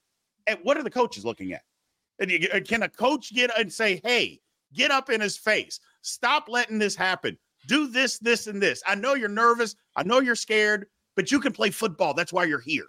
And 0.47 0.59
what 0.63 0.77
are 0.77 0.83
the 0.83 0.89
coaches 0.89 1.23
looking 1.23 1.53
at? 1.53 1.61
Uh, 2.21 2.59
can 2.61 2.83
a 2.83 2.89
coach 2.89 3.33
get 3.33 3.51
and 3.57 3.71
say, 3.71 3.99
hey, 4.03 4.39
get 4.73 4.91
up 4.91 5.09
in 5.09 5.21
his 5.21 5.37
face, 5.37 5.79
stop 6.01 6.47
letting 6.47 6.79
this 6.79 6.95
happen, 6.95 7.37
do 7.67 7.87
this, 7.87 8.19
this, 8.19 8.47
and 8.47 8.61
this? 8.61 8.81
I 8.85 8.95
know 8.95 9.15
you're 9.15 9.29
nervous, 9.29 9.75
I 9.95 10.03
know 10.03 10.19
you're 10.19 10.35
scared, 10.35 10.87
but 11.15 11.31
you 11.31 11.39
can 11.39 11.51
play 11.51 11.69
football. 11.71 12.13
That's 12.13 12.33
why 12.33 12.45
you're 12.45 12.59
here. 12.59 12.87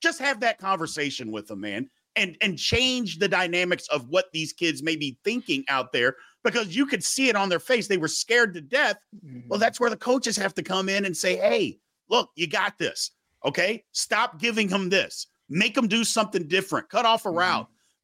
Just 0.00 0.20
have 0.20 0.40
that 0.40 0.58
conversation 0.58 1.32
with 1.32 1.48
them, 1.48 1.60
man, 1.60 1.90
and 2.16 2.36
and 2.40 2.58
change 2.58 3.18
the 3.18 3.28
dynamics 3.28 3.88
of 3.88 4.08
what 4.08 4.26
these 4.32 4.52
kids 4.52 4.82
may 4.82 4.96
be 4.96 5.18
thinking 5.24 5.64
out 5.68 5.92
there 5.92 6.14
because 6.44 6.74
you 6.74 6.86
could 6.86 7.02
see 7.04 7.28
it 7.28 7.36
on 7.36 7.48
their 7.48 7.58
face. 7.58 7.88
They 7.88 7.96
were 7.96 8.08
scared 8.08 8.54
to 8.54 8.60
death. 8.60 8.96
Mm-hmm. 9.24 9.48
Well, 9.48 9.58
that's 9.58 9.80
where 9.80 9.90
the 9.90 9.96
coaches 9.96 10.36
have 10.36 10.54
to 10.54 10.62
come 10.62 10.88
in 10.88 11.04
and 11.04 11.16
say, 11.16 11.36
hey, 11.36 11.78
look, 12.08 12.30
you 12.36 12.46
got 12.46 12.78
this. 12.78 13.10
Okay. 13.44 13.84
Stop 13.92 14.38
giving 14.38 14.68
them 14.68 14.88
this. 14.88 15.26
Make 15.48 15.74
them 15.74 15.88
do 15.88 16.04
something 16.04 16.46
different. 16.46 16.88
Cut 16.88 17.06
off 17.06 17.24
a 17.24 17.28
mm-hmm. 17.28 17.36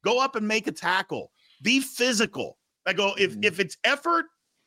Go 0.05 0.21
up 0.21 0.35
and 0.35 0.47
make 0.47 0.67
a 0.67 0.71
tackle. 0.71 1.31
Be 1.61 1.81
physical. 1.81 2.57
I 2.85 2.93
go, 2.93 3.13
if 3.17 3.31
mm-hmm. 3.31 3.43
if 3.43 3.59
it's 3.59 3.77
effort, 3.83 4.25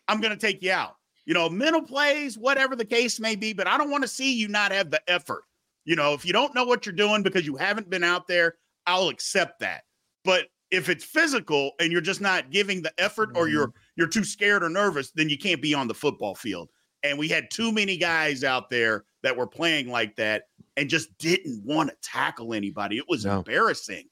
I'm 0.09 0.21
gonna 0.21 0.37
take 0.37 0.63
you 0.63 0.73
out. 0.73 0.97
You 1.25 1.35
know, 1.35 1.49
mental 1.49 1.83
plays, 1.83 2.37
whatever 2.37 2.75
the 2.75 2.85
case 2.85 3.21
may 3.21 3.37
be, 3.37 3.53
but 3.53 3.67
I 3.67 3.79
don't 3.79 3.91
want 3.91 4.03
to 4.03 4.09
see 4.09 4.33
you 4.35 4.49
not 4.49 4.73
have 4.73 4.91
the 4.91 5.01
effort. 5.09 5.45
You 5.85 5.95
know, 5.95 6.13
if 6.15 6.25
you 6.25 6.33
don't 6.33 6.55
know 6.55 6.65
what 6.65 6.85
you're 6.85 6.95
doing 6.95 7.23
because 7.23 7.47
you 7.47 7.57
haven't 7.57 7.89
been 7.89 8.03
out 8.03 8.27
there, 8.27 8.57
I'll 8.87 9.09
accept 9.09 9.61
that. 9.61 9.85
But 10.25 10.47
if 10.71 10.89
it's 10.89 11.05
physical 11.05 11.73
and 11.81 11.93
you're 11.93 12.01
just 12.01 12.21
not 12.21 12.51
giving 12.51 12.83
the 12.83 12.93
effort 12.99 13.31
or 13.35 13.49
you're 13.49 13.69
mm-hmm. 13.69 13.79
you're 13.97 14.09
too 14.09 14.25
scared 14.25 14.63
or 14.63 14.69
nervous, 14.69 15.13
then 15.13 15.29
you 15.29 15.39
can't 15.39 15.63
be 15.63 15.75
on 15.75 15.87
the 15.87 15.95
football 15.95 16.35
field. 16.35 16.69
And 17.05 17.19
we 17.19 17.29
had 17.29 17.51
too 17.51 17.71
many 17.71 17.97
guys 17.97 18.43
out 18.43 18.71
there 18.71 19.05
that 19.23 19.37
were 19.37 19.47
playing 19.47 19.89
like 19.89 20.17
that 20.17 20.45
and 20.77 20.91
just 20.91 21.17
didn't 21.19 21.63
want 21.65 21.91
to 21.91 21.97
tackle 22.03 22.55
anybody. 22.55 22.99
It 22.99 23.05
was 23.09 23.25
no. 23.25 23.39
embarrassing. 23.39 24.09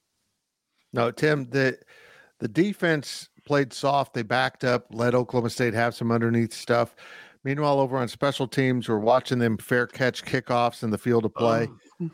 No, 0.93 1.11
Tim, 1.11 1.49
the 1.51 1.79
the 2.39 2.49
defense 2.49 3.29
played 3.47 3.73
soft. 3.73 4.15
They 4.15 4.23
backed 4.23 4.65
up, 4.65 4.87
let 4.91 5.15
Oklahoma 5.15 5.51
State 5.51 5.75
have 5.75 5.95
some 5.95 6.11
underneath 6.11 6.53
stuff. 6.53 6.95
Meanwhile, 7.45 7.79
over 7.79 7.97
on 7.97 8.09
special 8.09 8.49
teams, 8.49 8.89
we're 8.89 8.99
watching 8.99 9.39
them 9.39 9.57
fair 9.57 9.87
catch 9.87 10.25
kickoffs 10.25 10.83
in 10.83 10.91
the 10.91 10.99
field 10.99 11.25
of 11.25 11.35
play. 11.35 11.69
Oh. 12.03 12.11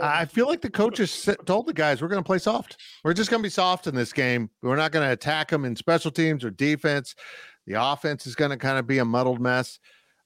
I 0.00 0.24
feel 0.24 0.48
like 0.48 0.62
the 0.62 0.70
coaches 0.70 1.28
told 1.44 1.66
the 1.66 1.72
guys, 1.74 2.00
we're 2.00 2.08
going 2.08 2.22
to 2.22 2.26
play 2.26 2.38
soft. 2.38 2.78
We're 3.04 3.12
just 3.12 3.30
going 3.30 3.42
to 3.42 3.46
be 3.46 3.50
soft 3.50 3.86
in 3.86 3.94
this 3.94 4.12
game. 4.12 4.48
We're 4.62 4.76
not 4.76 4.90
going 4.90 5.06
to 5.06 5.12
attack 5.12 5.50
them 5.50 5.66
in 5.66 5.76
special 5.76 6.10
teams 6.10 6.44
or 6.44 6.50
defense. 6.50 7.14
The 7.66 7.74
offense 7.74 8.26
is 8.26 8.34
going 8.34 8.50
to 8.52 8.56
kind 8.56 8.78
of 8.78 8.86
be 8.86 8.98
a 8.98 9.04
muddled 9.04 9.40
mess. 9.40 9.78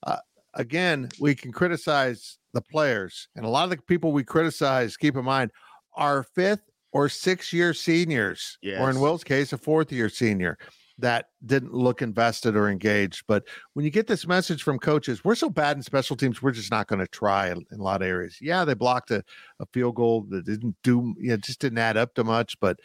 Uh, 0.06 0.18
again, 0.54 1.08
we 1.20 1.34
can 1.34 1.52
criticize 1.52 2.38
the 2.54 2.62
players, 2.62 3.28
and 3.36 3.44
a 3.44 3.48
lot 3.48 3.64
of 3.64 3.70
the 3.70 3.76
people 3.82 4.12
we 4.12 4.24
criticize, 4.24 4.96
keep 4.96 5.16
in 5.16 5.24
mind, 5.24 5.50
are 5.96 6.22
fifth 6.22 6.67
or 6.92 7.09
six 7.09 7.53
year 7.53 7.74
seniors, 7.74 8.59
yes. 8.62 8.81
or 8.81 8.90
in 8.90 9.01
Will's 9.01 9.24
case, 9.24 9.53
a 9.53 9.59
fourth 9.59 9.92
year 9.92 10.09
senior 10.09 10.59
that 10.98 11.27
didn't 11.46 11.72
look 11.72 12.03
invested 12.03 12.57
or 12.57 12.68
engaged. 12.68 13.24
But 13.29 13.44
when 13.74 13.85
you 13.85 13.90
get 13.90 14.09
this 14.09 14.27
message 14.27 14.62
from 14.64 14.79
coaches, 14.79 15.24
we're 15.24 15.37
so 15.37 15.48
bad 15.48 15.77
in 15.77 15.83
special 15.83 16.16
teams, 16.16 16.42
we're 16.42 16.51
just 16.51 16.72
not 16.72 16.88
going 16.88 16.98
to 16.98 17.07
try 17.07 17.51
in, 17.51 17.64
in, 17.70 17.79
a 17.79 17.83
lot 17.83 18.03
of 18.03 18.09
areas. 18.09 18.38
Yeah, 18.40 18.64
they 18.64 18.74
blocked 18.74 19.12
a, 19.12 19.22
a 19.61 19.66
field 19.72 19.94
goal 19.94 20.27
that 20.31 20.44
didn't 20.44 20.77
do, 20.83 21.14
you 21.18 21.31
know, 21.31 21.37
just 21.37 21.61
didn't 21.61 21.79
add 21.79 21.96
up 21.96 22.14
to 22.14 22.24
much. 22.24 22.59
But 22.59 22.81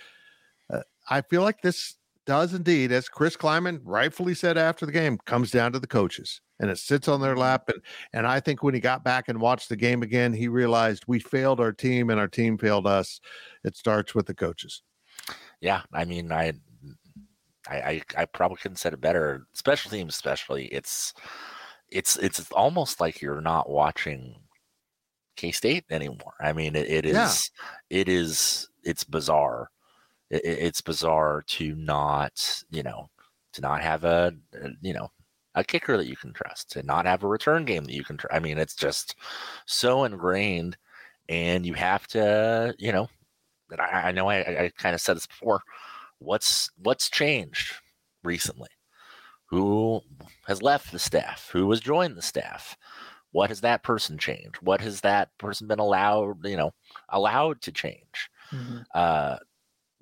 uh, 0.72 0.82
I 1.10 1.22
feel 1.22 1.42
like 1.42 1.62
this 1.62 1.96
does 2.26 2.54
indeed, 2.54 2.92
as 2.92 3.10
Chris 3.10 3.36
Klieman 3.36 3.82
rightfully 3.84 4.34
said 4.34 4.58
after 4.58 4.86
the 4.86 4.92
game, 4.92 5.18
comes 5.26 5.52
down 5.52 5.74
to 5.74 5.80
the 5.80 5.88
coaches 5.88 6.42
and 6.60 6.70
it 6.70 6.78
sits 6.78 7.08
on 7.08 7.22
their 7.22 7.32
mm-hmm. 7.32 7.42
lap. 7.42 7.70
And 7.70 7.82
and 8.14 8.28
I 8.28 8.40
think 8.40 8.64
when 8.64 8.74
he 8.74 8.80
got 8.80 9.04
back 9.04 9.28
and 9.28 9.40
watched 9.40 9.70
the 9.70 9.76
game 9.76 10.02
again, 10.04 10.34
he 10.34 10.48
realized 10.48 11.04
we 11.08 11.20
failed 11.20 11.60
our 11.60 11.74
team 11.74 12.10
and 12.10 12.20
our 12.20 12.28
team 12.28 12.58
failed 12.58 12.88
us. 12.88 13.20
It 13.64 13.76
starts 13.76 14.16
with 14.16 14.28
the 14.28 14.34
coaches. 14.34 14.82
Yeah, 15.62 15.82
I 15.94 16.06
mean, 16.06 16.32
I 16.32 16.54
I 17.68 17.76
I, 17.76 18.02
I 18.18 18.26
probably 18.26 18.58
couldn't 18.58 18.78
said 18.78 18.94
it 18.94 19.02
better. 19.02 19.46
Special 19.54 19.92
teams, 19.92 20.14
especially, 20.14 20.66
it's 20.66 21.14
it's 21.92 22.18
it's 22.18 22.52
almost 22.52 23.00
like 23.00 23.22
you're 23.22 23.42
not 23.42 23.70
watching 23.70 24.36
K 25.36 25.52
State 25.52 25.86
anymore. 25.90 26.34
I 26.40 26.54
mean, 26.54 26.76
it, 26.76 26.90
it 26.90 27.06
is 27.06 27.52
yeah. 27.92 28.00
it 28.00 28.10
is 28.10 28.70
it's 28.84 29.04
bizarre 29.04 29.70
it, 30.34 30.42
it's 30.44 30.82
bizarre 30.82 31.44
to 31.48 31.76
not, 31.76 32.64
you 32.72 32.84
know, 32.84 33.10
to 33.54 33.62
not 33.62 33.82
have 33.82 34.04
a, 34.04 34.34
you 34.82 34.94
know, 34.94 35.10
a 35.56 35.64
kicker 35.64 35.98
that 35.98 36.08
you 36.08 36.16
can 36.16 36.34
trust, 36.34 36.72
to 36.72 36.84
not 36.84 37.06
have 37.06 37.24
a 37.24 37.28
return 37.28 37.66
game 37.66 37.86
that 37.86 37.94
you 37.94 38.04
can. 38.04 38.18
trust. 38.18 38.34
I 38.36 38.40
mean, 38.40 38.58
it's 38.58 38.76
just 38.76 39.16
so 39.66 40.04
ingrained, 40.04 40.78
and 41.30 41.66
you 41.66 41.74
have 41.76 42.08
to, 42.08 42.74
you 42.80 42.92
know, 42.92 43.08
that 43.70 43.80
I, 43.80 44.10
I 44.10 44.12
know 44.12 44.30
I, 44.30 44.66
I 44.66 44.72
kind 44.78 44.96
of 44.96 45.02
said 45.02 45.16
this 45.16 45.28
before. 45.28 45.62
What's 46.20 46.72
what's 46.78 47.10
changed 47.10 47.74
recently? 48.24 48.70
Who 49.46 50.02
has 50.48 50.62
left 50.64 50.92
the 50.92 51.00
staff? 51.00 51.50
Who 51.54 51.70
has 51.70 51.80
joined 51.80 52.18
the 52.18 52.22
staff? 52.24 52.76
What 53.32 53.50
has 53.50 53.62
that 53.62 53.84
person 53.84 54.18
changed? 54.18 54.58
What 54.62 54.82
has 54.82 55.02
that 55.02 55.30
person 55.38 55.68
been 55.68 55.80
allowed, 55.80 56.46
you 56.46 56.58
know, 56.58 56.72
allowed 57.10 57.62
to 57.62 57.72
change? 57.72 58.30
Mm-hmm. 58.52 58.80
Uh, 58.94 59.38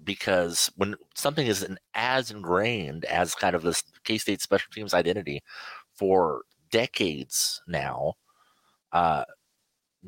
because 0.03 0.71
when 0.75 0.95
something 1.15 1.47
is 1.47 1.63
an, 1.63 1.77
as 1.93 2.31
ingrained 2.31 3.05
as 3.05 3.35
kind 3.35 3.55
of 3.55 3.63
this 3.63 3.83
K 4.03 4.17
State 4.17 4.41
special 4.41 4.71
teams 4.73 4.93
identity 4.93 5.41
for 5.93 6.43
decades 6.71 7.61
now, 7.67 8.13
uh, 8.93 9.25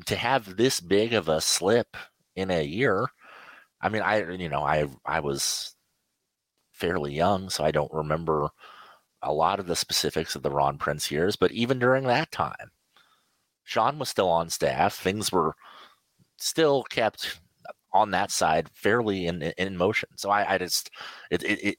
to 0.06 0.16
have 0.16 0.56
this 0.56 0.80
big 0.80 1.14
of 1.14 1.28
a 1.28 1.40
slip 1.40 1.96
in 2.36 2.50
a 2.50 2.64
year, 2.64 3.06
I 3.80 3.88
mean, 3.88 4.02
I 4.02 4.30
you 4.32 4.48
know, 4.48 4.62
I 4.64 4.86
I 5.04 5.20
was 5.20 5.74
fairly 6.72 7.14
young, 7.14 7.50
so 7.50 7.64
I 7.64 7.70
don't 7.70 7.92
remember 7.92 8.48
a 9.22 9.32
lot 9.32 9.60
of 9.60 9.66
the 9.66 9.76
specifics 9.76 10.34
of 10.36 10.42
the 10.42 10.50
Ron 10.50 10.78
Prince 10.78 11.10
years, 11.10 11.36
but 11.36 11.52
even 11.52 11.78
during 11.78 12.04
that 12.04 12.30
time, 12.32 12.70
Sean 13.64 13.98
was 13.98 14.08
still 14.08 14.28
on 14.28 14.50
staff. 14.50 14.94
Things 14.96 15.32
were 15.32 15.54
still 16.36 16.82
kept 16.84 17.40
on 17.94 18.10
that 18.10 18.30
side 18.30 18.68
fairly 18.74 19.26
in 19.26 19.42
in 19.42 19.76
motion. 19.76 20.10
So 20.16 20.30
I, 20.30 20.54
I 20.54 20.58
just 20.58 20.90
it, 21.30 21.42
it, 21.44 21.64
it 21.64 21.78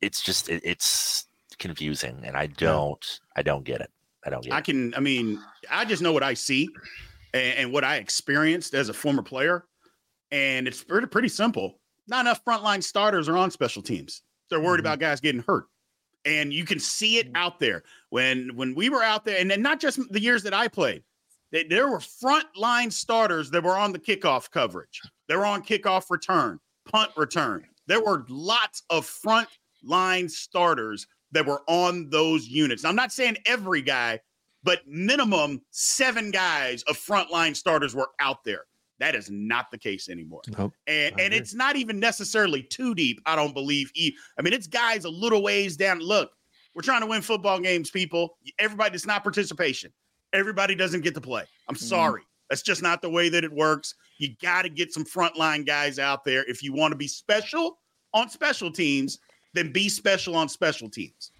it's 0.00 0.22
just 0.22 0.48
it, 0.48 0.62
it's 0.64 1.26
confusing, 1.58 2.20
and 2.24 2.36
I 2.36 2.46
don't 2.46 3.20
I 3.34 3.42
don't 3.42 3.64
get 3.64 3.80
it. 3.80 3.90
I 4.24 4.30
don't 4.30 4.44
get. 4.44 4.52
I 4.52 4.58
it. 4.58 4.64
can. 4.64 4.94
I 4.94 5.00
mean, 5.00 5.40
I 5.70 5.84
just 5.84 6.02
know 6.02 6.12
what 6.12 6.22
I 6.22 6.34
see 6.34 6.68
and, 7.32 7.58
and 7.58 7.72
what 7.72 7.82
I 7.82 7.96
experienced 7.96 8.74
as 8.74 8.88
a 8.88 8.94
former 8.94 9.22
player, 9.22 9.64
and 10.30 10.68
it's 10.68 10.84
pretty 10.84 11.08
pretty 11.08 11.28
simple. 11.28 11.80
Not 12.06 12.20
enough 12.20 12.44
frontline 12.44 12.82
starters 12.82 13.28
are 13.28 13.36
on 13.36 13.50
special 13.50 13.82
teams. 13.82 14.22
They're 14.50 14.60
worried 14.60 14.78
mm-hmm. 14.78 14.86
about 14.86 14.98
guys 15.00 15.20
getting 15.20 15.42
hurt 15.42 15.64
and 16.24 16.52
you 16.52 16.64
can 16.64 16.78
see 16.78 17.18
it 17.18 17.26
mm-hmm. 17.26 17.36
out 17.36 17.60
there 17.60 17.82
when 18.10 18.54
when 18.56 18.74
we 18.74 18.88
were 18.88 19.02
out 19.02 19.24
there 19.24 19.38
and 19.38 19.50
then 19.50 19.62
not 19.62 19.80
just 19.80 20.00
the 20.10 20.20
years 20.20 20.42
that 20.42 20.54
i 20.54 20.68
played 20.68 21.02
they, 21.52 21.64
there 21.64 21.88
were 21.88 22.00
front 22.00 22.46
line 22.56 22.90
starters 22.90 23.50
that 23.50 23.62
were 23.62 23.76
on 23.76 23.92
the 23.92 23.98
kickoff 23.98 24.50
coverage 24.50 25.00
they 25.28 25.36
were 25.36 25.46
on 25.46 25.62
kickoff 25.62 26.10
return 26.10 26.58
punt 26.90 27.10
return 27.16 27.64
there 27.86 28.02
were 28.02 28.24
lots 28.28 28.82
of 28.90 29.06
front 29.06 29.48
line 29.82 30.28
starters 30.28 31.06
that 31.32 31.46
were 31.46 31.62
on 31.68 32.08
those 32.10 32.46
units 32.46 32.84
i'm 32.84 32.96
not 32.96 33.12
saying 33.12 33.36
every 33.46 33.82
guy 33.82 34.18
but 34.62 34.80
minimum 34.86 35.60
seven 35.70 36.30
guys 36.30 36.82
of 36.84 36.96
frontline 36.96 37.54
starters 37.54 37.94
were 37.94 38.08
out 38.20 38.44
there 38.44 38.64
that 39.00 39.14
is 39.14 39.30
not 39.30 39.70
the 39.70 39.78
case 39.78 40.08
anymore. 40.08 40.42
Nope. 40.56 40.72
And 40.86 41.18
and 41.18 41.34
it's 41.34 41.54
not 41.54 41.76
even 41.76 41.98
necessarily 41.98 42.62
too 42.62 42.94
deep, 42.94 43.20
I 43.26 43.34
don't 43.36 43.52
believe. 43.52 43.90
I 44.38 44.42
mean, 44.42 44.52
it's 44.52 44.66
guys 44.66 45.04
a 45.04 45.10
little 45.10 45.42
ways 45.42 45.76
down. 45.76 45.98
Look, 45.98 46.30
we're 46.74 46.82
trying 46.82 47.00
to 47.00 47.06
win 47.06 47.22
football 47.22 47.58
games, 47.60 47.90
people. 47.90 48.38
Everybody, 48.58 48.94
it's 48.94 49.06
not 49.06 49.22
participation. 49.22 49.92
Everybody 50.32 50.74
doesn't 50.74 51.02
get 51.02 51.14
to 51.14 51.20
play. 51.20 51.44
I'm 51.68 51.74
mm-hmm. 51.74 51.84
sorry. 51.84 52.22
That's 52.50 52.62
just 52.62 52.82
not 52.82 53.02
the 53.02 53.10
way 53.10 53.28
that 53.28 53.44
it 53.44 53.52
works. 53.52 53.94
You 54.18 54.34
got 54.42 54.62
to 54.62 54.68
get 54.68 54.92
some 54.92 55.04
frontline 55.04 55.66
guys 55.66 55.98
out 55.98 56.24
there. 56.24 56.44
If 56.48 56.62
you 56.62 56.72
want 56.72 56.92
to 56.92 56.96
be 56.96 57.08
special 57.08 57.78
on 58.12 58.28
special 58.28 58.70
teams, 58.70 59.18
then 59.54 59.72
be 59.72 59.88
special 59.88 60.36
on 60.36 60.48
special 60.48 60.88
teams. 60.88 61.32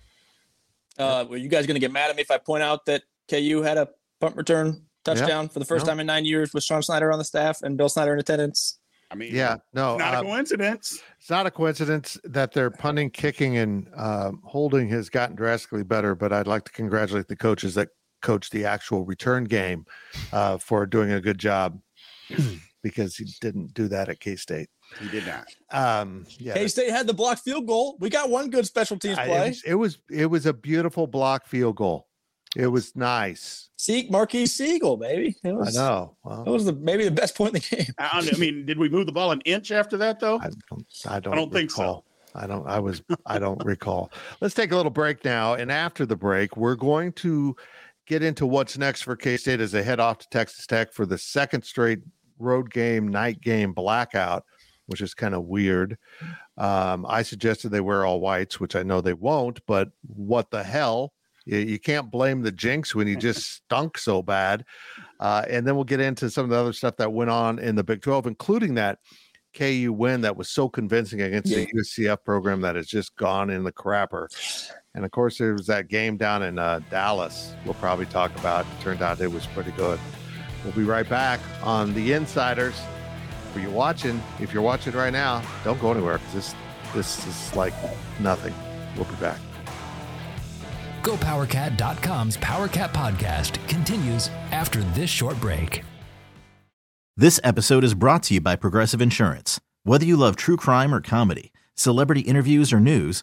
Uh, 0.99 1.25
well, 1.29 1.39
you 1.39 1.49
guys 1.49 1.67
going 1.67 1.75
to 1.75 1.81
get 1.81 1.93
mad 1.93 2.11
at 2.11 2.17
me 2.17 2.23
if 2.23 2.31
I 2.31 2.39
point 2.39 2.63
out 2.63 2.87
that 2.87 3.03
KU 3.29 3.63
had 3.63 3.77
a 3.77 3.89
punt 4.21 4.37
return 4.37 4.83
touchdown 5.05 5.49
for 5.49 5.59
the 5.59 5.65
first 5.65 5.87
time 5.87 6.01
in 6.01 6.07
nine 6.07 6.25
years 6.25 6.55
with 6.55 6.65
Sean 6.65 6.83
Snyder 6.83 7.13
on 7.13 7.19
the 7.19 7.25
staff 7.25 7.63
and 7.63 7.77
Bill 7.77 7.89
Snyder 7.89 8.13
in 8.15 8.19
attendance. 8.19 8.79
I 9.11 9.17
mean, 9.17 9.35
yeah, 9.35 9.57
no, 9.73 9.97
not 9.97 10.15
uh, 10.15 10.21
a 10.21 10.23
coincidence. 10.23 11.01
It's 11.21 11.31
not 11.31 11.47
a 11.47 11.51
coincidence 11.51 12.19
that 12.25 12.53
their 12.53 12.71
punting, 12.71 13.11
kicking, 13.11 13.59
and 13.59 13.87
uh, 13.95 14.33
holding 14.43 14.89
has 14.89 15.09
gotten 15.09 15.37
drastically 15.37 15.85
better. 15.85 16.15
But 16.15 16.33
I'd 16.33 16.47
like 16.47 16.65
to 16.65 16.73
congratulate 16.73 17.29
the 17.29 17.37
coaches 17.37 17.75
that 17.75 17.91
coached 18.25 18.51
the 18.51 18.65
actual 18.65 19.05
return 19.05 19.45
game 19.45 19.87
uh, 20.33 20.59
for 20.59 20.87
doing 20.87 21.13
a 21.13 21.21
good 21.21 21.39
job 21.39 21.81
because 22.83 23.17
he 23.17 23.27
didn't 23.41 23.73
do 23.75 23.87
that 23.89 24.09
at 24.09 24.19
K 24.19 24.35
State. 24.35 24.69
He 24.99 25.09
did 25.09 25.25
not. 25.27 25.47
Um, 25.71 26.27
yeah, 26.39 26.55
K 26.55 26.67
State 26.67 26.91
had 26.91 27.07
the 27.07 27.15
block 27.15 27.39
field 27.39 27.67
goal. 27.67 27.97
We 28.01 28.11
got 28.11 28.31
one 28.31 28.51
good 28.51 28.67
special 28.67 28.99
teams 28.99 29.17
play. 29.17 29.39
I, 29.39 29.45
it, 29.45 29.49
was, 29.49 29.63
it 29.65 29.75
was 29.75 29.99
it 30.11 30.27
was 30.27 30.47
a 30.47 30.53
beautiful 30.53 31.07
block 31.07 31.47
field 31.47 31.77
goal. 31.77 32.09
It 32.57 32.69
was 32.69 32.95
nice. 32.95 33.69
Seek 33.77 34.11
Marques 34.11 34.57
Sigle, 34.57 34.99
baby. 34.99 35.37
It 35.43 35.55
was, 35.55 35.77
I 35.77 35.83
know. 35.83 36.17
Well, 36.23 36.45
that 36.45 36.51
was 36.51 36.65
the 36.65 36.73
maybe 36.73 37.05
the 37.05 37.11
best 37.11 37.37
point 37.37 37.55
in 37.57 37.61
the 37.61 37.77
game. 37.77 37.95
I, 37.99 38.31
I 38.33 38.39
mean, 38.39 38.65
did 38.65 38.79
we 38.79 38.89
move 38.89 39.07
the 39.07 39.13
ball 39.13 39.33
an 39.33 39.41
inch 39.43 39.71
after 39.73 39.97
that 39.99 40.21
though? 40.21 40.39
I 40.39 40.51
don't. 40.71 40.87
I 41.07 41.21
don't, 41.21 41.33
I 41.33 41.37
don't 41.37 41.53
think 41.53 41.71
so. 41.71 42.05
I 42.35 42.47
don't. 42.47 42.67
I 42.67 42.79
was. 42.81 43.03
I 43.27 43.39
don't 43.39 43.65
recall. 43.65 44.11
Let's 44.41 44.55
take 44.55 44.73
a 44.73 44.77
little 44.77 44.91
break 44.91 45.25
now, 45.25 45.55
and 45.55 45.71
after 45.71 46.05
the 46.07 46.17
break, 46.17 46.57
we're 46.57 46.75
going 46.75 47.13
to 47.13 47.57
get 48.07 48.23
into 48.23 48.47
what's 48.47 48.79
next 48.79 49.03
for 49.03 49.17
K 49.17 49.37
State 49.37 49.61
as 49.61 49.73
they 49.73 49.83
head 49.83 50.01
off 50.01 50.19
to 50.19 50.29
Texas 50.31 50.67
Tech 50.67 50.93
for 50.93 51.07
the 51.07 51.19
second 51.19 51.63
straight 51.63 52.01
road 52.39 52.71
game, 52.71 53.09
night 53.09 53.41
game 53.41 53.73
blackout, 53.73 54.45
which 54.87 55.01
is 55.01 55.15
kind 55.15 55.35
of 55.35 55.45
weird. 55.45 55.97
Um, 56.59 57.07
I 57.09 57.23
suggested 57.23 57.71
they 57.71 57.81
wear 57.81 58.05
all 58.05 58.21
whites, 58.21 58.61
which 58.61 58.77
I 58.77 58.83
know 58.83 59.01
they 59.01 59.15
won't, 59.15 59.61
but 59.67 59.91
what 60.07 60.51
the 60.51 60.63
hell? 60.63 61.13
You, 61.45 61.59
you 61.59 61.79
can't 61.79 62.11
blame 62.11 62.43
the 62.43 62.53
jinx 62.53 62.95
when 62.95 63.07
you 63.07 63.17
just 63.17 63.53
stunk 63.57 63.99
so 63.99 64.23
bad. 64.23 64.65
Uh, 65.21 65.45
and 65.49 65.67
then 65.67 65.75
we'll 65.75 65.85
get 65.85 66.01
into 66.01 66.31
some 66.31 66.45
of 66.45 66.51
the 66.51 66.57
other 66.57 66.73
stuff 66.73 66.97
that 66.99 67.13
went 67.13 67.31
on 67.31 67.59
in 67.59 67.75
the 67.75 67.85
Big 67.85 68.03
12, 68.03 68.27
including 68.27 68.75
that 68.75 68.99
KU 69.57 69.93
win 69.93 70.21
that 70.23 70.37
was 70.37 70.49
so 70.51 70.69
convincing 70.69 71.23
against 71.23 71.51
yeah. 71.51 71.65
the 71.65 71.81
UCF 71.81 72.25
program 72.25 72.61
that 72.63 72.77
has 72.77 72.87
just 72.87 73.15
gone 73.17 73.51
in 73.51 73.65
the 73.65 73.73
crapper. 73.73 74.27
And 74.95 75.05
of 75.05 75.11
course, 75.11 75.39
there 75.39 75.53
was 75.53 75.67
that 75.67 75.89
game 75.89 76.17
down 76.17 76.43
in 76.43 76.59
uh, 76.59 76.81
Dallas. 76.91 77.55
We'll 77.65 77.75
probably 77.75 78.07
talk 78.07 78.35
about. 78.39 78.65
It 78.65 78.83
turned 78.83 79.03
out 79.03 79.21
it 79.21 79.31
was 79.31 79.47
pretty 79.47 79.73
good. 79.73 79.99
We'll 80.63 80.73
be 80.73 80.85
right 80.85 81.09
back 81.09 81.41
on 81.63 81.93
the 81.95 82.13
Insiders. 82.13 82.81
For 83.53 83.61
you 83.61 83.71
watching, 83.71 84.21
if 84.41 84.53
you're 84.53 84.63
watching 84.63 84.93
right 84.95 85.13
now, 85.13 85.43
don't 85.63 85.81
go 85.81 85.93
anywhere 85.93 86.19
because 86.19 86.35
this 86.35 86.55
this 86.95 87.27
is 87.27 87.57
like 87.57 87.75
nothing. 88.21 88.55
We'll 88.97 89.05
be 89.05 89.15
back. 89.17 89.39
GoPowerCat.com's 91.03 92.37
PowerCat 92.39 92.93
podcast 92.93 93.67
continues 93.69 94.29
after 94.53 94.81
this 94.81 95.11
short 95.11 95.39
break. 95.41 95.85
This 97.17 97.39
episode 97.45 97.85
is 97.85 97.95
brought 97.95 98.23
to 98.25 98.35
you 98.35 98.41
by 98.41 98.57
Progressive 98.57 99.03
Insurance. 99.03 99.61
Whether 99.83 100.07
you 100.07 100.17
love 100.17 100.35
true 100.35 100.57
crime 100.57 100.95
or 100.95 101.01
comedy, 101.01 101.53
celebrity 101.75 102.23
interviews 102.23 102.73
or 102.73 102.81
news, 102.81 103.23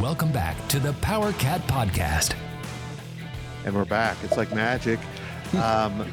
Welcome 0.00 0.32
back 0.32 0.56
to 0.68 0.78
the 0.78 0.92
Power 0.94 1.32
Cat 1.34 1.60
Podcast. 1.68 2.34
And 3.64 3.74
we're 3.74 3.84
back. 3.84 4.16
It's 4.22 4.36
like 4.36 4.52
magic. 4.54 4.98
Um, 5.60 6.10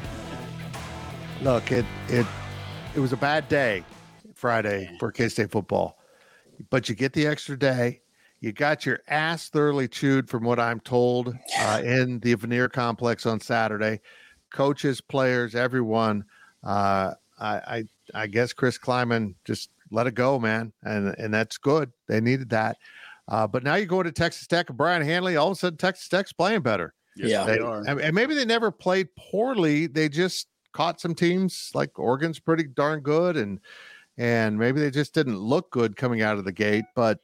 look, 1.42 1.72
it 1.72 1.84
it 2.08 2.26
it 2.94 3.00
was 3.00 3.12
a 3.12 3.16
bad 3.16 3.48
day 3.48 3.84
Friday 4.34 4.90
for 4.98 5.10
K 5.10 5.28
State 5.28 5.50
football, 5.50 5.98
but 6.70 6.88
you 6.88 6.94
get 6.94 7.12
the 7.12 7.26
extra 7.26 7.58
day 7.58 8.00
you 8.40 8.52
got 8.52 8.86
your 8.86 9.00
ass 9.06 9.50
thoroughly 9.50 9.86
chewed, 9.86 10.28
from 10.28 10.44
what 10.44 10.58
I'm 10.58 10.80
told, 10.80 11.36
uh, 11.58 11.82
in 11.84 12.20
the 12.20 12.34
Vanier 12.36 12.72
complex 12.72 13.26
on 13.26 13.38
Saturday. 13.38 14.00
Coaches, 14.50 15.00
players, 15.00 15.54
everyone. 15.54 16.24
Uh, 16.64 17.12
I, 17.38 17.54
I, 17.54 17.84
I 18.14 18.26
guess 18.26 18.54
Chris 18.54 18.78
Klieman 18.78 19.34
just 19.44 19.68
let 19.90 20.06
it 20.06 20.14
go, 20.14 20.38
man, 20.38 20.72
and 20.82 21.14
and 21.18 21.32
that's 21.32 21.58
good. 21.58 21.92
They 22.08 22.20
needed 22.20 22.50
that. 22.50 22.78
Uh, 23.30 23.46
but 23.46 23.62
now 23.62 23.76
you 23.76 23.86
go 23.86 24.02
to 24.02 24.12
Texas 24.12 24.46
Tech 24.46 24.68
and 24.68 24.76
Brien 24.76 25.02
Hanley. 25.02 25.36
All 25.36 25.46
of 25.48 25.52
a 25.52 25.54
sudden, 25.54 25.76
Texas 25.78 26.08
Tech's 26.08 26.32
playing 26.32 26.62
better. 26.62 26.92
Yes, 27.16 27.30
yeah, 27.30 27.44
they, 27.44 27.54
they 27.54 27.60
are. 27.60 27.82
And 27.86 28.14
maybe 28.14 28.34
they 28.34 28.44
never 28.44 28.70
played 28.70 29.08
poorly. 29.16 29.86
They 29.86 30.08
just 30.08 30.48
caught 30.72 31.00
some 31.00 31.14
teams 31.14 31.70
like 31.74 31.98
Oregon's 31.98 32.38
pretty 32.40 32.64
darn 32.64 33.00
good, 33.00 33.36
and 33.36 33.60
and 34.18 34.58
maybe 34.58 34.80
they 34.80 34.90
just 34.90 35.14
didn't 35.14 35.38
look 35.38 35.70
good 35.70 35.96
coming 35.96 36.22
out 36.22 36.38
of 36.38 36.44
the 36.44 36.52
gate. 36.52 36.84
But 36.94 37.20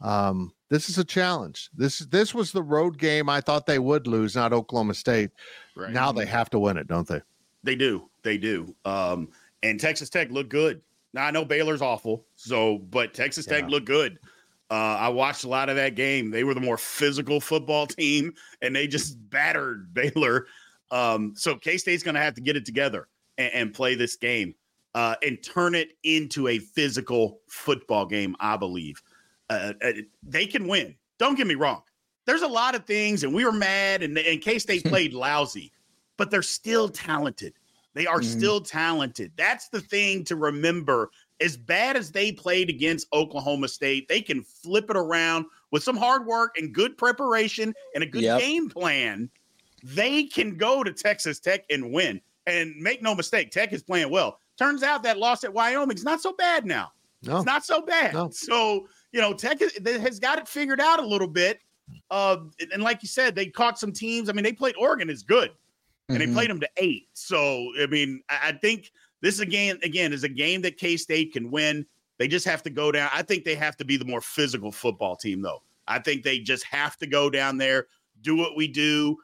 Um, 0.00 0.52
this 0.68 0.88
is 0.88 0.98
a 0.98 1.04
challenge. 1.04 1.70
This 1.74 2.00
this 2.00 2.34
was 2.34 2.52
the 2.52 2.62
road 2.62 2.98
game 2.98 3.28
I 3.28 3.40
thought 3.40 3.66
they 3.66 3.78
would 3.78 4.06
lose, 4.06 4.34
not 4.34 4.52
Oklahoma 4.52 4.94
State. 4.94 5.30
Right. 5.76 5.92
Now 5.92 6.12
they 6.12 6.26
have 6.26 6.50
to 6.50 6.58
win 6.58 6.76
it, 6.76 6.86
don't 6.86 7.06
they? 7.06 7.20
They 7.62 7.76
do. 7.76 8.08
They 8.22 8.38
do. 8.38 8.74
Um, 8.84 9.28
and 9.62 9.78
Texas 9.78 10.10
Tech 10.10 10.30
looked 10.30 10.50
good. 10.50 10.82
Now 11.12 11.26
I 11.26 11.30
know 11.30 11.44
Baylor's 11.44 11.80
awful, 11.82 12.26
so 12.36 12.78
but 12.78 13.14
Texas 13.14 13.46
Tech 13.46 13.62
yeah. 13.62 13.68
looked 13.68 13.86
good. 13.86 14.18
Uh, 14.74 14.96
I 14.98 15.08
watched 15.08 15.44
a 15.44 15.48
lot 15.48 15.68
of 15.68 15.76
that 15.76 15.94
game. 15.94 16.32
They 16.32 16.42
were 16.42 16.52
the 16.52 16.60
more 16.60 16.76
physical 16.76 17.40
football 17.40 17.86
team, 17.86 18.34
and 18.60 18.74
they 18.74 18.88
just 18.88 19.16
battered 19.30 19.94
Baylor. 19.94 20.48
Um, 20.90 21.32
so 21.36 21.54
K 21.54 21.76
State's 21.76 22.02
going 22.02 22.16
to 22.16 22.20
have 22.20 22.34
to 22.34 22.40
get 22.40 22.56
it 22.56 22.66
together 22.66 23.06
and, 23.38 23.52
and 23.54 23.72
play 23.72 23.94
this 23.94 24.16
game 24.16 24.52
uh, 24.96 25.14
and 25.22 25.40
turn 25.44 25.76
it 25.76 25.90
into 26.02 26.48
a 26.48 26.58
physical 26.58 27.38
football 27.46 28.04
game. 28.04 28.34
I 28.40 28.56
believe 28.56 29.00
uh, 29.48 29.74
uh 29.80 29.92
they 30.24 30.44
can 30.44 30.66
win. 30.66 30.96
Don't 31.20 31.36
get 31.36 31.46
me 31.46 31.54
wrong. 31.54 31.82
There's 32.26 32.42
a 32.42 32.48
lot 32.48 32.74
of 32.74 32.84
things, 32.84 33.22
and 33.22 33.32
we 33.32 33.44
were 33.44 33.52
mad, 33.52 34.02
and, 34.02 34.18
and 34.18 34.40
K 34.40 34.58
State 34.58 34.84
played 34.86 35.14
lousy, 35.14 35.70
but 36.16 36.32
they're 36.32 36.42
still 36.42 36.88
talented. 36.88 37.54
They 37.94 38.08
are 38.08 38.18
mm-hmm. 38.18 38.38
still 38.38 38.60
talented. 38.60 39.30
That's 39.36 39.68
the 39.68 39.80
thing 39.80 40.24
to 40.24 40.34
remember 40.34 41.10
as 41.40 41.56
bad 41.56 41.96
as 41.96 42.12
they 42.12 42.32
played 42.32 42.70
against 42.70 43.06
Oklahoma 43.12 43.68
State, 43.68 44.08
they 44.08 44.20
can 44.20 44.42
flip 44.42 44.88
it 44.88 44.96
around 44.96 45.46
with 45.72 45.82
some 45.82 45.96
hard 45.96 46.26
work 46.26 46.56
and 46.56 46.72
good 46.72 46.96
preparation 46.96 47.74
and 47.94 48.04
a 48.04 48.06
good 48.06 48.22
yep. 48.22 48.40
game 48.40 48.68
plan. 48.68 49.28
They 49.82 50.24
can 50.24 50.56
go 50.56 50.84
to 50.84 50.92
Texas 50.92 51.40
Tech 51.40 51.64
and 51.70 51.92
win. 51.92 52.20
And 52.46 52.74
make 52.76 53.02
no 53.02 53.14
mistake, 53.14 53.50
Tech 53.50 53.72
is 53.72 53.82
playing 53.82 54.10
well. 54.10 54.38
Turns 54.58 54.82
out 54.82 55.02
that 55.02 55.18
loss 55.18 55.44
at 55.44 55.52
Wyoming 55.52 55.96
is 55.96 56.04
not 56.04 56.20
so 56.20 56.32
bad 56.34 56.66
now. 56.66 56.92
No. 57.22 57.38
It's 57.38 57.46
not 57.46 57.64
so 57.64 57.82
bad. 57.82 58.12
No. 58.14 58.30
So, 58.30 58.86
you 59.12 59.20
know, 59.20 59.32
Tech 59.32 59.60
has 59.60 60.18
got 60.18 60.38
it 60.38 60.46
figured 60.46 60.80
out 60.80 61.00
a 61.00 61.06
little 61.06 61.26
bit. 61.26 61.60
Uh, 62.10 62.36
and 62.72 62.82
like 62.82 63.02
you 63.02 63.08
said, 63.08 63.34
they 63.34 63.46
caught 63.46 63.78
some 63.78 63.92
teams. 63.92 64.28
I 64.28 64.32
mean, 64.32 64.44
they 64.44 64.52
played 64.52 64.74
Oregon 64.78 65.10
is 65.10 65.22
good, 65.22 65.50
and 66.08 66.18
mm-hmm. 66.18 66.28
they 66.28 66.34
played 66.34 66.50
them 66.50 66.60
to 66.60 66.68
eight. 66.76 67.08
So, 67.14 67.72
I 67.80 67.86
mean, 67.86 68.22
I 68.28 68.52
think– 68.52 68.92
this 69.24 69.40
again, 69.40 69.78
again, 69.82 70.12
is 70.12 70.22
a 70.22 70.28
game 70.28 70.60
that 70.62 70.76
K 70.76 70.96
State 70.96 71.32
can 71.32 71.50
win. 71.50 71.86
They 72.18 72.28
just 72.28 72.46
have 72.46 72.62
to 72.64 72.70
go 72.70 72.92
down. 72.92 73.10
I 73.12 73.22
think 73.22 73.44
they 73.44 73.54
have 73.54 73.76
to 73.78 73.84
be 73.84 73.96
the 73.96 74.04
more 74.04 74.20
physical 74.20 74.70
football 74.70 75.16
team, 75.16 75.40
though. 75.40 75.62
I 75.88 75.98
think 75.98 76.22
they 76.22 76.38
just 76.38 76.64
have 76.64 76.96
to 76.98 77.06
go 77.06 77.30
down 77.30 77.56
there, 77.56 77.86
do 78.20 78.36
what 78.36 78.54
we 78.54 78.68
do, 78.68 79.16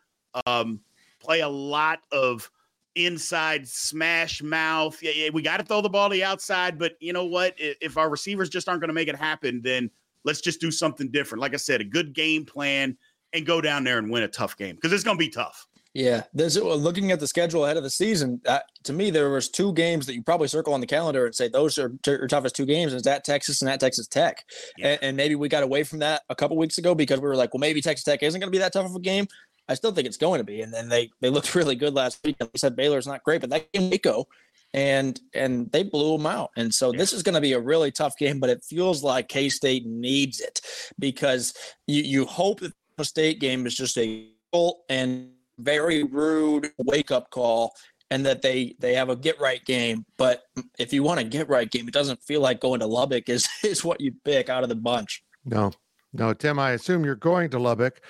um, 0.47 0.81
play 1.21 1.41
a 1.41 1.49
lot 1.49 2.01
of 2.13 2.51
inside 2.95 3.69
smash 3.69 4.43
mouth. 4.43 5.01
Yeah, 5.03 5.13
yeah 5.15 5.31
we 5.33 5.43
got 5.43 5.59
to 5.59 5.65
throw 5.65 5.83
the 5.83 5.91
ball 5.91 6.09
to 6.09 6.15
the 6.15 6.25
outside, 6.25 6.79
but 6.79 6.97
you 7.01 7.13
know 7.13 7.27
what? 7.27 7.55
If 7.59 7.99
our 7.99 8.09
receivers 8.09 8.49
just 8.49 8.69
aren't 8.69 8.81
going 8.81 8.89
to 8.89 8.95
make 8.95 9.09
it 9.09 9.17
happen, 9.17 9.61
then 9.63 9.91
let's 10.25 10.41
just 10.41 10.61
do 10.61 10.71
something 10.71 11.11
different. 11.11 11.43
Like 11.43 11.55
I 11.55 11.59
said, 11.59 11.81
a 11.81 11.85
good 11.85 12.15
game 12.15 12.45
plan 12.45 12.97
and 13.33 13.47
go 13.47 13.61
down 13.61 13.85
there 13.85 13.99
and 13.99 14.11
win 14.11 14.23
a 14.23 14.29
tough 14.29 14.57
game 14.57 14.77
because 14.77 14.93
it's 14.93 15.05
going 15.05 15.17
to 15.17 15.25
be 15.25 15.31
tough. 15.31 15.67
Yeah, 15.93 16.23
there's 16.33 16.57
looking 16.57 17.11
at 17.11 17.19
the 17.19 17.27
schedule 17.27 17.65
ahead 17.65 17.77
of 17.77 17.83
the 17.83 17.91
season. 17.91 18.41
Uh, 18.47 18.61
to 18.85 18.93
me, 18.93 19.11
there 19.11 19.29
was 19.29 19.49
two 19.49 19.73
games 19.73 20.07
that 20.07 20.15
you 20.15 20.23
probably 20.23 20.47
circle 20.47 20.73
on 20.73 20.81
the 20.81 20.87
calendar 20.87 21.27
and 21.27 21.35
say 21.35 21.49
those 21.49 21.79
are 21.79 21.93
your 22.07 22.29
toughest 22.29 22.55
two 22.55 22.67
games. 22.67 22.93
Is 22.93 23.03
that 23.03 23.25
Texas 23.25 23.61
and 23.61 23.69
that 23.69 23.81
Texas 23.81 24.07
Tech, 24.07 24.45
yeah. 24.79 24.91
and, 24.91 25.03
and, 25.03 25.17
maybe 25.17 25.35
we 25.35 25.49
got 25.49 25.65
away 25.65 25.83
from 25.83 25.99
that 25.99 26.23
a 26.29 26.37
couple 26.37 26.57
weeks 26.57 26.79
ago 26.79 26.95
because 26.95 27.19
we 27.19 27.27
were 27.27 27.35
like, 27.35 27.53
well, 27.53 27.59
maybe 27.59 27.83
Texas 27.83 28.05
Tech 28.05 28.23
isn't 28.23 28.39
going 28.39 28.47
to 28.47 28.57
be 28.57 28.59
that 28.59 28.73
tough 28.73 28.87
of 28.87 28.95
a 28.95 29.01
game. 29.01 29.27
I 29.69 29.75
still 29.75 29.91
think 29.91 30.07
it's 30.07 30.17
going 30.17 30.39
to 30.39 30.45
be, 30.45 30.63
and 30.63 30.73
then 30.73 30.89
they 30.89 31.11
they 31.21 31.29
looked 31.29 31.55
really 31.57 31.75
good 31.75 31.95
last 31.95 32.21
week. 32.25 32.37
And 32.39 32.49
we 32.53 32.59
said 32.59 32.77
Baylor's 32.77 33.09
not 33.09 33.25
great, 33.25 33.41
but 33.41 33.51
that 33.51 33.73
game 33.73 33.91
Waco, 33.91 34.27
and 34.73 35.19
and 35.35 35.73
they 35.73 35.83
blew 35.83 36.17
them 36.17 36.27
out. 36.27 36.51
And 36.57 36.73
so 36.73 36.93
yeah. 36.93 36.99
this 36.99 37.13
is 37.13 37.25
going 37.25 37.35
to 37.35 37.41
be 37.41 37.55
a 37.55 37.61
really 37.61 37.91
tough 37.91 38.17
game, 38.17 38.39
but 38.39 38.51
it 38.51 38.63
feels 38.63 39.03
like 39.03 39.29
K 39.29 39.49
State 39.49 39.87
needs 39.87 40.39
it 40.39 40.61
because 41.01 41.53
you 41.89 42.05
you 42.05 42.27
hope 42.27 42.61
that 42.61 42.75
the 42.97 43.05
state 43.05 43.41
game 43.41 43.67
is 43.67 43.75
just 43.75 43.99
a 43.99 44.29
goal 44.53 44.85
and 44.89 45.31
very 45.61 46.05
rude 46.05 46.71
wake 46.79 47.11
up 47.11 47.31
call 47.31 47.75
and 48.11 48.27
that 48.27 48.43
they 48.43 48.75
they 48.79 48.95
have 48.95 49.09
a 49.09 49.17
get 49.17 49.41
right 49.41 49.65
game. 49.65 50.05
But 50.17 50.45
if 50.79 50.93
you 50.93 51.03
want 51.03 51.21
a 51.21 51.25
get 51.25 51.49
right 51.49 51.71
game, 51.71 51.89
it 51.89 51.95
doesn't 51.95 52.23
feel 52.23 52.41
like 52.41 52.61
going 52.61 52.81
to 52.81 52.87
Lubbock 52.87 53.29
is 53.29 53.49
is 53.65 53.85
what 53.85 54.01
you 54.01 54.13
pick 54.25 54.49
out 54.49 54.63
of 54.63 54.69
the 54.69 54.75
bunch. 54.75 55.23
No, 55.45 55.73
no, 56.13 56.35
Tim. 56.35 56.59
I 56.59 56.73
assume 56.73 57.05
you're 57.05 57.15
going 57.15 57.51
to 57.51 57.59
Lubbock. 57.59 58.01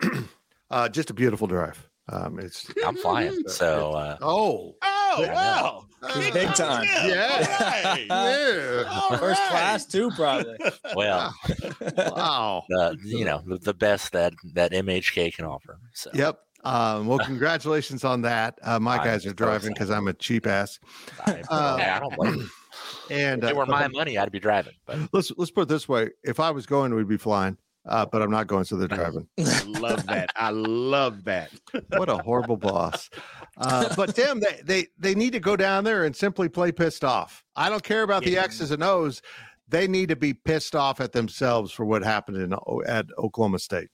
uh, 0.70 0.88
just 0.88 1.10
a 1.10 1.14
beautiful 1.14 1.46
drive. 1.46 1.88
Um, 2.10 2.38
it's 2.38 2.70
I'm 2.86 2.96
flying. 2.96 3.42
So 3.48 3.92
uh, 3.92 4.18
oh 4.20 4.76
oh 4.82 5.28
wow. 5.28 5.84
Uh, 6.00 6.32
big 6.32 6.54
time. 6.54 6.84
Yeah. 6.84 7.38
Right. 7.60 8.06
yeah. 8.08 9.08
First 9.18 9.40
right. 9.40 9.50
class 9.50 9.84
too, 9.84 10.10
probably. 10.12 10.56
Well, 10.94 11.34
wow. 11.96 12.62
Uh, 12.78 12.94
you 13.02 13.24
know, 13.24 13.42
the, 13.44 13.58
the, 13.58 13.74
best 13.74 14.12
that 14.12 14.32
that 14.52 14.70
MHK 14.70 15.34
can 15.34 15.44
offer. 15.44 15.80
So. 15.94 16.10
Yep. 16.14 16.38
Um, 16.64 17.06
well, 17.06 17.18
congratulations 17.18 18.04
on 18.04 18.22
that. 18.22 18.58
Uh, 18.62 18.80
my 18.80 18.98
guys 18.98 19.24
are 19.26 19.32
driving 19.32 19.72
because 19.72 19.90
I'm 19.90 20.08
a 20.08 20.12
cheap 20.12 20.46
ass. 20.46 20.80
I, 21.26 21.42
I 21.50 22.00
don't 22.00 22.16
blame 22.16 22.50
And 23.10 23.42
if 23.42 23.50
it 23.50 23.56
were 23.56 23.62
uh, 23.62 23.66
my 23.66 23.88
money, 23.88 24.18
I'd 24.18 24.32
be 24.32 24.40
driving. 24.40 24.74
But 24.86 24.98
let's 25.12 25.32
let's 25.36 25.50
put 25.50 25.62
it 25.62 25.68
this 25.68 25.88
way: 25.88 26.10
if 26.24 26.40
I 26.40 26.50
was 26.50 26.66
going, 26.66 26.94
we'd 26.94 27.08
be 27.08 27.16
flying. 27.16 27.56
Uh, 27.86 28.04
but 28.04 28.20
I'm 28.20 28.30
not 28.30 28.46
going, 28.46 28.64
so 28.64 28.76
they're 28.76 28.86
driving. 28.86 29.26
I 29.38 29.62
love 29.64 30.04
that. 30.06 30.30
I 30.36 30.50
love 30.50 31.24
that. 31.24 31.50
what 31.96 32.10
a 32.10 32.18
horrible 32.18 32.58
boss. 32.58 33.08
Uh, 33.56 33.94
but 33.96 34.14
Tim, 34.14 34.40
they, 34.40 34.60
they 34.62 34.86
they 34.98 35.14
need 35.14 35.32
to 35.32 35.40
go 35.40 35.56
down 35.56 35.84
there 35.84 36.04
and 36.04 36.14
simply 36.14 36.48
play 36.48 36.70
pissed 36.70 37.04
off. 37.04 37.44
I 37.56 37.70
don't 37.70 37.82
care 37.82 38.02
about 38.02 38.24
yeah. 38.24 38.30
the 38.30 38.38
X's 38.44 38.72
and 38.72 38.82
O's. 38.82 39.22
They 39.68 39.86
need 39.86 40.10
to 40.10 40.16
be 40.16 40.34
pissed 40.34 40.74
off 40.74 41.00
at 41.00 41.12
themselves 41.12 41.72
for 41.72 41.84
what 41.84 42.02
happened 42.02 42.38
in 42.38 42.54
at 42.86 43.06
Oklahoma 43.18 43.58
State 43.58 43.88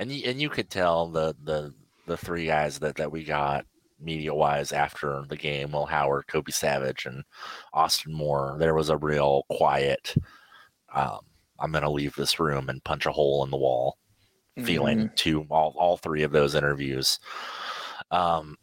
and 0.00 0.10
you, 0.10 0.28
and 0.28 0.40
you 0.40 0.48
could 0.48 0.70
tell 0.70 1.06
the 1.08 1.36
the 1.44 1.72
the 2.06 2.16
three 2.16 2.46
guys 2.46 2.78
that 2.80 2.96
that 2.96 3.12
we 3.12 3.22
got 3.22 3.66
media 4.00 4.34
wise 4.34 4.72
after 4.72 5.22
the 5.28 5.36
game, 5.36 5.72
Will 5.72 5.84
Howard, 5.84 6.26
Kobe 6.26 6.50
Savage, 6.50 7.04
and 7.04 7.22
Austin 7.74 8.14
Moore. 8.14 8.56
There 8.58 8.74
was 8.74 8.88
a 8.88 8.96
real 8.96 9.44
quiet. 9.50 10.14
Um, 10.92 11.20
I'm 11.60 11.70
gonna 11.70 11.90
leave 11.90 12.14
this 12.16 12.40
room 12.40 12.70
and 12.70 12.82
punch 12.82 13.04
a 13.04 13.12
hole 13.12 13.44
in 13.44 13.50
the 13.50 13.58
wall. 13.58 13.98
Mm-hmm. 14.58 14.66
Feeling 14.66 15.10
to 15.16 15.46
all 15.50 15.74
all 15.76 15.98
three 15.98 16.22
of 16.22 16.32
those 16.32 16.54
interviews. 16.54 17.20
Um, 18.10 18.56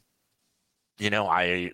you 0.97 1.11
know, 1.11 1.27
I 1.27 1.71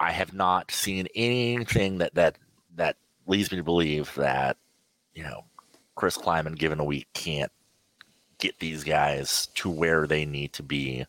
I 0.00 0.10
have 0.10 0.32
not 0.32 0.70
seen 0.70 1.06
anything 1.14 1.98
that 1.98 2.14
that 2.14 2.38
that 2.76 2.96
leads 3.26 3.52
me 3.52 3.58
to 3.58 3.62
believe 3.62 4.12
that 4.14 4.56
you 5.14 5.22
know 5.22 5.44
Chris 5.96 6.16
Klieman, 6.16 6.56
given 6.56 6.80
a 6.80 6.84
week, 6.84 7.06
can't 7.12 7.52
get 8.40 8.58
these 8.58 8.84
guys 8.84 9.48
to 9.54 9.70
where 9.70 10.06
they 10.06 10.24
need 10.24 10.52
to 10.54 10.62
be. 10.62 11.06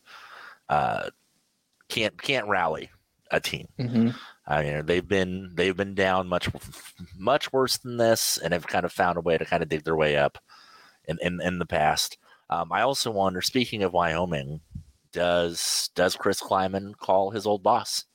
Uh, 0.70 1.10
can't 1.90 2.22
can't 2.22 2.48
rally 2.48 2.90
a 3.32 3.40
team. 3.40 3.68
Mm-hmm. 3.80 4.10
I 4.48 4.64
mean, 4.64 4.86
they've 4.86 5.08
been 5.08 5.52
they've 5.56 5.76
been 5.76 5.96
down 5.96 6.28
much 6.28 6.50
much 7.18 7.52
worse 7.54 7.78
than 7.78 7.98
this, 7.98 8.38
and 8.38 8.54
have 8.54 8.68
kind 8.68 8.86
of 8.86 8.92
found 8.92 9.18
a 9.18 9.22
way 9.22 9.38
to 9.38 9.46
kind 9.46 9.64
of 9.64 9.70
dig 9.70 9.84
their 9.84 9.96
way 9.96 10.18
up 10.18 10.38
in 11.06 11.18
in, 11.22 11.42
in 11.42 11.60
the 11.60 11.66
past. 11.66 12.18
Um, 12.50 12.72
I 12.72 12.82
also 12.82 13.12
wonder, 13.12 13.42
speaking 13.42 13.84
of 13.84 13.94
Wyoming, 13.94 14.62
does 15.12 15.90
does 15.96 16.16
Chris 16.16 16.42
Klieman 16.42 16.98
call 16.98 17.32
his 17.32 17.46
old 17.46 17.64
boss 17.64 18.06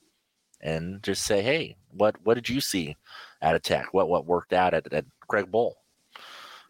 and 0.60 1.02
just 1.02 1.24
say, 1.24 1.42
"Hey, 1.42 1.76
what 1.90 2.16
what 2.24 2.34
did 2.34 2.48
you 2.48 2.60
see 2.60 2.96
at 3.40 3.54
a 3.54 3.58
Tech? 3.58 3.92
What 3.92 4.08
what 4.08 4.26
worked 4.26 4.52
out 4.52 4.74
at, 4.74 4.92
at 4.92 5.06
Craig 5.28 5.50
Bohl?" 5.50 5.74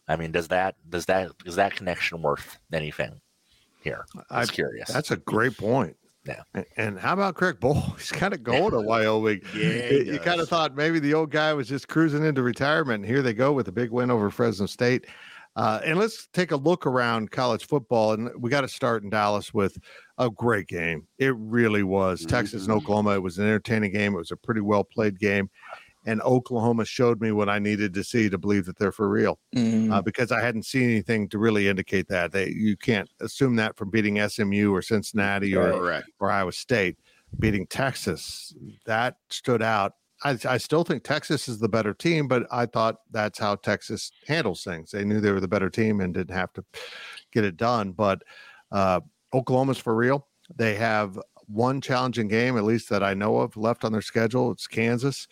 I 0.08 0.16
mean, 0.16 0.32
does 0.32 0.48
that 0.48 0.76
does 0.88 1.06
that 1.06 1.32
is 1.44 1.56
that 1.56 1.74
connection 1.74 2.22
worth 2.22 2.58
anything 2.72 3.20
here? 3.82 4.06
I'm 4.30 4.46
curious. 4.46 4.88
That's 4.88 5.10
a 5.10 5.16
great 5.16 5.56
point. 5.56 5.96
Yeah. 6.26 6.62
And 6.76 6.98
how 6.98 7.12
about 7.12 7.34
Craig 7.34 7.60
Bohl? 7.60 7.96
He's 7.98 8.10
kind 8.10 8.34
of 8.34 8.42
going 8.42 8.72
to 8.72 8.80
Wyoming. 8.80 9.42
yeah. 9.54 9.90
You 9.90 10.18
kind 10.18 10.40
of 10.40 10.48
thought 10.48 10.74
maybe 10.74 10.98
the 10.98 11.14
old 11.14 11.30
guy 11.30 11.52
was 11.54 11.68
just 11.68 11.88
cruising 11.88 12.24
into 12.24 12.42
retirement. 12.42 13.04
And 13.04 13.06
here 13.06 13.22
they 13.22 13.34
go 13.34 13.52
with 13.52 13.68
a 13.68 13.72
big 13.72 13.90
win 13.90 14.10
over 14.10 14.30
Fresno 14.30 14.66
State. 14.66 15.06
Uh, 15.54 15.80
and 15.84 15.98
let's 15.98 16.28
take 16.32 16.50
a 16.50 16.56
look 16.56 16.84
around 16.84 17.30
college 17.30 17.66
football. 17.66 18.12
And 18.12 18.30
we 18.38 18.50
got 18.50 18.62
to 18.62 18.68
start 18.68 19.04
in 19.04 19.10
Dallas 19.10 19.54
with 19.54 19.78
a 20.18 20.28
great 20.28 20.66
game. 20.66 21.06
It 21.18 21.34
really 21.36 21.82
was. 21.82 22.20
Mm-hmm. 22.20 22.30
Texas 22.30 22.64
and 22.64 22.72
Oklahoma. 22.72 23.14
It 23.14 23.22
was 23.22 23.38
an 23.38 23.44
entertaining 23.44 23.92
game. 23.92 24.14
It 24.14 24.18
was 24.18 24.32
a 24.32 24.36
pretty 24.36 24.60
well 24.60 24.84
played 24.84 25.18
game 25.18 25.48
and 26.06 26.22
Oklahoma 26.22 26.84
showed 26.84 27.20
me 27.20 27.32
what 27.32 27.48
I 27.48 27.58
needed 27.58 27.92
to 27.94 28.04
see 28.04 28.30
to 28.30 28.38
believe 28.38 28.64
that 28.66 28.78
they're 28.78 28.92
for 28.92 29.08
real. 29.08 29.38
Mm. 29.54 29.92
Uh, 29.92 30.00
because 30.00 30.30
I 30.30 30.40
hadn't 30.40 30.64
seen 30.64 30.84
anything 30.84 31.28
to 31.30 31.38
really 31.38 31.68
indicate 31.68 32.08
that. 32.08 32.32
They 32.32 32.48
you 32.50 32.76
can't 32.76 33.10
assume 33.20 33.56
that 33.56 33.76
from 33.76 33.90
beating 33.90 34.26
SMU 34.26 34.72
or 34.72 34.80
Cincinnati 34.80 35.54
or, 35.54 36.02
or 36.20 36.30
Iowa 36.30 36.52
State. 36.52 36.96
Beating 37.40 37.66
Texas, 37.66 38.54
that 38.86 39.16
stood 39.30 39.60
out. 39.60 39.94
I, 40.22 40.38
I, 40.48 40.56
still 40.58 40.84
think 40.84 41.02
Texas 41.02 41.48
is 41.48 41.58
the 41.58 41.68
better 41.68 41.92
team, 41.92 42.28
but 42.28 42.46
I 42.50 42.66
thought 42.66 43.00
that's 43.10 43.38
how 43.38 43.56
Texas 43.56 44.12
handles 44.26 44.62
things. 44.62 44.92
They 44.92 45.04
knew 45.04 45.20
they 45.20 45.32
were 45.32 45.40
the 45.40 45.48
better 45.48 45.68
team 45.68 46.00
and 46.00 46.14
didn't 46.14 46.34
have 46.34 46.52
to 46.54 46.64
get 47.32 47.44
it 47.44 47.56
done. 47.56 47.92
But 47.92 48.22
uh, 48.70 49.00
Oklahoma's 49.34 49.76
for 49.76 49.94
real. 49.94 50.28
They 50.56 50.76
have 50.76 51.18
one 51.48 51.80
challenging 51.80 52.28
game, 52.28 52.56
at 52.56 52.64
least 52.64 52.88
that 52.90 53.02
I 53.02 53.12
know 53.12 53.38
of, 53.38 53.56
left 53.56 53.84
on 53.84 53.92
their 53.92 54.00
schedule. 54.00 54.52
It's 54.52 54.66
Kansas. 54.66 55.26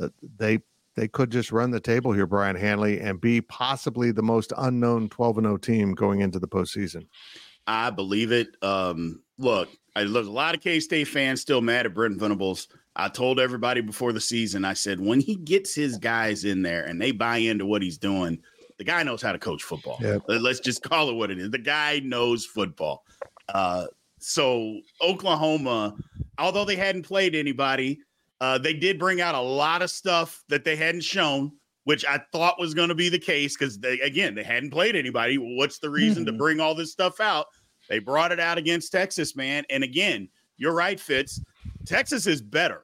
Uh, 0.00 0.08
they 0.36 0.58
they 0.96 1.08
could 1.08 1.30
just 1.30 1.50
run 1.50 1.70
the 1.70 1.80
table 1.80 2.12
here, 2.12 2.26
Brien 2.26 2.54
Hanley, 2.54 3.00
and 3.00 3.20
be 3.20 3.40
possibly 3.40 4.12
the 4.12 4.22
most 4.22 4.52
unknown 4.56 5.08
12 5.08 5.38
and 5.38 5.46
0 5.46 5.56
team 5.56 5.94
going 5.94 6.20
into 6.20 6.38
the 6.38 6.46
postseason. 6.46 7.06
I 7.66 7.90
believe 7.90 8.30
it. 8.30 8.48
Um, 8.62 9.22
look, 9.38 9.68
I, 9.96 10.04
there's 10.04 10.26
a 10.26 10.32
lot 10.32 10.54
of 10.54 10.60
K 10.60 10.80
State 10.80 11.08
fans 11.08 11.40
still 11.40 11.60
mad 11.60 11.86
at 11.86 11.94
Brent 11.94 12.18
Venables. 12.18 12.68
I 12.96 13.08
told 13.08 13.40
everybody 13.40 13.80
before 13.80 14.12
the 14.12 14.20
season, 14.20 14.64
I 14.64 14.74
said, 14.74 15.00
when 15.00 15.18
he 15.18 15.34
gets 15.34 15.74
his 15.74 15.98
guys 15.98 16.44
in 16.44 16.62
there 16.62 16.84
and 16.84 17.00
they 17.00 17.10
buy 17.10 17.38
into 17.38 17.66
what 17.66 17.82
he's 17.82 17.98
doing, 17.98 18.38
the 18.78 18.84
guy 18.84 19.02
knows 19.02 19.20
how 19.20 19.32
to 19.32 19.38
coach 19.38 19.64
football. 19.64 19.98
Yep. 20.00 20.22
Let's 20.28 20.60
just 20.60 20.82
call 20.82 21.08
it 21.10 21.14
what 21.14 21.30
it 21.30 21.38
is. 21.38 21.50
The 21.50 21.58
guy 21.58 22.00
knows 22.04 22.44
football. 22.44 23.04
Uh, 23.48 23.86
so 24.18 24.80
Oklahoma, 25.02 25.96
although 26.38 26.64
they 26.64 26.76
hadn't 26.76 27.02
played 27.02 27.34
anybody, 27.34 28.00
uh, 28.44 28.58
they 28.58 28.74
did 28.74 28.98
bring 28.98 29.22
out 29.22 29.34
a 29.34 29.40
lot 29.40 29.80
of 29.80 29.88
stuff 29.90 30.44
that 30.48 30.64
they 30.64 30.76
hadn't 30.76 31.00
shown, 31.00 31.50
which 31.84 32.04
I 32.04 32.20
thought 32.30 32.60
was 32.60 32.74
going 32.74 32.90
to 32.90 32.94
be 32.94 33.08
the 33.08 33.18
case 33.18 33.56
because 33.56 33.78
they 33.78 33.98
again 34.00 34.34
they 34.34 34.42
hadn't 34.42 34.70
played 34.70 34.94
anybody. 34.94 35.38
What's 35.38 35.78
the 35.78 35.88
reason 35.88 36.24
mm-hmm. 36.24 36.32
to 36.32 36.38
bring 36.38 36.60
all 36.60 36.74
this 36.74 36.92
stuff 36.92 37.20
out? 37.20 37.46
They 37.88 38.00
brought 38.00 38.32
it 38.32 38.40
out 38.40 38.58
against 38.58 38.92
Texas, 38.92 39.34
man. 39.34 39.64
And 39.70 39.82
again, 39.82 40.28
you're 40.58 40.74
right, 40.74 41.00
Fitz. 41.00 41.40
Texas 41.86 42.26
is 42.26 42.42
better. 42.42 42.82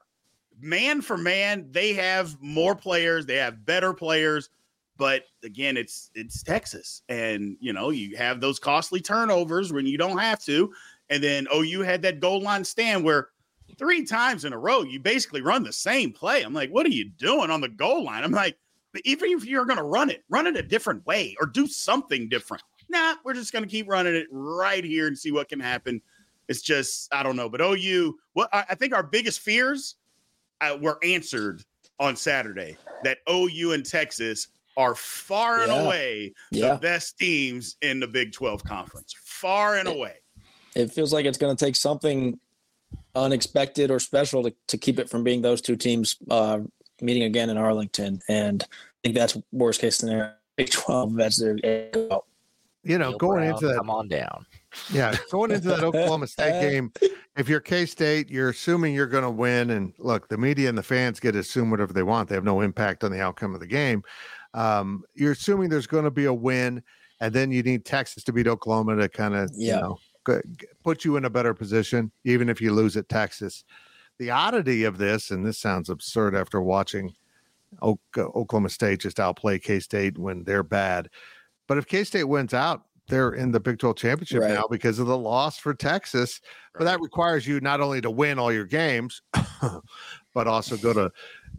Man 0.62 1.02
for 1.02 1.18
man, 1.18 1.66
they 1.70 1.92
have 1.92 2.40
more 2.40 2.74
players, 2.74 3.26
they 3.26 3.36
have 3.36 3.66
better 3.66 3.92
players. 3.92 4.48
But 4.96 5.24
again, 5.44 5.76
it's 5.76 6.11
it's 6.14 6.42
Texas. 6.42 7.02
And 7.11 7.58
you 7.61 7.74
know, 7.74 7.90
you 7.90 8.16
have 8.16 8.40
those 8.40 8.58
costly 8.58 9.00
turnovers 9.02 9.74
when 9.74 9.84
you 9.84 9.98
don't 9.98 10.18
have 10.18 10.42
to. 10.44 10.72
And 11.11 11.22
then 11.22 11.46
oh, 11.52 11.61
you 11.61 11.82
had 11.82 12.00
that 12.00 12.18
goal 12.18 12.40
line 12.40 12.64
stand 12.64 13.04
where 13.04 13.28
three 13.78 14.04
times 14.04 14.44
in 14.44 14.52
a 14.52 14.58
row, 14.58 14.82
you 14.82 15.00
basically 15.00 15.42
run 15.42 15.62
the 15.62 15.72
same 15.72 16.12
play. 16.12 16.42
I'm 16.42 16.54
like, 16.54 16.70
what 16.70 16.86
are 16.86 16.90
you 16.90 17.10
doing 17.10 17.50
on 17.50 17.60
the 17.60 17.68
goal 17.68 18.04
line? 18.04 18.24
I'm 18.24 18.32
like, 18.32 18.56
even 19.04 19.30
if 19.30 19.44
you're 19.44 19.66
going 19.66 19.78
to 19.78 19.84
run 19.84 20.10
it, 20.10 20.24
run 20.28 20.46
it 20.46 20.56
a 20.56 20.62
different 20.62 21.06
way 21.06 21.36
or 21.40 21.46
do 21.46 21.66
something 21.66 22.28
different. 22.28 22.62
Nah, 22.88 23.14
we're 23.24 23.34
just 23.34 23.52
going 23.52 23.64
to 23.64 23.70
keep 23.70 23.88
running 23.88 24.14
it 24.14 24.26
right 24.30 24.84
here 24.84 25.06
and 25.06 25.16
see 25.16 25.30
what 25.30 25.48
can 25.48 25.60
happen. 25.60 26.02
It's 26.48 26.62
just, 26.62 27.12
I 27.14 27.22
don't 27.22 27.36
know. 27.36 27.48
But 27.48 27.60
OU, 27.60 28.18
what 28.32 28.48
I 28.52 28.74
think 28.74 28.92
our 28.94 29.04
biggest 29.04 29.40
fears 29.40 29.94
uh, 30.60 30.76
were 30.80 30.98
answered 31.04 31.62
on 32.00 32.16
Saturday 32.16 32.76
that 33.04 33.18
OU 33.30 33.72
and 33.72 33.86
Texas 33.86 34.48
are 34.76 34.94
far 34.94 35.58
yeah. 35.58 35.62
and 35.64 35.86
away 35.86 36.34
yeah. 36.50 36.74
the 36.74 36.80
best 36.80 37.18
teams 37.18 37.76
in 37.82 38.00
the 38.00 38.08
Big 38.08 38.32
12 38.32 38.64
conference. 38.64 39.14
Far 39.22 39.76
and 39.76 39.88
it, 39.88 39.94
away. 39.94 40.16
It 40.74 40.90
feels 40.90 41.12
like 41.12 41.26
it's 41.26 41.38
going 41.38 41.56
to 41.56 41.64
take 41.64 41.76
something 41.76 42.38
unexpected 43.14 43.90
or 43.90 43.98
special 43.98 44.42
to, 44.44 44.54
to 44.68 44.78
keep 44.78 44.98
it 44.98 45.08
from 45.08 45.24
being 45.24 45.42
those 45.42 45.61
two 45.61 45.76
teams 45.76 46.16
uh, 46.30 46.61
meeting 47.00 47.24
again 47.24 47.50
in 47.50 47.56
Arlington. 47.56 48.20
And 48.28 48.62
I 48.62 48.66
think 49.04 49.14
that's 49.14 49.36
worst 49.52 49.80
case 49.80 49.96
scenario. 49.96 50.32
Big 50.56 50.70
12, 50.70 51.14
that's 51.14 51.38
their 51.38 51.56
you 52.82 52.96
know, 52.98 53.16
going 53.16 53.40
Brown, 53.40 53.54
into 53.54 53.66
that, 53.68 53.76
come 53.76 53.90
on 53.90 54.08
down. 54.08 54.46
Yeah, 54.92 55.14
going 55.30 55.50
into 55.50 55.68
that 55.68 55.84
Oklahoma 55.84 56.26
State 56.26 56.61
game, 56.70 56.92
if 57.36 57.48
you're 57.48 57.61
K 57.61 57.84
State, 57.84 58.30
you're 58.30 58.50
assuming 58.50 58.94
you're 58.94 59.06
going 59.06 59.24
to 59.24 59.30
win. 59.30 59.70
And 59.70 59.92
look, 59.98 60.28
the 60.28 60.38
media 60.38 60.68
and 60.68 60.78
the 60.78 60.82
fans 60.82 61.20
get 61.20 61.32
to 61.32 61.40
assume 61.40 61.70
whatever 61.70 61.92
they 61.92 62.02
want. 62.02 62.28
They 62.28 62.34
have 62.34 62.44
no 62.44 62.62
impact 62.62 63.04
on 63.04 63.12
the 63.12 63.20
outcome 63.20 63.54
of 63.54 63.61
the 63.61 63.66
game. 63.66 64.02
Um, 64.54 65.04
you're 65.14 65.32
assuming 65.32 65.68
there's 65.68 65.86
going 65.86 66.04
to 66.04 66.11
be 66.11 66.24
a 66.24 66.32
win, 66.32 66.82
and 67.20 67.34
then 67.34 67.52
you 67.52 67.62
need 67.62 67.84
Texas 67.84 68.24
to 68.24 68.32
beat 68.32 68.46
Oklahoma 68.46 68.96
to 68.96 69.08
kind 69.11 69.34
of, 69.34 69.50
yeah. 69.54 69.74
you 69.74 69.80
know, 69.82 69.98
put 70.82 71.04
you 71.04 71.16
in 71.16 71.24
a 71.24 71.30
better 71.30 71.54
position, 71.54 72.12
even 72.24 72.48
if 72.48 72.60
you 72.60 72.72
lose 72.72 72.96
at 72.96 73.08
Texas. 73.08 73.64
The 74.18 74.30
oddity 74.30 74.84
of 74.84 74.98
this, 74.98 75.30
and 75.30 75.46
this 75.46 75.58
sounds 75.58 75.88
absurd 75.88 76.34
after 76.34 76.60
watching 76.60 77.14
Oklahoma 77.82 78.68
State 78.68 79.00
just 79.00 79.20
outplay 79.20 79.58
K 79.58 79.80
State 79.80 80.18
when 80.18 80.44
they're 80.44 80.62
bad. 80.62 81.08
But 81.66 81.78
if 81.78 81.86
K 81.86 82.04
State 82.04 82.24
wins 82.24 82.52
out, 82.52 82.82
they're 83.08 83.32
in 83.32 83.50
the 83.50 83.60
Big 83.60 83.78
12 83.78 83.96
championship 83.96 84.42
right. 84.42 84.54
now 84.54 84.64
because 84.70 84.98
of 84.98 85.06
the 85.06 85.18
loss 85.18 85.58
for 85.58 85.74
Texas. 85.74 86.40
But 86.74 86.84
that 86.84 87.00
requires 87.00 87.46
you 87.46 87.60
not 87.60 87.80
only 87.80 88.00
to 88.00 88.10
win 88.10 88.38
all 88.38 88.52
your 88.52 88.66
games, 88.66 89.20
but 90.34 90.46
also 90.46 90.76
go 90.76 90.92
to 90.92 91.10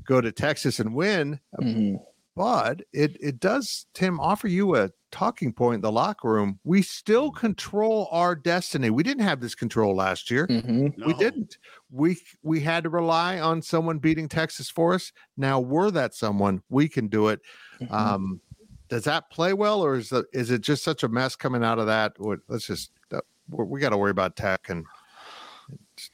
go 0.05 0.22
to 0.22 0.32
Texas 0.32 0.80
and 0.80 0.95
win. 0.95 1.39
Mm-hmm. 1.59 1.97
But 2.36 2.82
it 2.93 3.18
it 3.20 3.39
does, 3.39 3.86
Tim, 3.93 4.20
offer 4.20 4.47
you 4.47 4.76
a 4.76 4.89
talking 5.12 5.53
point 5.53 5.76
in 5.76 5.82
the 5.82 5.91
locker 5.91 6.30
room. 6.30 6.59
We 6.64 6.82
still 6.82 7.32
control 7.32 8.07
our 8.12 8.36
destiny. 8.36 8.89
We 8.89 9.03
didn't 9.03 9.24
have 9.24 9.41
this 9.41 9.55
control 9.55 9.95
last 9.95 10.32
year. 10.32 10.47
Mm-hmm. 10.47 10.88
No. 10.97 11.07
We 11.07 11.14
didn't. 11.14 11.57
We 11.91 12.18
we 12.43 12.59
had 12.62 12.84
to 12.84 12.89
rely 12.89 13.39
on 13.39 13.62
someone 13.62 13.99
beating 13.99 14.28
Texas 14.28 14.70
for 14.70 14.93
us. 14.93 15.12
Now 15.38 15.59
we're 15.59 15.91
that 15.91 16.14
someone. 16.14 16.62
We 16.70 16.88
can 16.88 17.07
do 17.07 17.28
it. 17.28 17.41
Mm-hmm. 17.82 17.93
Um, 17.93 18.41
does 18.89 19.03
that 19.05 19.30
play 19.30 19.53
well, 19.53 19.82
or 19.82 19.95
is 19.95 20.09
the, 20.09 20.26
is 20.34 20.51
it 20.51 20.62
just 20.62 20.84
such 20.84 21.03
a 21.03 21.07
mess 21.07 21.36
coming 21.36 21.64
out 21.64 21.80
of 21.80 21.88
that? 21.88 22.14
Let's 22.47 22.68
just 22.68 22.91
uh, 23.14 23.22
we 23.49 23.80
got 23.80 23.89
to 23.89 23.97
worry 23.97 24.12
about 24.12 24.36
tech 24.36 24.70
and 24.70 24.86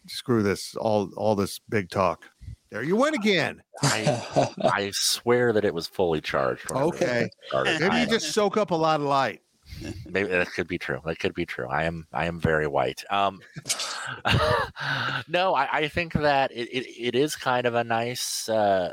screw 0.08 0.44
this 0.44 0.76
all 0.76 1.12
all 1.18 1.36
this 1.36 1.60
big 1.60 1.90
talk. 1.90 2.26
There 2.70 2.84
you 2.84 2.96
went 2.96 3.16
again. 3.16 3.62
I, 3.82 4.52
I 4.64 4.92
swear 4.94 5.54
that 5.54 5.66
it 5.66 5.74
was 5.74 5.88
fully 5.88 6.22
charged. 6.22 6.72
Okay. 6.72 7.30
Maybe 7.54 7.98
you 7.98 8.08
just 8.08 8.34
soak 8.34 8.58
up 8.58 8.72
a 8.72 8.76
lot 8.76 9.00
of 9.00 9.06
light. 9.06 9.42
Maybe 10.06 10.30
that 10.30 10.52
could 10.54 10.68
be 10.68 10.78
true. 10.78 11.02
That 11.06 11.20
could 11.20 11.34
be 11.34 11.46
true. 11.46 11.68
I 11.68 11.84
am 11.84 12.08
I 12.14 12.26
am 12.26 12.40
very 12.40 12.68
white. 12.68 13.04
Um, 13.10 13.42
no, 15.28 15.54
I, 15.54 15.68
I 15.72 15.88
think 15.90 16.14
that 16.14 16.52
it, 16.52 16.70
it, 16.70 17.08
it 17.08 17.16
is 17.16 17.36
kind 17.36 17.68
of 17.68 17.76
a 17.76 17.84
nice 17.84 18.48
uh, 18.48 18.92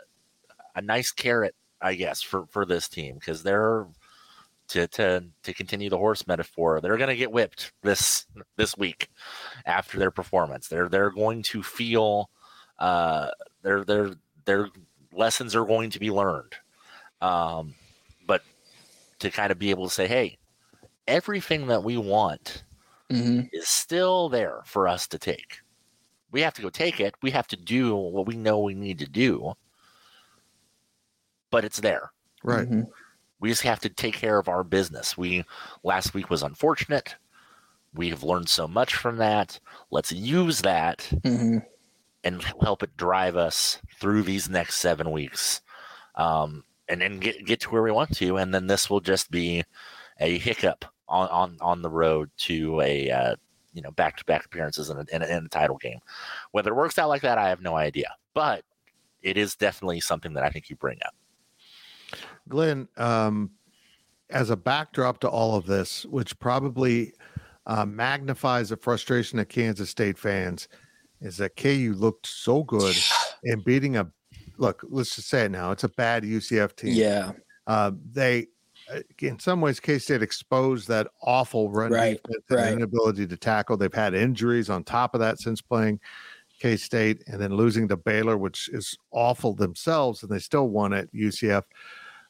a 0.74 0.82
nice 0.82 1.12
carrot 1.12 1.54
I 1.84 1.94
guess, 1.94 2.22
for 2.22 2.46
for 2.46 2.64
this 2.64 2.88
team 2.88 3.16
because 3.16 3.42
they're 3.42 3.86
to 4.68 4.88
to 4.88 5.26
to 5.42 5.52
continue 5.52 5.90
the 5.90 5.98
horse 5.98 6.26
metaphor, 6.26 6.80
they're 6.80 6.96
going 6.96 7.10
to 7.10 7.16
get 7.16 7.30
whipped 7.30 7.72
this 7.82 8.24
this 8.56 8.76
week 8.76 9.10
after 9.66 9.98
their 9.98 10.10
performance. 10.10 10.66
They're 10.66 10.88
they're 10.88 11.10
going 11.10 11.42
to 11.50 11.62
feel 11.62 12.30
uh, 12.78 13.30
their 13.62 13.84
their 13.84 14.10
their 14.44 14.68
lessons 15.12 15.54
are 15.54 15.64
going 15.64 15.90
to 15.90 15.98
be 15.98 16.10
learned. 16.10 16.54
Um, 17.20 17.74
but 18.26 18.42
to 19.20 19.30
kind 19.30 19.50
of 19.50 19.58
be 19.58 19.70
able 19.70 19.88
to 19.88 19.94
say, 19.94 20.06
hey, 20.06 20.38
everything 21.06 21.68
that 21.68 21.84
we 21.84 21.96
want 21.96 22.64
mm-hmm. 23.10 23.42
is 23.52 23.68
still 23.68 24.28
there 24.28 24.62
for 24.66 24.88
us 24.88 25.06
to 25.08 25.18
take. 25.18 25.60
We 26.32 26.40
have 26.40 26.54
to 26.54 26.62
go 26.62 26.70
take 26.70 27.00
it. 27.00 27.14
We 27.22 27.30
have 27.30 27.46
to 27.48 27.56
do 27.56 27.94
what 27.94 28.26
we 28.26 28.36
know 28.36 28.58
we 28.58 28.74
need 28.74 28.98
to 28.98 29.06
do 29.06 29.54
but 31.54 31.64
it's 31.64 31.78
there. 31.78 32.10
Right. 32.42 32.68
Mm-hmm. 32.68 32.90
We 33.38 33.48
just 33.48 33.62
have 33.62 33.78
to 33.80 33.88
take 33.88 34.14
care 34.14 34.38
of 34.38 34.48
our 34.48 34.64
business. 34.64 35.16
We 35.16 35.44
last 35.84 36.12
week 36.12 36.28
was 36.28 36.42
unfortunate. 36.42 37.14
We 37.94 38.08
have 38.08 38.24
learned 38.24 38.48
so 38.48 38.66
much 38.66 38.96
from 38.96 39.18
that. 39.18 39.60
Let's 39.92 40.10
use 40.10 40.62
that 40.62 41.08
mm-hmm. 41.22 41.58
And 42.24 42.42
help 42.62 42.82
it 42.82 42.96
drive 42.96 43.36
us 43.36 43.78
through 44.00 44.22
these 44.22 44.48
next 44.48 44.76
seven 44.76 45.10
weeks, 45.10 45.60
um, 46.16 46.64
and 46.88 47.00
then 47.00 47.18
get 47.18 47.44
get 47.44 47.60
to 47.60 47.70
where 47.70 47.82
we 47.82 47.92
want 47.92 48.16
to. 48.16 48.38
And 48.38 48.52
then 48.52 48.66
this 48.66 48.90
will 48.90 49.00
just 49.00 49.30
be 49.30 49.62
a 50.20 50.38
hiccup 50.38 50.84
on 51.08 51.28
on, 51.28 51.56
on 51.60 51.82
the 51.82 51.90
road 51.90 52.30
to 52.38 52.80
a 52.80 53.10
uh, 53.10 53.36
you 53.72 53.82
know 53.82 53.90
back 53.92 54.16
to 54.16 54.24
back 54.24 54.44
appearances 54.46 54.90
in 54.90 54.96
a, 54.96 55.04
in 55.12 55.22
a, 55.22 55.26
in 55.26 55.46
a 55.46 55.48
title 55.48 55.76
game. 55.76 56.00
Whether 56.52 56.70
it 56.70 56.76
works 56.76 56.98
out 56.98 57.08
like 57.08 57.22
that, 57.22 57.38
I 57.38 57.48
have 57.48 57.60
no 57.60 57.76
idea. 57.76 58.08
But 58.32 58.64
it 59.22 59.36
is 59.36 59.54
definitely 59.54 60.00
something 60.00 60.34
that 60.34 60.44
I 60.44 60.50
think 60.50 60.68
you 60.68 60.76
bring 60.76 60.98
up. 61.04 61.14
Glenn, 62.48 62.88
um, 62.96 63.50
as 64.30 64.50
a 64.50 64.56
backdrop 64.56 65.20
to 65.20 65.28
all 65.28 65.56
of 65.56 65.66
this, 65.66 66.04
which 66.06 66.38
probably 66.38 67.12
uh, 67.66 67.86
magnifies 67.86 68.68
the 68.68 68.76
frustration 68.76 69.38
of 69.38 69.48
Kansas 69.48 69.90
State 69.90 70.18
fans, 70.18 70.68
is 71.24 71.38
that 71.38 71.56
KU 71.56 71.94
looked 71.96 72.26
so 72.26 72.62
good 72.62 72.96
in 73.44 73.60
beating 73.60 73.96
a 73.96 74.08
look. 74.58 74.84
Let's 74.88 75.16
just 75.16 75.28
say 75.28 75.46
it 75.46 75.50
now. 75.50 75.72
It's 75.72 75.84
a 75.84 75.88
bad 75.88 76.22
UCF 76.22 76.76
team. 76.76 76.94
Yeah. 76.94 77.32
Uh, 77.66 77.92
they, 78.12 78.46
uh, 78.92 79.00
in 79.20 79.38
some 79.38 79.60
ways, 79.60 79.80
K 79.80 79.98
State 79.98 80.22
exposed 80.22 80.86
that 80.88 81.08
awful 81.22 81.70
run 81.70 81.90
right, 81.90 82.22
defense 82.22 82.44
right. 82.50 82.72
inability 82.72 83.26
to 83.26 83.36
tackle. 83.36 83.76
They've 83.76 83.92
had 83.92 84.14
injuries 84.14 84.68
on 84.68 84.84
top 84.84 85.14
of 85.14 85.20
that 85.20 85.40
since 85.40 85.62
playing 85.62 85.98
K 86.60 86.76
State, 86.76 87.24
and 87.26 87.40
then 87.40 87.56
losing 87.56 87.88
to 87.88 87.96
Baylor, 87.96 88.36
which 88.36 88.68
is 88.68 88.96
awful 89.10 89.54
themselves, 89.54 90.22
and 90.22 90.30
they 90.30 90.38
still 90.38 90.68
won 90.68 90.92
at 90.92 91.12
UCF. 91.12 91.62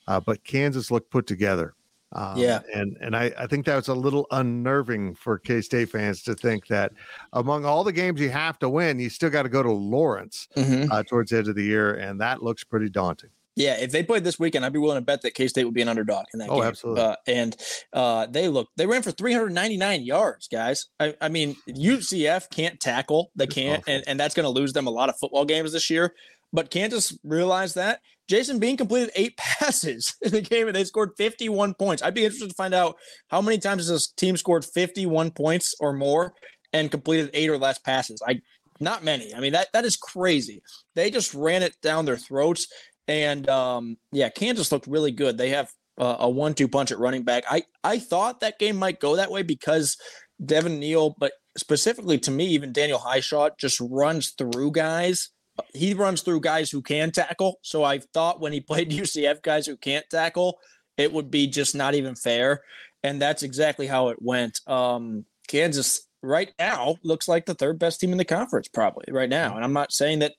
Uh, 0.07 0.21
but 0.21 0.45
Kansas 0.45 0.91
looked 0.91 1.11
put 1.11 1.27
together. 1.27 1.75
Um, 2.15 2.39
yeah, 2.39 2.61
and 2.73 2.97
and 3.01 3.17
I, 3.17 3.33
I 3.39 3.47
think 3.47 3.67
that 3.67 3.77
was 3.77 3.89
a 3.89 3.95
little 3.95 4.27
unnerving 4.31 5.15
for 5.15 5.39
K 5.39 5.61
State 5.61 5.91
fans 5.91 6.23
to 6.23 6.35
think 6.35 6.67
that 6.69 6.93
among 7.33 7.65
all 7.65 7.85
the 7.85 7.93
games 7.93 8.21
you 8.21 8.31
have 8.31 8.59
to 8.61 8.69
win, 8.69 8.99
you 8.99 9.11
still 9.11 9.31
got 9.31 9.43
to 9.43 9.49
go 9.49 9.63
to 9.63 9.73
Lawrence 9.73 10.49
mm-hmm. 10.57 10.91
uh, 10.93 11.03
towards 11.03 11.31
the 11.31 11.39
end 11.39 11.49
of 11.49 11.57
the 11.57 11.65
year, 11.65 11.95
and 11.95 12.21
that 12.21 12.43
looks 12.43 12.63
pretty 12.65 12.89
daunting. 12.89 13.31
Yeah, 13.57 13.77
if 13.79 13.93
they 13.93 14.03
played 14.03 14.25
this 14.25 14.39
weekend, 14.39 14.65
I'd 14.65 14.73
be 14.73 14.81
willing 14.81 14.97
to 14.97 15.05
bet 15.05 15.23
that 15.23 15.35
K 15.35 15.47
State 15.47 15.65
would 15.65 15.75
be 15.75 15.83
an 15.83 15.89
underdog 15.89 16.27
in 16.33 16.41
that 16.41 16.49
Oh, 16.51 16.57
game. 16.57 16.65
absolutely. 16.65 17.03
Uh, 17.03 17.17
and 17.29 17.57
uh, 17.93 18.27
they 18.27 18.49
look, 18.49 18.69
they 18.77 18.87
ran 18.87 19.03
for 19.03 19.13
399 19.13 20.03
yards, 20.03 20.49
guys. 20.49 20.87
I, 20.99 21.15
I 21.21 21.29
mean, 21.29 21.57
UCF 21.69 22.51
can't 22.51 22.81
tackle. 22.81 23.31
They 23.37 23.45
It's 23.45 23.55
can't, 23.55 23.83
awful. 23.83 23.95
and, 23.95 24.05
and 24.09 24.21
that's 24.21 24.35
going 24.35 24.45
to 24.45 24.51
lose 24.51 24.73
them 24.73 24.89
a 24.89 24.91
lot 24.91 25.09
of 25.09 25.17
football 25.19 25.45
games 25.45 25.73
this 25.73 25.89
year. 25.89 26.15
But 26.55 26.71
Kansas 26.71 27.19
realized 27.25 27.75
that. 27.75 28.01
Jason 28.29 28.59
Bean 28.59 28.77
completed 28.77 29.11
eight 29.17 29.37
passes 29.37 30.15
in 30.23 30.31
the 30.31 30.41
game, 30.41 30.69
and 30.69 30.77
they 30.77 30.85
scored 30.85 31.11
51 31.19 31.75
points. 31.75 32.03
I'd 32.03 32.15
be 32.15 32.25
interested 32.25 32.49
to 32.49 32.55
find 32.55 32.73
out 32.73 32.97
how 33.29 33.43
many 33.43 33.59
times 33.59 33.89
this 33.89 34.07
team 34.13 34.37
scored 34.37 34.65
51 34.65 35.33
points 35.33 35.75
or 35.81 35.93
more 35.93 36.33
and 36.73 36.91
completed 36.91 37.31
eight 37.35 37.51
or 37.51 37.59
less 37.59 37.79
passes. 37.81 38.23
I 38.27 38.41
not 38.81 39.05
many. 39.05 39.35
I 39.35 39.41
mean 39.41 39.53
that 39.53 39.69
that 39.73 39.85
is 39.85 39.97
crazy. 39.97 40.63
They 40.95 41.11
just 41.11 41.35
ran 41.35 41.63
it 41.63 41.77
down 41.83 42.05
their 42.05 42.17
throats, 42.17 42.67
and 43.07 43.49
um, 43.49 43.97
yeah, 44.13 44.29
Kansas 44.29 44.73
looked 44.73 44.87
really 44.87 45.13
good. 45.13 45.39
They 45.39 45.51
have 45.51 45.71
uh, 45.99 46.17
a 46.21 46.31
one-two 46.31 46.69
punch 46.69 46.91
at 46.91 46.99
running 46.99 47.23
back. 47.23 47.45
I 47.49 47.65
I 47.85 47.99
thought 47.99 48.41
that 48.41 48.59
game 48.59 48.77
might 48.77 49.01
go 49.01 49.17
that 49.17 49.31
way 49.31 49.43
because 49.43 49.97
Devin 50.45 50.81
Neal, 50.81 51.15
but 51.19 51.33
specifically 51.57 52.19
to 52.19 52.31
me, 52.31 52.47
even 52.47 52.73
Daniel 52.73 52.99
Hishaw 52.99 53.51
just 53.59 53.81
runs 53.81 54.33
through 54.37 54.73
guys. 54.73 55.31
He 55.73 55.95
runs 55.95 56.23
through 56.23 56.41
guys 56.41 56.71
who 56.71 56.83
can 56.83 57.11
tackle. 57.11 57.59
So 57.63 57.85
I 57.85 57.99
thought 57.99 58.41
when 58.41 58.53
he 58.53 58.61
played 58.61 58.91
UCF 58.91 59.43
guys 59.43 59.67
who 59.67 59.77
can't 59.77 60.09
tackle, 60.11 60.59
it 60.97 61.13
would 61.13 61.31
be 61.31 61.47
just 61.47 61.75
not 61.75 61.95
even 61.95 62.15
fair. 62.15 62.63
And 63.03 63.21
that's 63.21 63.43
exactly 63.43 63.87
how 63.87 64.09
it 64.09 64.21
went. 64.21 64.61
Um, 64.67 65.25
Kansas 65.47 66.07
right 66.23 66.53
now 66.59 66.97
looks 67.03 67.29
like 67.29 67.47
the 67.47 67.55
third 67.55 67.79
best 67.79 68.01
team 68.01 68.13
in 68.13 68.19
the 68.19 68.25
conference, 68.25 68.69
probably 68.69 69.13
right 69.13 69.29
now. 69.29 69.57
And 69.57 69.65
I'm 69.65 69.73
not 69.73 69.93
saying 69.93 70.21
that 70.21 70.33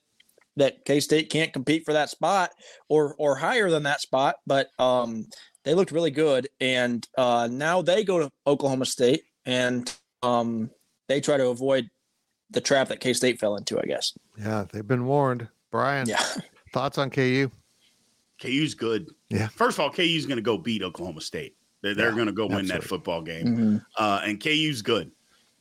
that 0.56 0.84
K 0.84 1.00
State 1.00 1.30
can't 1.30 1.52
compete 1.52 1.84
for 1.84 1.92
that 1.92 2.10
spot 2.10 2.50
or 2.88 3.14
or 3.18 3.36
higher 3.36 3.70
than 3.70 3.84
that 3.84 4.00
spot, 4.00 4.36
but 4.46 4.68
um, 4.78 5.26
they 5.64 5.74
looked 5.74 5.92
really 5.92 6.10
good. 6.10 6.48
And 6.60 7.06
uh, 7.16 7.48
now 7.50 7.82
they 7.82 8.04
go 8.04 8.18
to 8.18 8.30
Oklahoma 8.46 8.86
State 8.86 9.22
and 9.44 9.92
um, 10.22 10.70
they 11.08 11.20
try 11.20 11.36
to 11.36 11.48
avoid 11.48 11.88
the 12.50 12.60
trap 12.60 12.88
that 12.88 13.00
K 13.00 13.12
State 13.12 13.38
fell 13.38 13.56
into, 13.56 13.78
I 13.80 13.84
guess. 13.86 14.12
Yeah, 14.38 14.64
they've 14.72 14.86
been 14.86 15.06
warned. 15.06 15.48
Brien, 15.70 16.08
Yeah. 16.08 16.22
thoughts 16.72 16.98
on 16.98 17.10
KU? 17.10 17.50
KU's 18.40 18.74
good. 18.74 19.08
Yeah. 19.30 19.48
First 19.48 19.78
of 19.78 19.82
all, 19.84 19.90
KU's 19.90 20.26
going 20.26 20.36
to 20.36 20.42
go 20.42 20.58
beat 20.58 20.82
Oklahoma 20.82 21.20
State. 21.20 21.56
They're, 21.82 21.94
they're 21.94 22.08
Yeah, 22.10 22.14
going 22.14 22.26
to 22.26 22.32
go 22.32 22.46
win 22.46 22.66
that 22.66 22.84
football 22.84 23.22
game. 23.22 23.46
Mhm. 23.46 23.84
Uh, 23.98 24.20
and 24.24 24.42
KU's 24.42 24.82
good. 24.82 25.10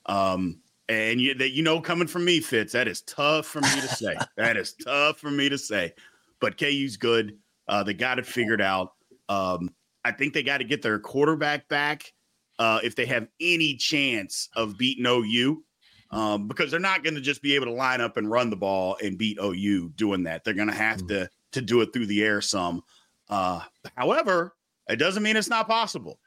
Um, 0.07 0.59
and 0.87 1.19
you, 1.19 1.33
that 1.35 1.51
you 1.51 1.63
know, 1.63 1.81
coming 1.81 2.07
from 2.07 2.25
me, 2.25 2.39
Fitz, 2.41 2.73
that 2.73 2.87
is 2.87 3.01
tough 3.01 3.45
for 3.47 3.61
me 3.61 3.69
to 3.81 3.87
say. 3.87 4.15
that 4.37 4.57
is 4.57 4.73
tough 4.73 5.17
for 5.19 5.31
me 5.31 5.49
to 5.49 5.57
say. 5.57 5.93
But 6.39 6.57
KU's 6.57 6.97
good. 6.97 7.37
Uh, 7.67 7.81
they 7.83 7.93
got 7.93 8.19
it 8.19 8.25
figured 8.25 8.61
out. 8.61 8.93
Um, 9.29 9.73
I 10.03 10.11
think 10.11 10.33
they 10.33 10.43
got 10.43 10.59
to 10.59 10.63
get 10.63 10.81
their 10.83 10.99
quarterback 10.99 11.67
back 11.69 12.13
uh, 12.59 12.79
if 12.83 12.95
they 12.95 13.05
have 13.07 13.27
any 13.39 13.75
chance 13.75 14.49
of 14.55 14.77
beating 14.77 15.05
OU. 15.07 15.63
Um, 16.11 16.47
because 16.47 16.71
they're 16.71 16.79
not 16.79 17.03
going 17.03 17.15
to 17.15 17.21
just 17.21 17.41
be 17.41 17.55
able 17.55 17.65
to 17.65 17.73
line 17.73 17.99
up 17.99 18.17
and 18.17 18.29
run 18.29 18.49
the 18.49 18.55
ball 18.55 18.95
and 19.03 19.17
beat 19.17 19.37
OU 19.41 19.89
doing 19.95 20.23
that. 20.23 20.43
They're 20.43 20.53
going 20.53 20.69
to 20.69 20.73
have 20.73 21.05
to 21.07 21.29
to 21.51 21.61
do 21.61 21.81
it 21.81 21.91
through 21.93 22.05
the 22.05 22.23
air 22.23 22.41
some. 22.41 22.83
Uh, 23.29 23.61
however, 23.95 24.55
it 24.87 24.97
doesn't 24.97 25.23
mean 25.23 25.35
it's 25.35 25.49
not 25.49 25.67
possible. 25.67 26.19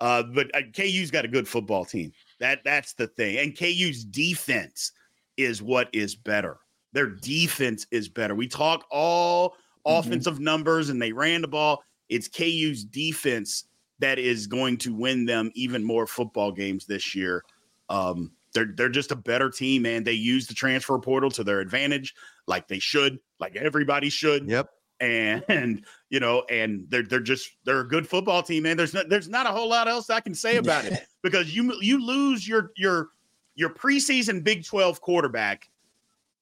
Uh, 0.00 0.22
but 0.22 0.54
uh, 0.54 0.60
KU's 0.74 1.10
got 1.10 1.24
a 1.24 1.28
good 1.28 1.48
football 1.48 1.84
team. 1.84 2.12
That 2.40 2.60
that's 2.64 2.94
the 2.94 3.06
thing. 3.06 3.38
And 3.38 3.56
KU's 3.56 4.04
defense 4.04 4.92
is 5.36 5.62
what 5.62 5.88
is 5.92 6.14
better. 6.14 6.58
Their 6.92 7.06
defense 7.06 7.86
is 7.90 8.08
better. 8.08 8.34
We 8.34 8.48
talk 8.48 8.86
all 8.90 9.56
offensive 9.84 10.40
numbers 10.40 10.88
and 10.88 11.00
they 11.00 11.12
ran 11.12 11.42
the 11.42 11.48
ball. 11.48 11.82
It's 12.08 12.28
KU's 12.28 12.84
defense 12.84 13.64
that 13.98 14.18
is 14.18 14.46
going 14.46 14.76
to 14.78 14.94
win 14.94 15.24
them 15.24 15.50
even 15.54 15.82
more 15.82 16.06
football 16.06 16.52
games 16.52 16.86
this 16.86 17.14
year. 17.14 17.42
Um, 17.88 18.32
they're 18.56 18.72
they're 18.74 18.88
just 18.88 19.12
a 19.12 19.16
better 19.16 19.50
team, 19.50 19.82
man. 19.82 20.02
They 20.02 20.12
use 20.12 20.46
the 20.46 20.54
transfer 20.54 20.98
portal 20.98 21.30
to 21.32 21.44
their 21.44 21.60
advantage, 21.60 22.14
like 22.46 22.66
they 22.66 22.78
should, 22.78 23.20
like 23.38 23.54
everybody 23.54 24.08
should 24.08 24.48
Yep. 24.48 24.70
and, 24.98 25.44
and 25.48 25.84
you 26.10 26.18
know, 26.18 26.42
and 26.48 26.86
they're 26.88 27.02
they're 27.02 27.20
just 27.20 27.50
they're 27.64 27.80
a 27.80 27.88
good 27.88 28.08
football 28.08 28.42
team, 28.42 28.62
man. 28.64 28.76
There's 28.76 28.94
not 28.94 29.10
there's 29.10 29.28
not 29.28 29.46
a 29.46 29.50
whole 29.50 29.68
lot 29.68 29.88
else 29.88 30.08
I 30.08 30.20
can 30.20 30.34
say 30.34 30.56
about 30.62 30.86
it 30.86 31.06
because 31.22 31.54
you 31.54 31.74
you 31.80 32.04
lose 32.04 32.48
your 32.48 32.72
your 32.76 33.10
your 33.54 33.70
preseason 33.70 34.42
Big 34.42 34.64
12 34.64 35.00
quarterback, 35.00 35.68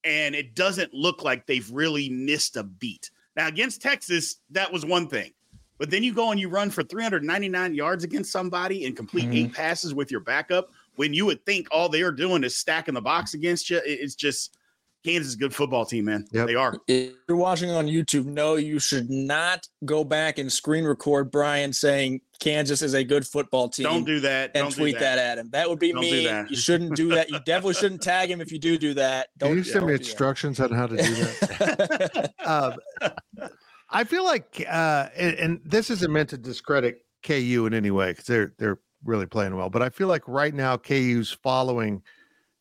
and 0.03 0.33
it 0.33 0.55
doesn't 0.55 0.93
look 0.93 1.21
like 1.23 1.45
they've 1.45 1.69
really 1.69 2.09
missed 2.09 2.55
a 2.55 2.63
beat. 2.63 3.11
Now 3.35 3.47
against 3.47 3.81
Texas, 3.81 4.37
that 4.51 4.71
was 4.71 4.85
one 4.85 5.09
thing. 5.09 5.33
But 5.77 5.89
then 5.89 6.03
you 6.03 6.13
go 6.13 6.31
and 6.31 6.39
you 6.39 6.47
run 6.47 6.69
for 6.69 6.83
399 6.83 7.73
yards 7.73 8.05
against 8.05 8.31
somebody 8.31 8.85
and 8.85 8.95
complete 8.95 9.25
eight 9.33 9.47
mm-hmm. 9.47 9.55
passes 9.55 9.93
with 9.93 10.09
your 10.09 10.21
backup 10.21 10.69
when 10.95 11.13
you 11.13 11.25
would 11.25 11.45
think 11.45 11.67
all 11.71 11.89
they 11.89 12.01
are 12.01 12.11
doing 12.11 12.43
is 12.43 12.55
stacking 12.55 12.93
the 12.93 13.01
box 13.01 13.33
against 13.33 13.69
you. 13.69 13.81
It's 13.85 14.15
just 14.15 14.57
Kansas 15.05 15.27
is 15.29 15.33
a 15.35 15.37
good 15.37 15.53
football 15.53 15.85
team, 15.85 16.05
man. 16.05 16.25
Yep. 16.31 16.47
They 16.47 16.55
are. 16.55 16.77
If 16.87 17.13
you're 17.29 17.37
watching 17.37 17.69
on 17.69 17.85
YouTube, 17.85 18.25
no, 18.25 18.55
you 18.55 18.79
should 18.79 19.09
not 19.09 19.67
go 19.85 20.03
back 20.03 20.39
and 20.39 20.51
screen 20.51 20.83
record 20.83 21.29
Brien 21.29 21.73
saying 21.73 22.21
Kansas 22.39 22.81
is 22.81 22.95
a 22.95 23.03
good 23.03 23.27
football 23.27 23.69
team. 23.69 23.83
Don't 23.83 24.03
do 24.03 24.19
that. 24.21 24.51
and 24.55 24.63
Don't 24.63 24.75
tweet 24.75 24.97
that. 24.97 25.19
at 25.19 25.37
him. 25.37 25.49
That 25.51 25.69
would 25.69 25.77
be 25.77 25.91
Don't 25.91 26.01
mean. 26.01 26.47
You 26.49 26.55
shouldn't 26.55 26.95
do 26.95 27.09
that. 27.09 27.29
You 27.29 27.37
definitely 27.45 27.75
shouldn't 27.75 28.01
tag 28.01 28.31
him 28.31 28.41
if 28.41 28.51
you 28.51 28.57
do 28.57 28.79
do 28.79 28.95
that. 28.95 29.29
Can 29.39 29.49
Don't 29.49 29.57
you 29.57 29.63
send 29.63 29.85
me 29.85 29.91
don't 29.93 29.99
do 29.99 30.03
that. 30.03 30.09
instructions 30.09 30.59
on 30.59 30.71
how 30.71 30.87
to 30.87 30.97
do 30.97 31.13
that? 31.13 32.33
um, 32.45 33.49
I 33.91 34.03
feel 34.05 34.23
like, 34.25 34.65
uh, 34.67 35.09
and, 35.15 35.35
and 35.35 35.61
this 35.63 35.91
isn't 35.91 36.11
meant 36.11 36.29
to 36.29 36.37
discredit 36.37 37.05
KU 37.23 37.65
in 37.67 37.73
any 37.75 37.91
way 37.91 38.11
because 38.11 38.25
they're 38.25 38.53
they're 38.57 38.79
really 39.05 39.25
playing 39.27 39.55
well. 39.55 39.69
But 39.69 39.81
I 39.81 39.89
feel 39.89 40.07
like 40.09 40.27
right 40.27 40.53
now 40.53 40.75
KU's 40.77 41.31
following 41.31 42.03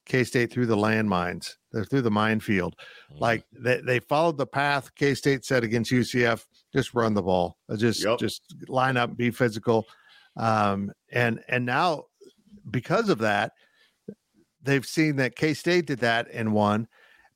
K 0.06 0.22
State 0.24 0.52
through 0.52 0.66
the 0.66 0.76
landmines. 0.76 1.56
They're 1.72 1.84
through 1.84 2.02
the 2.02 2.10
minefield. 2.10 2.76
Like 3.10 3.44
they, 3.52 3.80
they 3.80 3.98
followed 4.00 4.36
the 4.38 4.46
path 4.46 4.94
K 4.94 5.14
State 5.14 5.44
said 5.44 5.64
against 5.64 5.90
UCF. 5.90 6.46
Just 6.72 6.94
run 6.94 7.14
the 7.14 7.22
ball. 7.22 7.56
Uh, 7.68 7.76
Just 7.76 8.04
Yep. 8.04 8.18
just 8.18 8.54
line 8.68 8.96
up, 8.96 9.16
be 9.16 9.30
physical. 9.30 9.86
Um, 10.36 10.92
and 11.12 11.42
and 11.48 11.64
now 11.64 12.04
because 12.70 13.08
of 13.08 13.18
that, 13.18 13.52
they've 14.62 14.86
seen 14.86 15.16
that 15.16 15.36
K 15.36 15.54
State 15.54 15.86
did 15.86 16.00
that 16.00 16.28
and 16.32 16.52
won. 16.52 16.88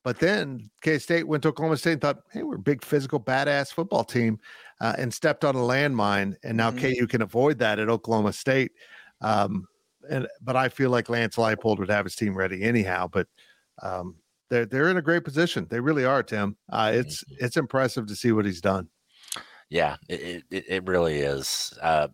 But 0.05 0.21
then 0.21 0.71
K 0.83 0.99
State 0.99 1.27
went 1.27 1.43
to 1.43 1.51
Oklahoma 1.51 1.77
State 1.77 1.93
and 1.93 2.01
thought, 2.01 2.23
hey, 2.33 2.43
we're 2.43 2.57
a 2.57 2.59
big, 2.61 2.85
physical, 2.85 3.21
badass 3.21 3.73
football 3.73 4.05
team, 4.05 4.39
uh, 4.81 4.95
and 4.97 5.13
stepped 5.13 5.45
on 5.45 5.55
a 5.55 5.59
landmine. 5.59 6.35
And 6.43 6.57
now 6.57 6.71
Mhm. 6.71 6.79
KU 6.79 7.07
can 7.07 7.21
avoid 7.23 7.59
that 7.59 7.79
at 7.79 7.89
Oklahoma 7.89 8.33
State. 8.33 8.73
Um, 9.21 9.67
and 10.11 10.27
but 10.41 10.57
I 10.57 10.69
feel 10.69 10.91
like 10.91 11.09
Lance 11.09 11.37
Leipold 11.37 11.79
would 11.79 11.91
have 11.91 12.05
his 12.05 12.15
team 12.15 12.37
ready 12.37 12.63
anyhow. 12.63 13.09
But 13.09 13.27
um, 13.83 14.17
they're 14.51 14.67
they're 14.67 14.89
in 14.89 14.97
a 14.97 15.03
great 15.03 15.25
position. 15.25 15.67
They 15.71 15.81
really 15.81 16.05
are, 16.05 16.23
Tim. 16.23 16.57
Uh, 16.71 16.93
it's 16.95 17.25
it's 17.39 17.57
impressive 17.57 18.07
to 18.07 18.17
see 18.17 18.33
what 18.33 18.47
he's 18.47 18.61
done. 18.61 18.89
Yeah, 19.71 19.97
it 20.09 20.45
it, 20.51 20.65
it 20.69 20.87
really 20.87 21.19
is. 21.19 21.77
Uh, 21.83 22.09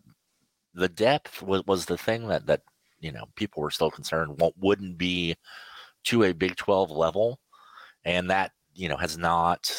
the 0.73 0.89
depth 0.89 1.41
was, 1.41 1.63
was 1.65 1.85
the 1.85 1.97
thing 1.97 2.27
that 2.27 2.45
that 2.47 2.61
you 2.99 3.11
know 3.11 3.25
people 3.35 3.63
were 3.63 3.71
still 3.71 3.91
concerned 3.91 4.39
won't, 4.39 4.55
wouldn't 4.57 4.97
be 4.97 5.35
to 6.05 6.23
a 6.23 6.33
Big 6.33 6.55
Twelve 6.55 6.91
level, 6.91 7.39
and 8.03 8.29
that 8.29 8.51
you 8.73 8.89
know 8.89 8.97
has 8.97 9.17
not. 9.17 9.71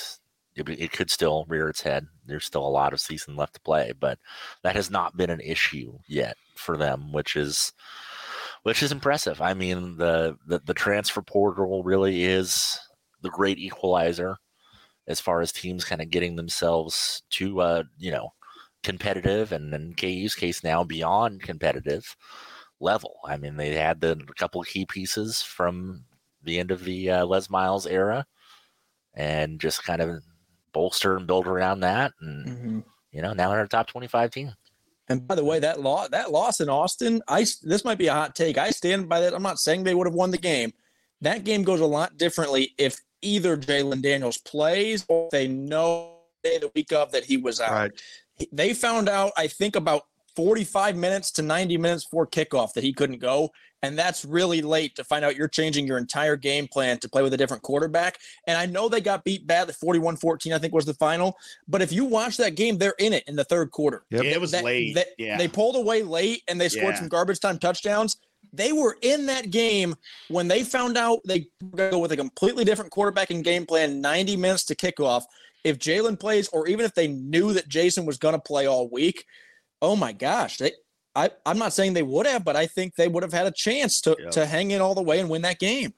It, 0.54 0.66
it 0.70 0.92
could 0.92 1.10
still 1.10 1.44
rear 1.48 1.68
its 1.68 1.82
head. 1.82 2.06
There's 2.26 2.44
still 2.44 2.66
a 2.66 2.68
lot 2.68 2.92
of 2.92 3.00
season 3.00 3.36
left 3.36 3.54
to 3.54 3.60
play, 3.60 3.92
but 3.98 4.18
that 4.62 4.76
has 4.76 4.90
not 4.90 5.16
been 5.16 5.30
an 5.30 5.40
issue 5.40 5.98
yet 6.06 6.36
for 6.56 6.76
them, 6.76 7.12
which 7.12 7.36
is 7.36 7.72
which 8.62 8.82
is 8.82 8.92
impressive. 8.92 9.40
I 9.40 9.54
mean, 9.54 9.96
the 9.96 10.36
the, 10.46 10.60
the 10.64 10.74
transfer 10.74 11.22
portal 11.22 11.82
really 11.82 12.24
is 12.24 12.78
the 13.22 13.30
great 13.30 13.58
equalizer 13.58 14.36
as 15.08 15.20
far 15.20 15.40
as 15.40 15.52
teams 15.52 15.84
kind 15.84 16.02
of 16.02 16.10
getting 16.10 16.36
themselves 16.36 17.22
to 17.30 17.60
uh 17.60 17.82
you 17.98 18.10
know 18.10 18.32
competitive 18.82 19.52
and 19.52 19.74
in 19.74 19.94
KU's 19.94 20.34
case 20.34 20.62
now 20.62 20.84
beyond 20.84 21.42
competitive 21.42 22.16
level. 22.80 23.16
I 23.24 23.36
mean 23.36 23.56
they 23.56 23.74
had 23.74 24.00
the 24.00 24.12
a 24.12 24.34
couple 24.34 24.60
of 24.60 24.66
key 24.68 24.86
pieces 24.86 25.42
from 25.42 26.04
the 26.42 26.58
end 26.58 26.70
of 26.70 26.84
the 26.84 27.10
uh, 27.10 27.26
Les 27.26 27.50
Miles 27.50 27.86
era 27.86 28.26
and 29.14 29.60
just 29.60 29.84
kind 29.84 30.00
of 30.00 30.22
bolster 30.76 31.16
and 31.16 31.26
build 31.26 31.46
around 31.46 31.80
that 31.80 32.12
and 32.20 32.46
Mhm. 32.46 32.84
you 33.10 33.22
know 33.22 33.32
now 33.32 33.48
they're 33.50 33.62
a 33.62 33.68
top 33.68 33.86
25 33.88 34.30
team. 34.30 34.54
And 35.08 35.26
by 35.26 35.34
the 35.36 35.44
way, 35.44 35.58
that 35.60 35.80
law 35.80 36.06
that 36.08 36.30
loss 36.32 36.60
in 36.60 36.68
Austin, 36.68 37.22
I 37.28 37.42
s- 37.42 37.58
this 37.72 37.82
might 37.84 37.96
be 37.96 38.08
a 38.08 38.12
hot 38.12 38.34
take. 38.34 38.58
I 38.58 38.70
stand 38.70 39.08
by 39.08 39.20
that. 39.20 39.32
I'm 39.34 39.42
not 39.50 39.58
saying 39.58 39.84
they 39.84 39.94
would 39.94 40.06
have 40.06 40.14
won 40.22 40.32
the 40.32 40.38
game. 40.52 40.72
That 41.22 41.44
game 41.44 41.62
goes 41.62 41.80
a 41.80 41.86
lot 41.86 42.18
differently 42.18 42.74
if 42.76 42.98
either 43.22 43.56
Jalen 43.56 44.02
Daniels 44.02 44.36
plays 44.38 45.04
or 45.08 45.28
they 45.32 45.46
know 45.48 46.18
the 46.42 46.58
the 46.60 46.70
week 46.74 46.92
of 46.92 47.10
that 47.12 47.24
he 47.24 47.36
was 47.38 47.58
out. 47.60 47.70
Right. 47.72 47.92
They 48.52 48.74
found 48.74 49.08
out, 49.08 49.32
I 49.36 49.46
think, 49.46 49.76
about 49.76 50.02
45 50.34 50.94
minutes 50.96 51.30
to 51.32 51.42
90 51.42 51.78
minutes 51.78 52.04
before 52.04 52.26
kickoff 52.26 52.74
that 52.74 52.84
he 52.84 52.92
couldn't 52.92 53.20
go. 53.20 53.50
And 53.86 53.96
that's 53.96 54.24
really 54.24 54.62
late 54.62 54.96
to 54.96 55.04
find 55.04 55.24
out 55.24 55.36
you're 55.36 55.46
changing 55.46 55.86
your 55.86 55.96
entire 55.96 56.34
game 56.34 56.66
plan 56.66 56.98
to 56.98 57.08
play 57.08 57.22
with 57.22 57.32
a 57.34 57.36
different 57.36 57.62
quarterback. 57.62 58.18
And 58.48 58.58
I 58.58 58.66
know 58.66 58.88
they 58.88 59.00
got 59.00 59.22
beat 59.22 59.46
badly, 59.46 59.74
41 59.74 60.16
14, 60.16 60.52
I 60.52 60.58
think 60.58 60.74
was 60.74 60.84
the 60.84 60.94
final. 60.94 61.36
But 61.68 61.82
if 61.82 61.92
you 61.92 62.04
watch 62.04 62.36
that 62.38 62.56
game, 62.56 62.78
they're 62.78 62.96
in 62.98 63.12
it 63.12 63.22
in 63.28 63.36
the 63.36 63.44
third 63.44 63.70
quarter. 63.70 64.04
Yep. 64.10 64.24
Yeah, 64.24 64.30
it 64.30 64.40
was 64.40 64.50
that, 64.50 64.64
late. 64.64 64.96
That, 64.96 65.08
yeah. 65.18 65.38
They 65.38 65.46
pulled 65.46 65.76
away 65.76 66.02
late 66.02 66.42
and 66.48 66.60
they 66.60 66.68
scored 66.68 66.94
Yeah. 66.94 66.98
some 66.98 67.08
garbage 67.08 67.38
time 67.38 67.58
touchdowns. 67.58 68.16
They 68.52 68.72
were 68.72 68.96
in 69.02 69.26
that 69.26 69.50
game 69.50 69.94
when 70.28 70.48
they 70.48 70.64
found 70.64 70.96
out 70.96 71.20
they 71.24 71.46
were 71.62 71.76
going 71.76 71.90
to 71.90 71.96
go 71.96 71.98
with 72.00 72.12
a 72.12 72.16
completely 72.16 72.64
different 72.64 72.90
quarterback 72.90 73.30
and 73.30 73.44
game 73.44 73.66
plan 73.66 74.00
90 74.00 74.36
minutes 74.36 74.64
to 74.66 74.74
kickoff. 74.74 75.22
If 75.62 75.78
Jalen 75.78 76.18
plays, 76.18 76.48
or 76.48 76.66
even 76.68 76.84
if 76.84 76.94
they 76.94 77.08
knew 77.08 77.52
that 77.52 77.68
Jason 77.68 78.04
was 78.06 78.18
going 78.18 78.34
to 78.34 78.40
play 78.40 78.66
all 78.66 78.88
week, 78.88 79.24
oh 79.82 79.96
my 79.96 80.12
gosh, 80.12 80.58
they, 80.58 80.72
I, 81.16 81.30
I'm 81.46 81.58
not 81.58 81.72
saying 81.72 81.94
they 81.94 82.02
would 82.02 82.26
have, 82.26 82.44
but 82.44 82.54
I 82.54 82.66
think 82.66 82.94
they 82.94 83.08
would 83.08 83.22
have 83.22 83.32
had 83.32 83.46
a 83.46 83.50
chance 83.50 84.00
to, 84.02 84.14
Yep. 84.18 84.30
to 84.32 84.46
hang 84.46 84.70
in 84.70 84.80
all 84.80 84.94
the 84.94 85.02
way 85.02 85.18
and 85.18 85.28
win 85.30 85.42
that 85.42 85.58
game. 85.58 85.94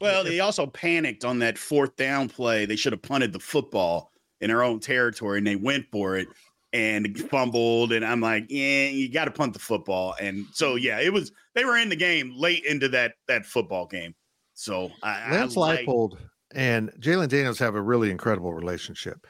Well, 0.00 0.22
they 0.22 0.38
also 0.38 0.66
panicked 0.66 1.24
on 1.24 1.40
that 1.40 1.58
fourth 1.58 1.96
down 1.96 2.28
play. 2.28 2.66
They 2.66 2.76
should 2.76 2.92
have 2.92 3.02
punted 3.02 3.32
the 3.32 3.40
football 3.40 4.12
in 4.40 4.48
their 4.48 4.62
own 4.62 4.78
territory, 4.78 5.38
and 5.38 5.46
they 5.46 5.56
went 5.56 5.86
for 5.90 6.16
it 6.16 6.28
and 6.72 7.18
fumbled. 7.30 7.92
And 7.92 8.04
I'm 8.04 8.20
like, 8.20 8.46
yeah, 8.48 8.88
you 8.88 9.10
got 9.10 9.24
to 9.24 9.32
punt 9.32 9.54
the 9.54 9.58
football. 9.58 10.14
And 10.20 10.46
so, 10.52 10.76
yeah, 10.76 11.00
it 11.00 11.12
was. 11.12 11.32
They 11.54 11.64
were 11.64 11.78
in 11.78 11.88
the 11.88 11.96
game 11.96 12.32
late 12.36 12.64
into 12.64 12.88
that 12.90 13.14
that 13.26 13.44
football 13.44 13.86
game. 13.86 14.14
So 14.54 14.90
I, 15.02 15.32
Lance 15.32 15.56
I 15.56 15.60
like, 15.60 15.86
Leipold 15.86 16.18
and 16.54 16.90
Jalen 17.00 17.28
Daniels 17.28 17.58
have 17.58 17.74
a 17.74 17.82
really 17.82 18.10
incredible 18.10 18.52
relationship. 18.52 19.26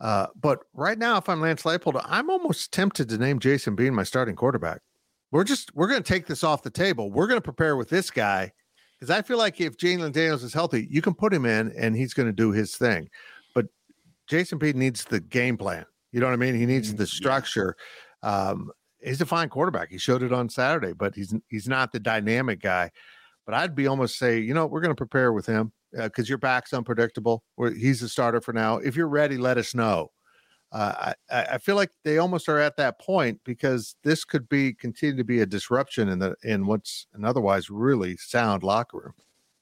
Uh, 0.00 0.26
but 0.40 0.60
right 0.74 0.98
now, 0.98 1.16
if 1.16 1.28
I'm 1.28 1.40
Lance 1.40 1.62
Leipold, 1.62 2.00
I'm 2.04 2.28
almost 2.28 2.72
tempted 2.72 3.08
to 3.08 3.18
name 3.18 3.38
Jason 3.38 3.74
Bean 3.74 3.94
my 3.94 4.02
starting 4.02 4.36
quarterback. 4.36 4.82
We're 5.30 5.44
just 5.44 5.74
we're 5.74 5.88
going 5.88 6.02
to 6.02 6.12
take 6.12 6.26
this 6.26 6.44
off 6.44 6.62
the 6.62 6.70
table. 6.70 7.10
We're 7.10 7.26
going 7.26 7.38
to 7.38 7.44
prepare 7.44 7.76
with 7.76 7.88
this 7.88 8.10
guy 8.10 8.52
because 8.98 9.10
I 9.10 9.22
feel 9.22 9.38
like 9.38 9.60
if 9.60 9.76
Jalen 9.76 10.12
Daniels 10.12 10.42
is 10.42 10.54
healthy, 10.54 10.86
you 10.90 11.02
can 11.02 11.14
put 11.14 11.32
him 11.32 11.44
in 11.44 11.72
and 11.76 11.96
he's 11.96 12.14
going 12.14 12.26
to 12.28 12.32
do 12.32 12.52
his 12.52 12.76
thing. 12.76 13.08
But 13.54 13.66
Jason 14.26 14.58
Bean 14.58 14.78
needs 14.78 15.04
the 15.04 15.20
game 15.20 15.56
plan. 15.56 15.84
You 16.12 16.20
know 16.20 16.26
what 16.26 16.34
I 16.34 16.36
mean? 16.36 16.54
He 16.54 16.66
needs 16.66 16.94
the 16.94 17.06
structure. 17.06 17.76
Um, 18.22 18.70
he's 19.02 19.20
a 19.20 19.26
fine 19.26 19.48
quarterback. 19.48 19.90
He 19.90 19.98
showed 19.98 20.22
it 20.22 20.32
on 20.32 20.48
Saturday, 20.48 20.92
but 20.92 21.14
he's 21.14 21.34
he's 21.48 21.68
not 21.68 21.92
the 21.92 22.00
dynamic 22.00 22.60
guy. 22.60 22.90
But 23.44 23.54
I'd 23.54 23.74
be 23.74 23.86
almost 23.86 24.18
say, 24.18 24.38
you 24.38 24.54
know, 24.54 24.66
we're 24.66 24.80
going 24.80 24.94
to 24.94 24.96
prepare 24.96 25.32
with 25.32 25.46
him 25.46 25.72
because 25.96 26.28
your 26.28 26.38
back's 26.38 26.72
unpredictable. 26.72 27.42
We're, 27.56 27.72
he's 27.72 28.00
the 28.00 28.08
starter 28.08 28.40
for 28.40 28.52
now. 28.52 28.78
If 28.78 28.96
you're 28.96 29.08
ready, 29.08 29.36
let 29.36 29.58
us 29.58 29.74
know. 29.74 30.10
Uh, 30.72 31.12
I, 31.30 31.34
I 31.34 31.44
I 31.54 31.58
feel 31.58 31.76
like 31.76 31.90
they 32.04 32.18
almost 32.18 32.48
are 32.48 32.58
at 32.58 32.76
that 32.76 33.00
point 33.00 33.40
because 33.44 33.94
this 34.02 34.24
could 34.24 34.48
be 34.48 34.74
continue 34.74 35.16
to 35.16 35.24
be 35.24 35.40
a 35.40 35.46
disruption 35.46 36.08
in 36.08 36.18
the 36.18 36.34
in 36.42 36.66
what's 36.66 37.06
an 37.14 37.24
otherwise 37.24 37.70
really 37.70 38.16
sound 38.16 38.62
locker 38.62 38.98
room. 38.98 39.14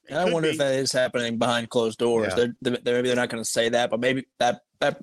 And 0.08 0.18
I 0.18 0.32
wonder 0.32 0.48
be. 0.48 0.52
if 0.52 0.58
that 0.58 0.74
is 0.74 0.92
happening 0.92 1.38
behind 1.38 1.70
closed 1.70 1.98
doors. 1.98 2.28
Yeah. 2.30 2.34
They're, 2.34 2.56
they're, 2.62 2.78
they're- 2.82 2.94
maybe 2.94 3.08
they're 3.08 3.16
not 3.16 3.28
going 3.30 3.42
to 3.42 3.48
say 3.48 3.68
that, 3.70 3.90
but 3.90 4.00
maybe 4.00 4.26
that 4.38 4.60
that 4.80 5.00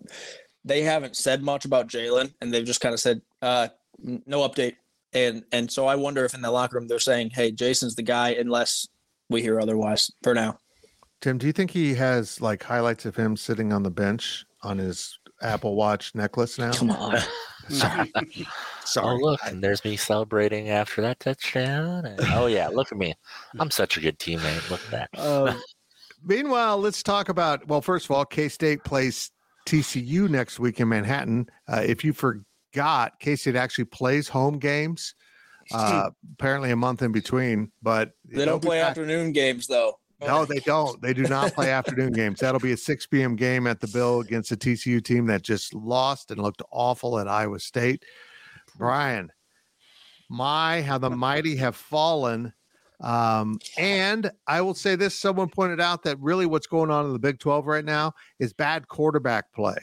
they 0.66 0.82
haven't 0.82 1.16
said 1.16 1.42
much 1.44 1.66
about 1.66 1.88
Jalen, 1.88 2.34
and 2.42 2.54
they've 2.54 2.66
just 2.66 2.82
kind 2.82 2.94
of 2.94 3.00
said 3.00 3.22
uh, 3.42 3.68
no 4.26 4.48
update. 4.48 4.76
And 5.14 5.44
and 5.52 5.72
so 5.72 5.86
I 5.88 5.96
wonder 5.96 6.26
if 6.26 6.34
in 6.34 6.42
the 6.42 6.52
locker 6.52 6.78
room 6.78 6.88
they're 6.88 7.00
saying, 7.00 7.32
"Hey, 7.32 7.52
Jason's 7.52 7.96
the 7.96 8.04
guy," 8.04 8.32
unless 8.32 8.88
we 9.30 9.42
hear 9.42 9.60
otherwise. 9.60 10.10
For 10.24 10.34
now, 10.34 10.58
Tim, 11.22 11.38
do 11.38 11.46
you 11.48 11.54
think 11.54 11.72
he 11.72 11.94
has 11.96 12.42
like 12.42 12.64
highlights 12.64 13.06
of 13.06 13.16
him 13.16 13.38
sitting 13.38 13.72
on 13.72 13.84
the 13.84 13.92
bench 13.92 14.44
on 14.64 14.78
his 14.80 15.18
Apple 15.42 15.76
Watch 15.76 16.14
necklace 16.16 16.58
now? 16.58 16.74
come 16.74 16.92
on. 16.92 17.18
Sorry. 17.70 18.12
Oh, 18.16 18.22
Sorry. 18.86 19.22
look, 19.22 19.40
and 19.46 19.64
there's 19.64 19.86
me 19.86 19.96
celebrating 19.96 20.70
after 20.70 21.00
that 21.04 21.20
touchdown. 21.20 22.06
And, 22.06 22.20
oh, 22.34 22.48
yeah, 22.48 22.68
look 22.70 22.92
at 22.92 22.98
me. 22.98 23.14
I'm 23.60 23.70
such 23.70 23.98
a 23.98 24.02
good 24.02 24.18
teammate. 24.20 24.70
Look 24.70 24.82
at 24.86 24.92
that. 24.92 25.10
Um, 25.22 25.62
meanwhile, 26.24 26.78
let's 26.80 27.04
talk 27.04 27.30
about. 27.30 27.68
Well, 27.68 27.82
first 27.82 28.06
of 28.06 28.12
all, 28.12 28.26
K 28.26 28.50
State 28.50 28.84
plays 28.84 29.32
TCU 29.68 30.28
next 30.28 30.60
week 30.60 30.80
in 30.80 30.90
Manhattan. 30.90 31.48
Uh, 31.68 31.84
if 31.86 32.04
you 32.04 32.14
forgot, 32.14 33.14
K 33.20 33.36
State 33.36 33.56
actually 33.56 33.86
plays 33.86 34.28
home 34.28 34.58
games. 34.58 35.14
Uh, 35.72 36.10
apparently, 36.34 36.72
a 36.72 36.76
month 36.76 37.04
in 37.04 37.12
between, 37.12 37.72
but 37.84 38.12
They 38.26 38.44
don't 38.44 38.62
play 38.62 38.80
back- 38.82 38.90
afternoon 38.90 39.32
games 39.32 39.68
though. 39.68 40.00
No, 40.22 40.46
they 40.46 40.60
don't. 40.60 41.02
They 41.02 41.14
do 41.14 41.24
not 41.24 41.54
play 41.54 41.72
afternoon 41.72 42.14
games. 42.14 42.40
That'll 42.40 42.60
be 42.60 42.74
a 42.74 42.78
6 42.78 43.08
p.m. 43.08 43.36
game 43.36 43.66
at 43.66 43.80
the 43.80 43.88
Bill 43.88 44.20
against 44.20 44.52
a 44.52 44.58
TCU 44.58 45.04
team 45.04 45.26
that 45.28 45.42
just 45.42 45.74
lost 45.74 46.32
and 46.32 46.42
looked 46.42 46.62
awful 46.72 47.18
at 47.20 47.28
Iowa 47.28 47.60
State. 47.60 48.04
Brien, 48.78 49.32
my, 50.30 50.82
how 50.82 50.98
the 50.98 51.10
mighty 51.10 51.56
have 51.58 51.76
fallen. 51.76 52.54
Um, 53.02 53.60
and 53.78 54.32
I 54.46 54.62
will 54.62 54.76
say 54.76 54.96
this 54.96 55.18
someone 55.18 55.50
pointed 55.50 55.82
out 55.82 56.04
that 56.04 56.20
really 56.20 56.46
what's 56.46 56.68
going 56.68 56.92
on 56.92 57.06
in 57.06 57.14
the 57.14 57.20
Big 57.20 57.40
12 57.40 57.66
right 57.66 57.86
now 57.86 58.14
is 58.40 58.54
bad 58.54 58.88
quarterback 58.88 59.52
play. 59.54 59.76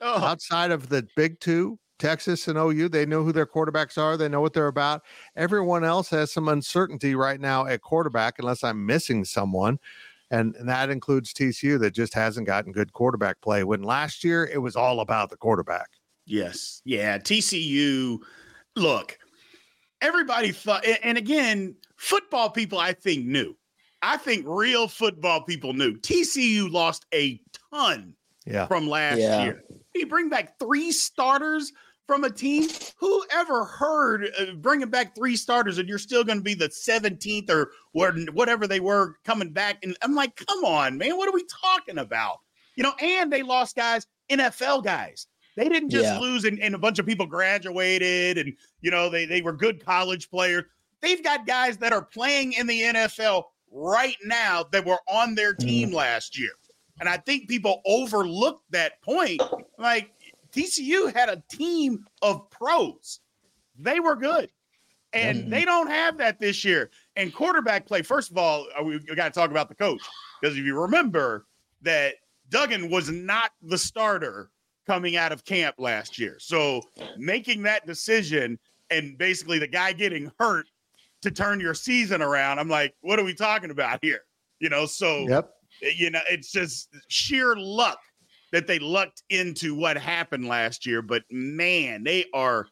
Oh, 0.00 0.18
Outside 0.18 0.72
of 0.72 0.88
the 0.88 1.06
Big 1.14 1.38
Two, 1.38 1.78
Texas 2.02 2.48
and 2.48 2.58
OU, 2.58 2.88
they 2.88 3.06
know 3.06 3.22
who 3.22 3.30
their 3.32 3.46
quarterbacks 3.46 3.96
are, 3.96 4.16
they 4.16 4.28
know 4.28 4.40
what 4.40 4.52
they're 4.52 4.66
about. 4.66 5.02
Everyone 5.36 5.84
else 5.84 6.10
has 6.10 6.32
some 6.32 6.48
uncertainty 6.48 7.14
right 7.14 7.40
now 7.40 7.66
at 7.66 7.80
quarterback, 7.80 8.40
unless 8.40 8.64
I'm 8.64 8.84
missing 8.84 9.24
someone. 9.24 9.78
And, 10.32 10.56
and 10.56 10.68
that 10.68 10.90
includes 10.90 11.32
TCU 11.32 11.78
that 11.80 11.92
just 11.94 12.12
hasn't 12.14 12.46
gotten 12.46 12.72
good 12.72 12.92
quarterback 12.92 13.40
play. 13.40 13.62
When 13.64 13.82
last 13.82 14.24
year 14.24 14.44
it 14.52 14.58
was 14.58 14.74
all 14.74 14.98
about 15.00 15.30
the 15.30 15.36
quarterback. 15.36 15.90
Yes. 16.26 16.82
Yeah. 16.84 17.18
TCU, 17.18 18.18
look, 18.74 19.16
everybody 20.00 20.50
thought, 20.50 20.84
and 21.04 21.16
again, 21.16 21.76
football 21.96 22.50
people, 22.50 22.78
I 22.78 22.94
think, 22.94 23.26
knew. 23.26 23.54
I 24.02 24.16
think 24.16 24.44
real 24.48 24.88
football 24.88 25.42
people 25.42 25.72
knew. 25.74 25.96
TCU 25.98 26.68
lost 26.72 27.06
a 27.14 27.40
ton 27.72 28.14
Yeah. 28.44 28.66
from 28.66 28.88
last 28.88 29.18
Yeah. 29.18 29.44
year. 29.44 29.62
You 29.94 30.06
bring 30.06 30.30
back 30.30 30.58
three 30.58 30.90
starters 30.90 31.72
from 32.12 32.24
a 32.24 32.30
team. 32.30 32.68
Who 32.96 33.24
ever 33.32 33.64
heard 33.64 34.28
uh, 34.38 34.52
bringing 34.56 34.90
back 34.90 35.14
three 35.14 35.34
starters 35.34 35.78
and 35.78 35.88
you're 35.88 35.98
still 35.98 36.24
going 36.24 36.36
to 36.38 36.44
be 36.44 36.52
the 36.52 36.68
17th 36.68 37.48
or 37.48 37.70
whatever 37.92 38.66
they 38.66 38.80
were 38.80 39.16
coming 39.24 39.50
back? 39.50 39.78
And 39.82 39.96
I'm 40.02 40.14
like, 40.14 40.36
come 40.36 40.62
on, 40.64 40.98
man, 40.98 41.16
what 41.16 41.26
are 41.28 41.32
we 41.32 41.44
talking 41.62 41.96
about? 41.96 42.40
You 42.76 42.82
know, 42.82 42.92
and 43.00 43.32
they 43.32 43.42
lost 43.42 43.76
guys, 43.76 44.06
NFL 44.30 44.84
guys. 44.84 45.26
They 45.56 45.70
didn't 45.70 45.88
just 45.88 46.04
Yeah. 46.04 46.18
lose 46.18 46.44
and, 46.44 46.60
and 46.60 46.74
a 46.74 46.78
bunch 46.78 46.98
of 46.98 47.06
people 47.06 47.24
graduated 47.24 48.36
and, 48.36 48.54
you 48.82 48.90
know, 48.90 49.08
they, 49.08 49.24
they 49.24 49.40
were 49.40 49.52
good 49.54 49.82
college 49.84 50.28
players. 50.30 50.64
They've 51.00 51.22
got 51.24 51.46
guys 51.46 51.78
that 51.78 51.94
are 51.94 52.04
playing 52.04 52.52
in 52.52 52.66
the 52.66 52.80
NFL 52.82 53.44
right 53.70 54.16
now 54.24 54.64
that 54.70 54.84
were 54.84 55.00
on 55.08 55.34
their 55.34 55.54
team 55.54 55.92
last 55.92 56.38
year. 56.38 56.52
And 57.00 57.08
I 57.08 57.16
think 57.16 57.48
people 57.48 57.80
overlooked 57.86 58.64
that 58.70 59.00
point. 59.02 59.40
Like 59.78 60.12
TCU 60.52 61.12
had 61.14 61.28
a 61.28 61.42
team 61.48 62.06
of 62.20 62.48
pros. 62.50 63.20
They 63.78 64.00
were 64.00 64.16
good. 64.16 64.50
And 65.14 65.44
Mhm. 65.44 65.50
they 65.50 65.64
don't 65.64 65.88
have 65.88 66.16
that 66.18 66.38
this 66.38 66.64
year. 66.64 66.90
And 67.16 67.32
quarterback 67.34 67.86
play, 67.86 68.02
first 68.02 68.30
of 68.30 68.38
all, 68.38 68.66
uh, 68.78 68.82
we 68.82 68.98
got 69.00 69.32
to 69.32 69.38
talk 69.38 69.50
about 69.50 69.68
the 69.68 69.74
coach. 69.74 70.02
Because 70.40 70.56
if 70.56 70.64
you 70.64 70.78
remember 70.78 71.46
that 71.82 72.16
Duggan 72.48 72.90
was 72.90 73.10
not 73.10 73.52
the 73.62 73.78
starter 73.78 74.50
coming 74.86 75.16
out 75.16 75.32
of 75.32 75.44
camp 75.44 75.76
last 75.78 76.18
year. 76.18 76.38
So 76.38 76.82
making 77.16 77.62
that 77.62 77.86
decision 77.86 78.58
and 78.90 79.16
basically 79.16 79.58
the 79.58 79.66
guy 79.66 79.92
getting 79.92 80.30
hurt 80.38 80.66
to 81.22 81.30
turn 81.30 81.60
your 81.60 81.74
season 81.74 82.20
around, 82.20 82.58
I'm 82.58 82.68
like, 82.68 82.94
what 83.00 83.18
are 83.18 83.24
we 83.24 83.34
talking 83.34 83.70
about 83.70 84.00
here? 84.02 84.24
You 84.60 84.68
know, 84.70 84.86
so 84.86 85.28
Yep. 85.28 85.54
you 85.80 86.10
know, 86.10 86.20
it's 86.28 86.50
just 86.50 86.88
sheer 87.08 87.54
luck 87.56 88.00
that 88.52 88.66
they 88.66 88.78
lucked 88.78 89.22
into 89.28 89.74
what 89.74 89.96
happened 89.96 90.46
last 90.46 90.86
year. 90.86 91.02
But 91.02 91.24
man, 91.30 92.04
they 92.04 92.26
are 92.32 92.66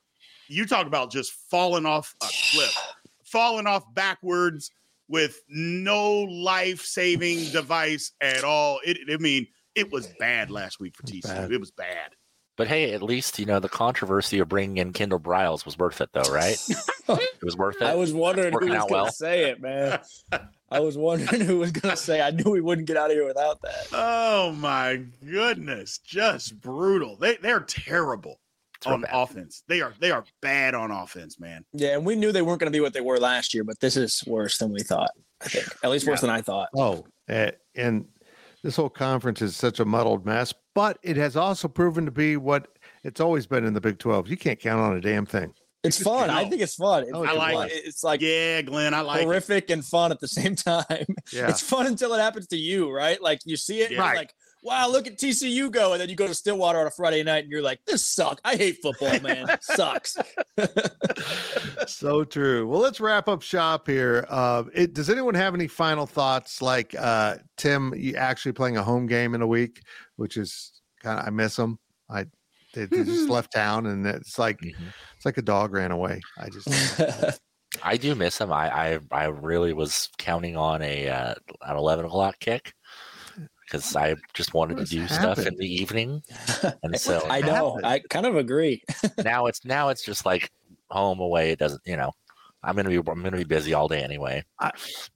you 0.51 0.67
talk 0.67 0.87
about 0.87 1.13
just 1.13 1.33
falling 1.51 1.87
off 1.87 2.15
a 2.23 2.27
cliff, 2.27 2.77
falling 3.25 3.67
off 3.67 3.85
backwards 3.95 4.71
with 5.09 5.41
no 5.49 6.23
life 6.23 6.83
saving 6.83 7.51
device 7.51 8.13
at 8.21 8.45
all. 8.45 8.81
It, 8.85 8.99
I 9.13 9.17
mean, 9.19 9.47
it 9.75 9.93
was 9.93 10.09
bad 10.19 10.51
last 10.51 10.81
week 10.81 10.97
for 10.97 11.05
TCU. 11.05 11.23
bad. 11.23 11.53
It 11.53 11.61
was 11.61 11.71
bad. 11.71 12.11
But 12.57 12.69
hey, 12.69 12.93
at 12.93 13.03
least, 13.03 13.39
you 13.39 13.47
know, 13.47 13.59
the 13.59 13.69
controversy 13.69 14.39
of 14.41 14.49
bringing 14.49 14.77
in 14.79 14.93
Kendal 14.93 15.21
Briles 15.21 15.65
was 15.65 15.79
worth 15.79 16.01
it, 16.01 16.11
though, 16.13 16.31
right? 16.31 16.59
it 17.09 17.43
was 17.43 17.57
worth 17.57 17.81
it. 17.81 17.85
I 17.85 17.95
was 17.95 18.13
wondering 18.13 18.53
who 18.53 18.55
Working 18.55 18.71
was 18.71 18.79
going 18.81 18.89
to 18.89 18.95
well. 18.95 19.13
say 19.13 19.51
it, 19.51 19.63
man. 19.63 20.01
I 20.71 20.81
was 20.81 20.97
wondering 20.97 21.41
who 21.47 21.59
was 21.59 21.73
going 21.73 21.91
to 21.91 21.97
say. 22.01 22.21
I 22.21 22.31
knew 22.31 22.51
we 22.51 22.61
wouldn't 22.61 22.87
get 22.87 22.97
out 22.97 23.11
of 23.11 23.17
here 23.17 23.27
without 23.27 23.61
that. 23.63 23.89
Oh 23.93 24.53
my 24.53 25.03
goodness, 25.29 25.99
just 25.99 26.61
brutal. 26.61 27.17
They 27.17 27.37
they're 27.37 27.61
terrible 27.61 28.41
real 28.87 28.95
on 28.95 29.01
bad. 29.03 29.11
offense. 29.13 29.63
They 29.69 29.81
are 29.81 29.95
they 30.01 30.11
are 30.11 30.25
bad 30.41 30.75
on 30.75 30.91
offense, 30.91 31.41
man. 31.41 31.65
Yeah, 31.73 31.95
and 31.97 32.07
we 32.07 32.15
knew 32.17 32.33
they 32.33 32.43
weren't 32.43 32.61
going 32.61 32.73
to 32.73 32.77
be 32.77 32.81
what 32.81 32.93
they 32.95 33.01
were 33.01 33.19
last 33.19 33.53
year, 33.55 33.65
but 33.65 33.81
this 33.81 33.97
is 33.97 34.23
worse 34.27 34.59
than 34.59 34.73
we 34.73 34.81
thought. 34.83 35.11
I 35.43 35.49
think, 35.49 35.67
at 35.83 35.91
least 35.91 36.07
worse 36.07 36.19
Yeah. 36.23 36.29
than 36.29 36.37
I 36.37 36.43
thought. 36.43 36.69
Oh, 36.77 37.05
and 37.75 38.05
this 38.63 38.77
whole 38.77 38.91
conference 38.91 39.41
is 39.41 39.57
such 39.57 39.81
a 39.81 39.85
muddled 39.85 40.27
mess, 40.27 40.53
but 40.75 40.99
it 41.03 41.17
has 41.17 41.35
also 41.37 41.67
proven 41.67 42.05
to 42.05 42.11
be 42.11 42.37
what 42.37 42.69
it's 43.05 43.21
always 43.21 43.47
been 43.47 43.65
in 43.65 43.73
the 43.73 43.81
Big 43.81 43.99
12. 43.99 44.29
You 44.29 44.37
can't 44.37 44.61
count 44.61 44.81
on 44.83 44.97
a 44.97 45.01
damn 45.01 45.25
thing. 45.25 45.55
It's 45.83 46.03
fun. 46.03 46.29
I 46.29 46.49
think 46.49 46.61
it's 46.61 46.75
fun. 46.75 47.05
It's, 47.05 47.13
I 47.15 47.33
like 47.33 47.71
it. 47.71 47.83
It's 47.87 48.05
like 48.05 48.21
yeah, 48.21 48.61
Glenn. 48.63 48.93
I 48.93 49.01
like 49.01 49.23
horrific 49.23 49.71
it. 49.71 49.73
and 49.73 49.85
fun 49.85 50.13
at 50.13 50.21
the 50.21 50.29
same 50.41 50.55
time. 50.55 51.07
Yeah. 51.33 51.49
It's 51.49 51.63
fun 51.63 51.87
until 51.87 52.13
it 52.15 52.21
happens 52.21 52.49
to 52.49 52.57
you, 52.57 52.91
right? 52.91 53.21
Like 53.21 53.41
you 53.45 53.57
see 53.57 53.81
it, 53.81 53.93
yeah. 53.93 54.01
right. 54.01 54.17
like, 54.17 54.35
wow, 54.63 54.89
look 54.89 55.07
at 55.07 55.19
TCU 55.19 55.71
go, 55.71 55.93
and 55.93 56.01
then 56.01 56.11
you 56.11 56.17
go 56.17 56.27
to 56.27 56.35
Stillwater 56.35 56.81
on 56.81 56.87
a 56.87 56.91
Friday 56.91 57.23
night, 57.23 57.45
and 57.45 57.51
you're 57.51 57.63
like, 57.63 57.83
this 57.87 58.07
sucks. 58.07 58.41
I 58.45 58.57
hate 58.57 58.83
football, 58.83 59.19
man. 59.21 59.47
sucks. 59.63 60.19
so 61.87 62.25
true. 62.25 62.69
Well, 62.69 62.81
let's 62.81 63.01
wrap 63.01 63.29
up 63.29 63.41
shop 63.41 63.87
here. 63.87 64.27
Uh, 64.29 64.65
it, 64.75 64.93
does 64.93 65.09
anyone 65.09 65.35
have 65.35 65.55
any 65.55 65.67
final 65.67 66.07
thoughts? 66.07 66.61
Like 66.61 66.95
uh, 66.99 67.37
Tim, 67.57 67.95
you 67.97 68.17
actually 68.17 68.53
playing 68.53 68.77
a 68.77 68.83
home 68.83 69.07
game 69.07 69.35
in 69.35 69.41
a 69.41 69.47
week, 69.47 69.81
which 70.17 70.37
is 70.37 70.73
kind 71.03 71.19
of 71.19 71.27
I 71.27 71.31
miss 71.31 71.57
them. 71.57 71.79
I 72.11 72.27
they, 72.75 72.87
they 72.87 73.05
just 73.05 73.29
left 73.31 73.53
town, 73.53 73.87
and 73.87 74.07
it's 74.07 74.39
like 74.39 74.59
mm-hmm. 74.59 74.89
it's 75.17 75.25
like 75.25 75.39
a 75.39 75.43
dog 75.43 75.73
ran 75.73 75.91
away. 75.91 76.21
I 76.39 76.49
just. 76.51 77.41
I 77.85 77.97
do 77.97 78.17
miss 78.17 78.41
him. 78.41 78.53
I, 78.53 78.95
I 78.95 78.99
I 79.13 79.25
really 79.27 79.73
was 79.73 80.09
counting 80.19 80.57
on 80.57 80.83
a 80.83 81.09
uh, 81.09 81.35
an 81.63 81.77
eleven 81.77 82.05
o'clock 82.05 82.39
kick 82.41 82.75
because 83.71 83.95
I 83.95 84.17
just 84.35 84.55
wanted 84.55 84.79
to 84.79 84.85
do 84.85 85.03
happened? 85.03 85.21
stuff 85.21 85.47
in 85.47 85.57
the 85.57 85.67
evening, 85.67 86.23
and 86.83 86.99
so 86.99 87.25
I 87.29 87.41
know 87.41 87.77
happened? 87.77 87.87
I 87.87 88.01
kind 88.11 88.27
of 88.27 88.37
agree. 88.37 88.83
now 89.25 89.47
it's 89.47 89.65
now 89.65 89.89
it's 89.89 90.05
just 90.05 90.27
like 90.27 90.51
home 90.91 91.21
away. 91.21 91.53
It 91.53 91.59
doesn't 91.59 91.83
you 91.85 91.97
know. 91.97 92.13
I'm 92.63 92.77
gonna 92.77 92.91
be 92.91 92.97
I'm 92.97 93.23
gonna 93.23 93.39
be 93.39 93.45
busy 93.45 93.73
all 93.73 93.89
day 93.89 94.03
anyway. 94.03 94.45
I, 94.59 94.71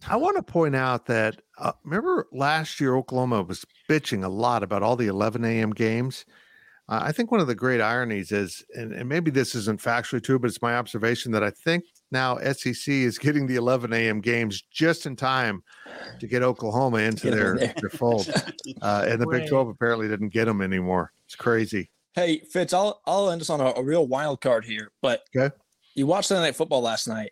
I 0.08 0.16
want 0.16 0.36
to 0.36 0.42
point 0.42 0.74
out 0.74 1.04
that 1.06 1.42
uh, 1.58 1.72
remember 1.84 2.26
last 2.32 2.80
year 2.80 2.96
Oklahoma 2.96 3.42
was 3.42 3.66
bitching 3.88 4.24
a 4.24 4.28
lot 4.28 4.62
about 4.62 4.82
all 4.82 4.96
the 4.96 5.08
11 5.08 5.44
a.m. 5.44 5.70
games, 5.72 6.24
uh, 6.88 7.00
I 7.02 7.12
think 7.12 7.30
one 7.30 7.40
of 7.40 7.46
the 7.46 7.54
great 7.54 7.80
ironies 7.80 8.30
is, 8.30 8.62
and, 8.74 8.92
and, 8.92 9.08
maybe 9.08 9.30
this 9.30 9.54
isn't 9.54 9.80
factually 9.80 10.22
true, 10.22 10.38
but 10.38 10.48
it's 10.48 10.60
my 10.60 10.76
observation 10.76 11.32
that 11.32 11.42
I 11.42 11.50
think 11.50 11.84
now 12.12 12.36
SEC 12.52 12.88
is 12.88 13.18
getting 13.18 13.46
the 13.46 13.56
11 13.56 13.92
a.m. 13.94 14.20
games 14.20 14.62
just 14.70 15.06
in 15.06 15.16
time 15.16 15.62
to 16.20 16.26
get 16.26 16.42
Oklahoma 16.42 16.98
into 16.98 17.30
get 17.30 17.36
their, 17.36 17.56
their 17.56 17.90
fold. 17.92 18.28
Uh, 18.82 19.06
and 19.08 19.20
the 19.20 19.26
Big 19.26 19.48
12 19.48 19.68
apparently 19.68 20.08
didn't 20.08 20.28
get 20.28 20.44
them 20.44 20.60
anymore. 20.60 21.12
It's 21.26 21.36
crazy. 21.36 21.90
Hey, 22.14 22.40
Fitz, 22.50 22.74
I'll, 22.74 23.00
I'll 23.06 23.30
end 23.30 23.40
us 23.40 23.50
on 23.50 23.60
a, 23.60 23.72
a 23.76 23.82
real 23.82 24.06
wild 24.06 24.42
card 24.42 24.64
here, 24.64 24.92
but 25.00 25.22
okay. 25.34 25.54
you 25.94 26.06
watched 26.06 26.28
Sunday 26.28 26.48
Night 26.48 26.56
Football 26.56 26.82
last 26.82 27.08
night. 27.08 27.30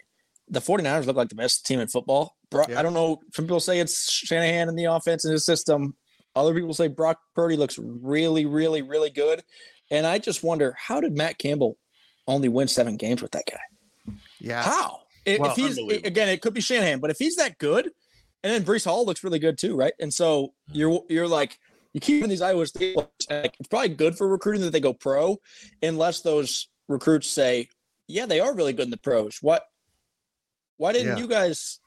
The 0.49 0.61
49ers 0.61 1.07
look 1.07 1.17
like 1.17 1.29
the 1.29 1.35
best 1.35 1.67
team 1.67 1.79
in 1.79 1.89
football. 1.89 2.37
Bro, 2.51 2.67
yeah. 2.69 2.81
I 2.81 2.83
don't 2.83 2.95
know. 2.95 3.21
Some 3.35 3.45
people 3.45 3.61
say 3.61 3.81
it's 3.81 4.11
Shanahan 4.11 4.69
and 4.69 4.79
the 4.79 4.85
offense 4.85 5.25
in 5.25 5.33
his 5.33 5.45
system. 5.45 5.95
Other 6.35 6.55
people 6.55 6.75
say 6.75 6.89
Brock 6.89 7.19
Purdy 7.35 7.57
looks 7.57 7.79
really, 7.79 8.47
really, 8.47 8.83
really 8.83 9.11
good. 9.11 9.43
And 9.91 10.07
I 10.07 10.19
just 10.19 10.43
wonder 10.43 10.75
how 10.79 11.01
did 11.01 11.17
Matt 11.17 11.39
Campbell 11.39 11.77
only 12.27 12.49
win 12.49 12.69
seven 12.69 12.97
games 12.97 13.21
with 13.21 13.33
that 13.33 13.45
guy? 13.51 14.15
Yeah. 14.41 14.63
How? 14.63 15.01
If, 15.25 15.39
well, 15.39 15.51
if 15.51 15.57
he's 15.57 15.79
again, 15.79 16.29
it 16.29 16.41
could 16.41 16.55
be 16.55 16.61
Shanahan, 16.61 16.99
but 16.99 17.11
if 17.11 17.19
he's 17.19 17.37
that 17.37 17.59
good, 17.59 17.91
and 18.43 18.53
then 18.53 18.65
Breece 18.65 18.85
Hall 18.85 19.07
looks 19.07 19.23
really 19.23 19.39
good 19.39 19.57
too, 19.57 19.77
right? 19.77 19.93
And 20.01 20.13
so 20.13 20.55
you're 20.73 21.03
you're 21.09 21.29
like 21.29 21.59
you 21.93 22.01
keep 22.01 22.25
in 22.25 22.31
these 22.31 22.43
Iowa 22.43 22.67
State. 22.67 22.97
Like, 22.97 23.55
it's 23.59 23.69
probably 23.69 23.91
good 23.91 24.17
for 24.17 24.27
recruiting 24.27 24.63
that 24.63 24.71
they 24.71 24.81
go 24.81 24.93
pro, 24.93 25.39
unless 25.83 26.23
those 26.23 26.69
recruits 26.89 27.29
say, 27.29 27.69
"Yeah, 28.09 28.27
they 28.27 28.41
are 28.41 28.55
really 28.55 28.73
good 28.73 28.87
in 28.87 28.91
the 28.91 28.97
pros." 28.97 29.39
What? 29.43 29.65
Why 30.79 30.93
didn't 30.93 31.17
yeah. 31.17 31.23
you 31.23 31.29
guys 31.29 31.79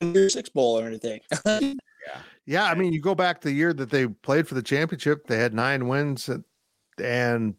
do 0.00 0.10
your 0.10 0.30
six 0.30 0.48
bowl 0.48 0.78
or 0.78 0.86
anything? 0.86 1.20
yeah. 2.06 2.20
Yeah, 2.46 2.64
I 2.64 2.74
mean, 2.74 2.92
you 2.92 3.00
go 3.00 3.14
back 3.14 3.40
the 3.40 3.52
year 3.52 3.72
that 3.72 3.90
they 3.90 4.06
played 4.06 4.46
for 4.46 4.54
the 4.54 4.62
championship, 4.62 5.26
they 5.26 5.38
had 5.38 5.54
nine 5.54 5.88
wins, 5.88 6.28
and 7.02 7.54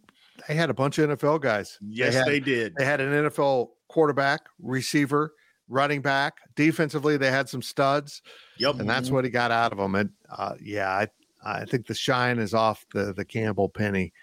they 0.47 0.53
had 0.53 0.69
a 0.69 0.73
bunch 0.75 0.99
of 0.99 1.09
NFL 1.09 1.41
guys. 1.41 1.79
Yes, 1.81 2.13
they, 2.13 2.19
had, 2.19 2.27
they 2.27 2.39
did. 2.39 2.75
They 2.75 2.85
had 2.85 3.01
an 3.01 3.11
NFL 3.25 3.69
quarterback, 3.87 4.41
receiver, 4.61 5.33
running 5.67 6.01
back. 6.01 6.37
Defensively, 6.55 7.17
they 7.17 7.31
had 7.31 7.49
some 7.49 7.63
studs. 7.63 8.21
Yep, 8.59 8.79
and 8.79 8.89
that's 8.89 9.09
what 9.09 9.25
he 9.25 9.31
got 9.31 9.51
out 9.51 9.71
of 9.71 9.79
them. 9.79 9.95
And 9.95 10.11
uh, 10.29 10.53
yeah, 10.61 10.89
I 10.89 11.07
I 11.43 11.65
think 11.65 11.87
the 11.87 11.95
shine 11.95 12.37
is 12.37 12.53
off 12.53 12.85
the 12.93 13.13
the 13.13 13.25
Campbell 13.25 13.69
penny. 13.69 14.13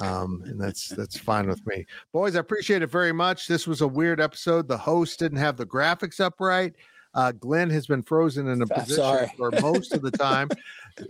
Um, 0.00 0.42
and 0.46 0.60
that's 0.60 0.88
that's 0.90 1.18
fine 1.18 1.48
with 1.48 1.64
me, 1.66 1.84
boys. 2.12 2.36
I 2.36 2.40
appreciate 2.40 2.82
it 2.82 2.90
very 2.90 3.12
much. 3.12 3.48
This 3.48 3.66
was 3.66 3.80
a 3.80 3.88
weird 3.88 4.20
episode. 4.20 4.68
The 4.68 4.78
host 4.78 5.18
didn't 5.18 5.38
have 5.38 5.56
the 5.56 5.66
graphics 5.66 6.20
up 6.20 6.34
right. 6.38 6.72
Uh, 7.18 7.32
Glenn 7.32 7.68
has 7.70 7.84
been 7.84 8.02
frozen 8.02 8.46
in 8.46 8.62
a 8.62 8.66
position 8.66 8.94
Sorry. 8.94 9.32
for 9.36 9.50
most 9.60 9.92
of 9.92 10.02
the 10.02 10.10
time. 10.12 10.48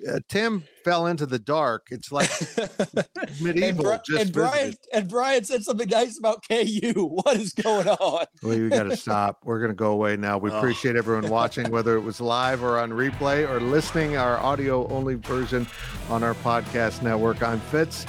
Uh, 0.07 0.21
Tim 0.29 0.65
fell 0.85 1.07
into 1.07 1.25
the 1.25 1.39
dark. 1.39 1.87
It's 1.91 2.13
like 2.13 2.29
medieval. 3.41 3.89
And, 3.89 4.03
Bri- 4.05 4.21
and 4.21 4.33
Brien 4.35 4.75
and 4.93 5.09
Brien 5.09 5.45
said 5.45 5.65
something 5.65 5.89
nice 5.89 6.19
about 6.19 6.47
KU. 6.47 6.93
What 7.25 7.37
is 7.37 7.55
going 7.55 7.89
on? 7.89 8.27
well, 8.43 8.59
we 8.59 8.69
got 8.69 8.83
to 8.83 8.97
stop. 8.99 9.39
We're 9.45 9.61
going 9.61 9.71
to 9.71 9.75
go 9.75 9.93
away 9.93 10.19
now. 10.19 10.37
We 10.37 10.51
oh. 10.51 10.59
appreciate 10.59 10.97
everyone 10.97 11.31
watching, 11.31 11.71
whether 11.71 11.97
it 11.97 12.03
was 12.03 12.21
live 12.21 12.63
or 12.63 12.79
on 12.79 12.91
replay 12.91 13.49
or 13.49 13.61
listening 13.61 14.19
our 14.19 14.37
audio 14.37 14.87
only 14.89 15.15
version 15.15 15.67
on 16.11 16.23
our 16.23 16.35
podcast 16.35 17.01
network. 17.01 17.43
I'm 17.43 17.61
Fitz, 17.61 18.05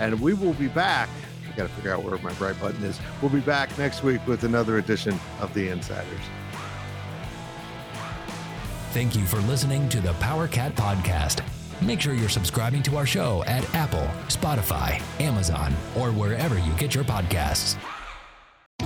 and 0.00 0.18
we 0.22 0.32
will 0.32 0.54
be 0.54 0.68
back. 0.68 1.10
I 1.46 1.54
got 1.54 1.68
to 1.68 1.74
figure 1.74 1.92
out 1.92 2.04
where 2.04 2.16
my 2.20 2.32
bright 2.34 2.58
button 2.58 2.82
is. 2.84 2.98
We'll 3.20 3.30
be 3.30 3.40
back 3.40 3.76
next 3.76 4.02
week 4.02 4.26
with 4.26 4.44
another 4.44 4.78
edition 4.78 5.20
of 5.42 5.52
the 5.52 5.68
Insiders. 5.68 6.24
Thank 8.92 9.14
you 9.14 9.26
for 9.26 9.36
listening 9.40 9.86
to 9.90 10.00
the 10.00 10.14
Power 10.14 10.48
Cat 10.48 10.74
Podcast. 10.74 11.44
Make 11.82 12.00
sure 12.00 12.14
you're 12.14 12.30
subscribing 12.30 12.82
to 12.84 12.96
our 12.96 13.04
show 13.04 13.44
at 13.44 13.62
Apple, 13.74 14.08
Spotify, 14.28 15.02
Amazon, 15.20 15.74
or 15.94 16.10
wherever 16.10 16.58
you 16.58 16.72
get 16.72 16.94
your 16.94 17.04
podcasts. 17.04 17.76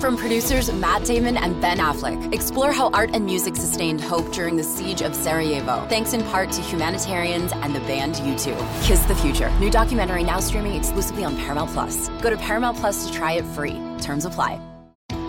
From 0.01 0.17
producers 0.17 0.69
Matt 0.73 1.05
Damon 1.05 1.37
and 1.37 1.61
Ben 1.61 1.77
Affleck, 1.77 2.33
explore 2.33 2.73
how 2.73 2.89
art 2.89 3.11
and 3.13 3.25
music 3.25 3.55
sustained 3.55 4.01
hope 4.01 4.33
during 4.33 4.57
the 4.57 4.63
siege 4.63 5.01
of 5.01 5.15
Sarajevo, 5.15 5.87
thanks 5.87 6.11
in 6.11 6.21
part 6.23 6.51
to 6.51 6.61
humanitarians 6.61 7.53
and 7.53 7.73
the 7.73 7.79
band 7.81 8.15
U2. 8.15 8.85
Kiss 8.85 9.05
the 9.05 9.15
Future, 9.15 9.49
new 9.59 9.69
documentary 9.69 10.23
now 10.23 10.41
streaming 10.41 10.75
exclusively 10.75 11.23
on 11.23 11.37
Paramount 11.37 11.71
Plus. 11.71 12.09
Go 12.21 12.29
to 12.29 12.37
Paramount 12.37 12.77
Plus 12.77 13.07
to 13.07 13.13
try 13.13 13.33
it 13.33 13.45
free. 13.45 13.79
Terms 14.01 14.25
apply 14.25 14.59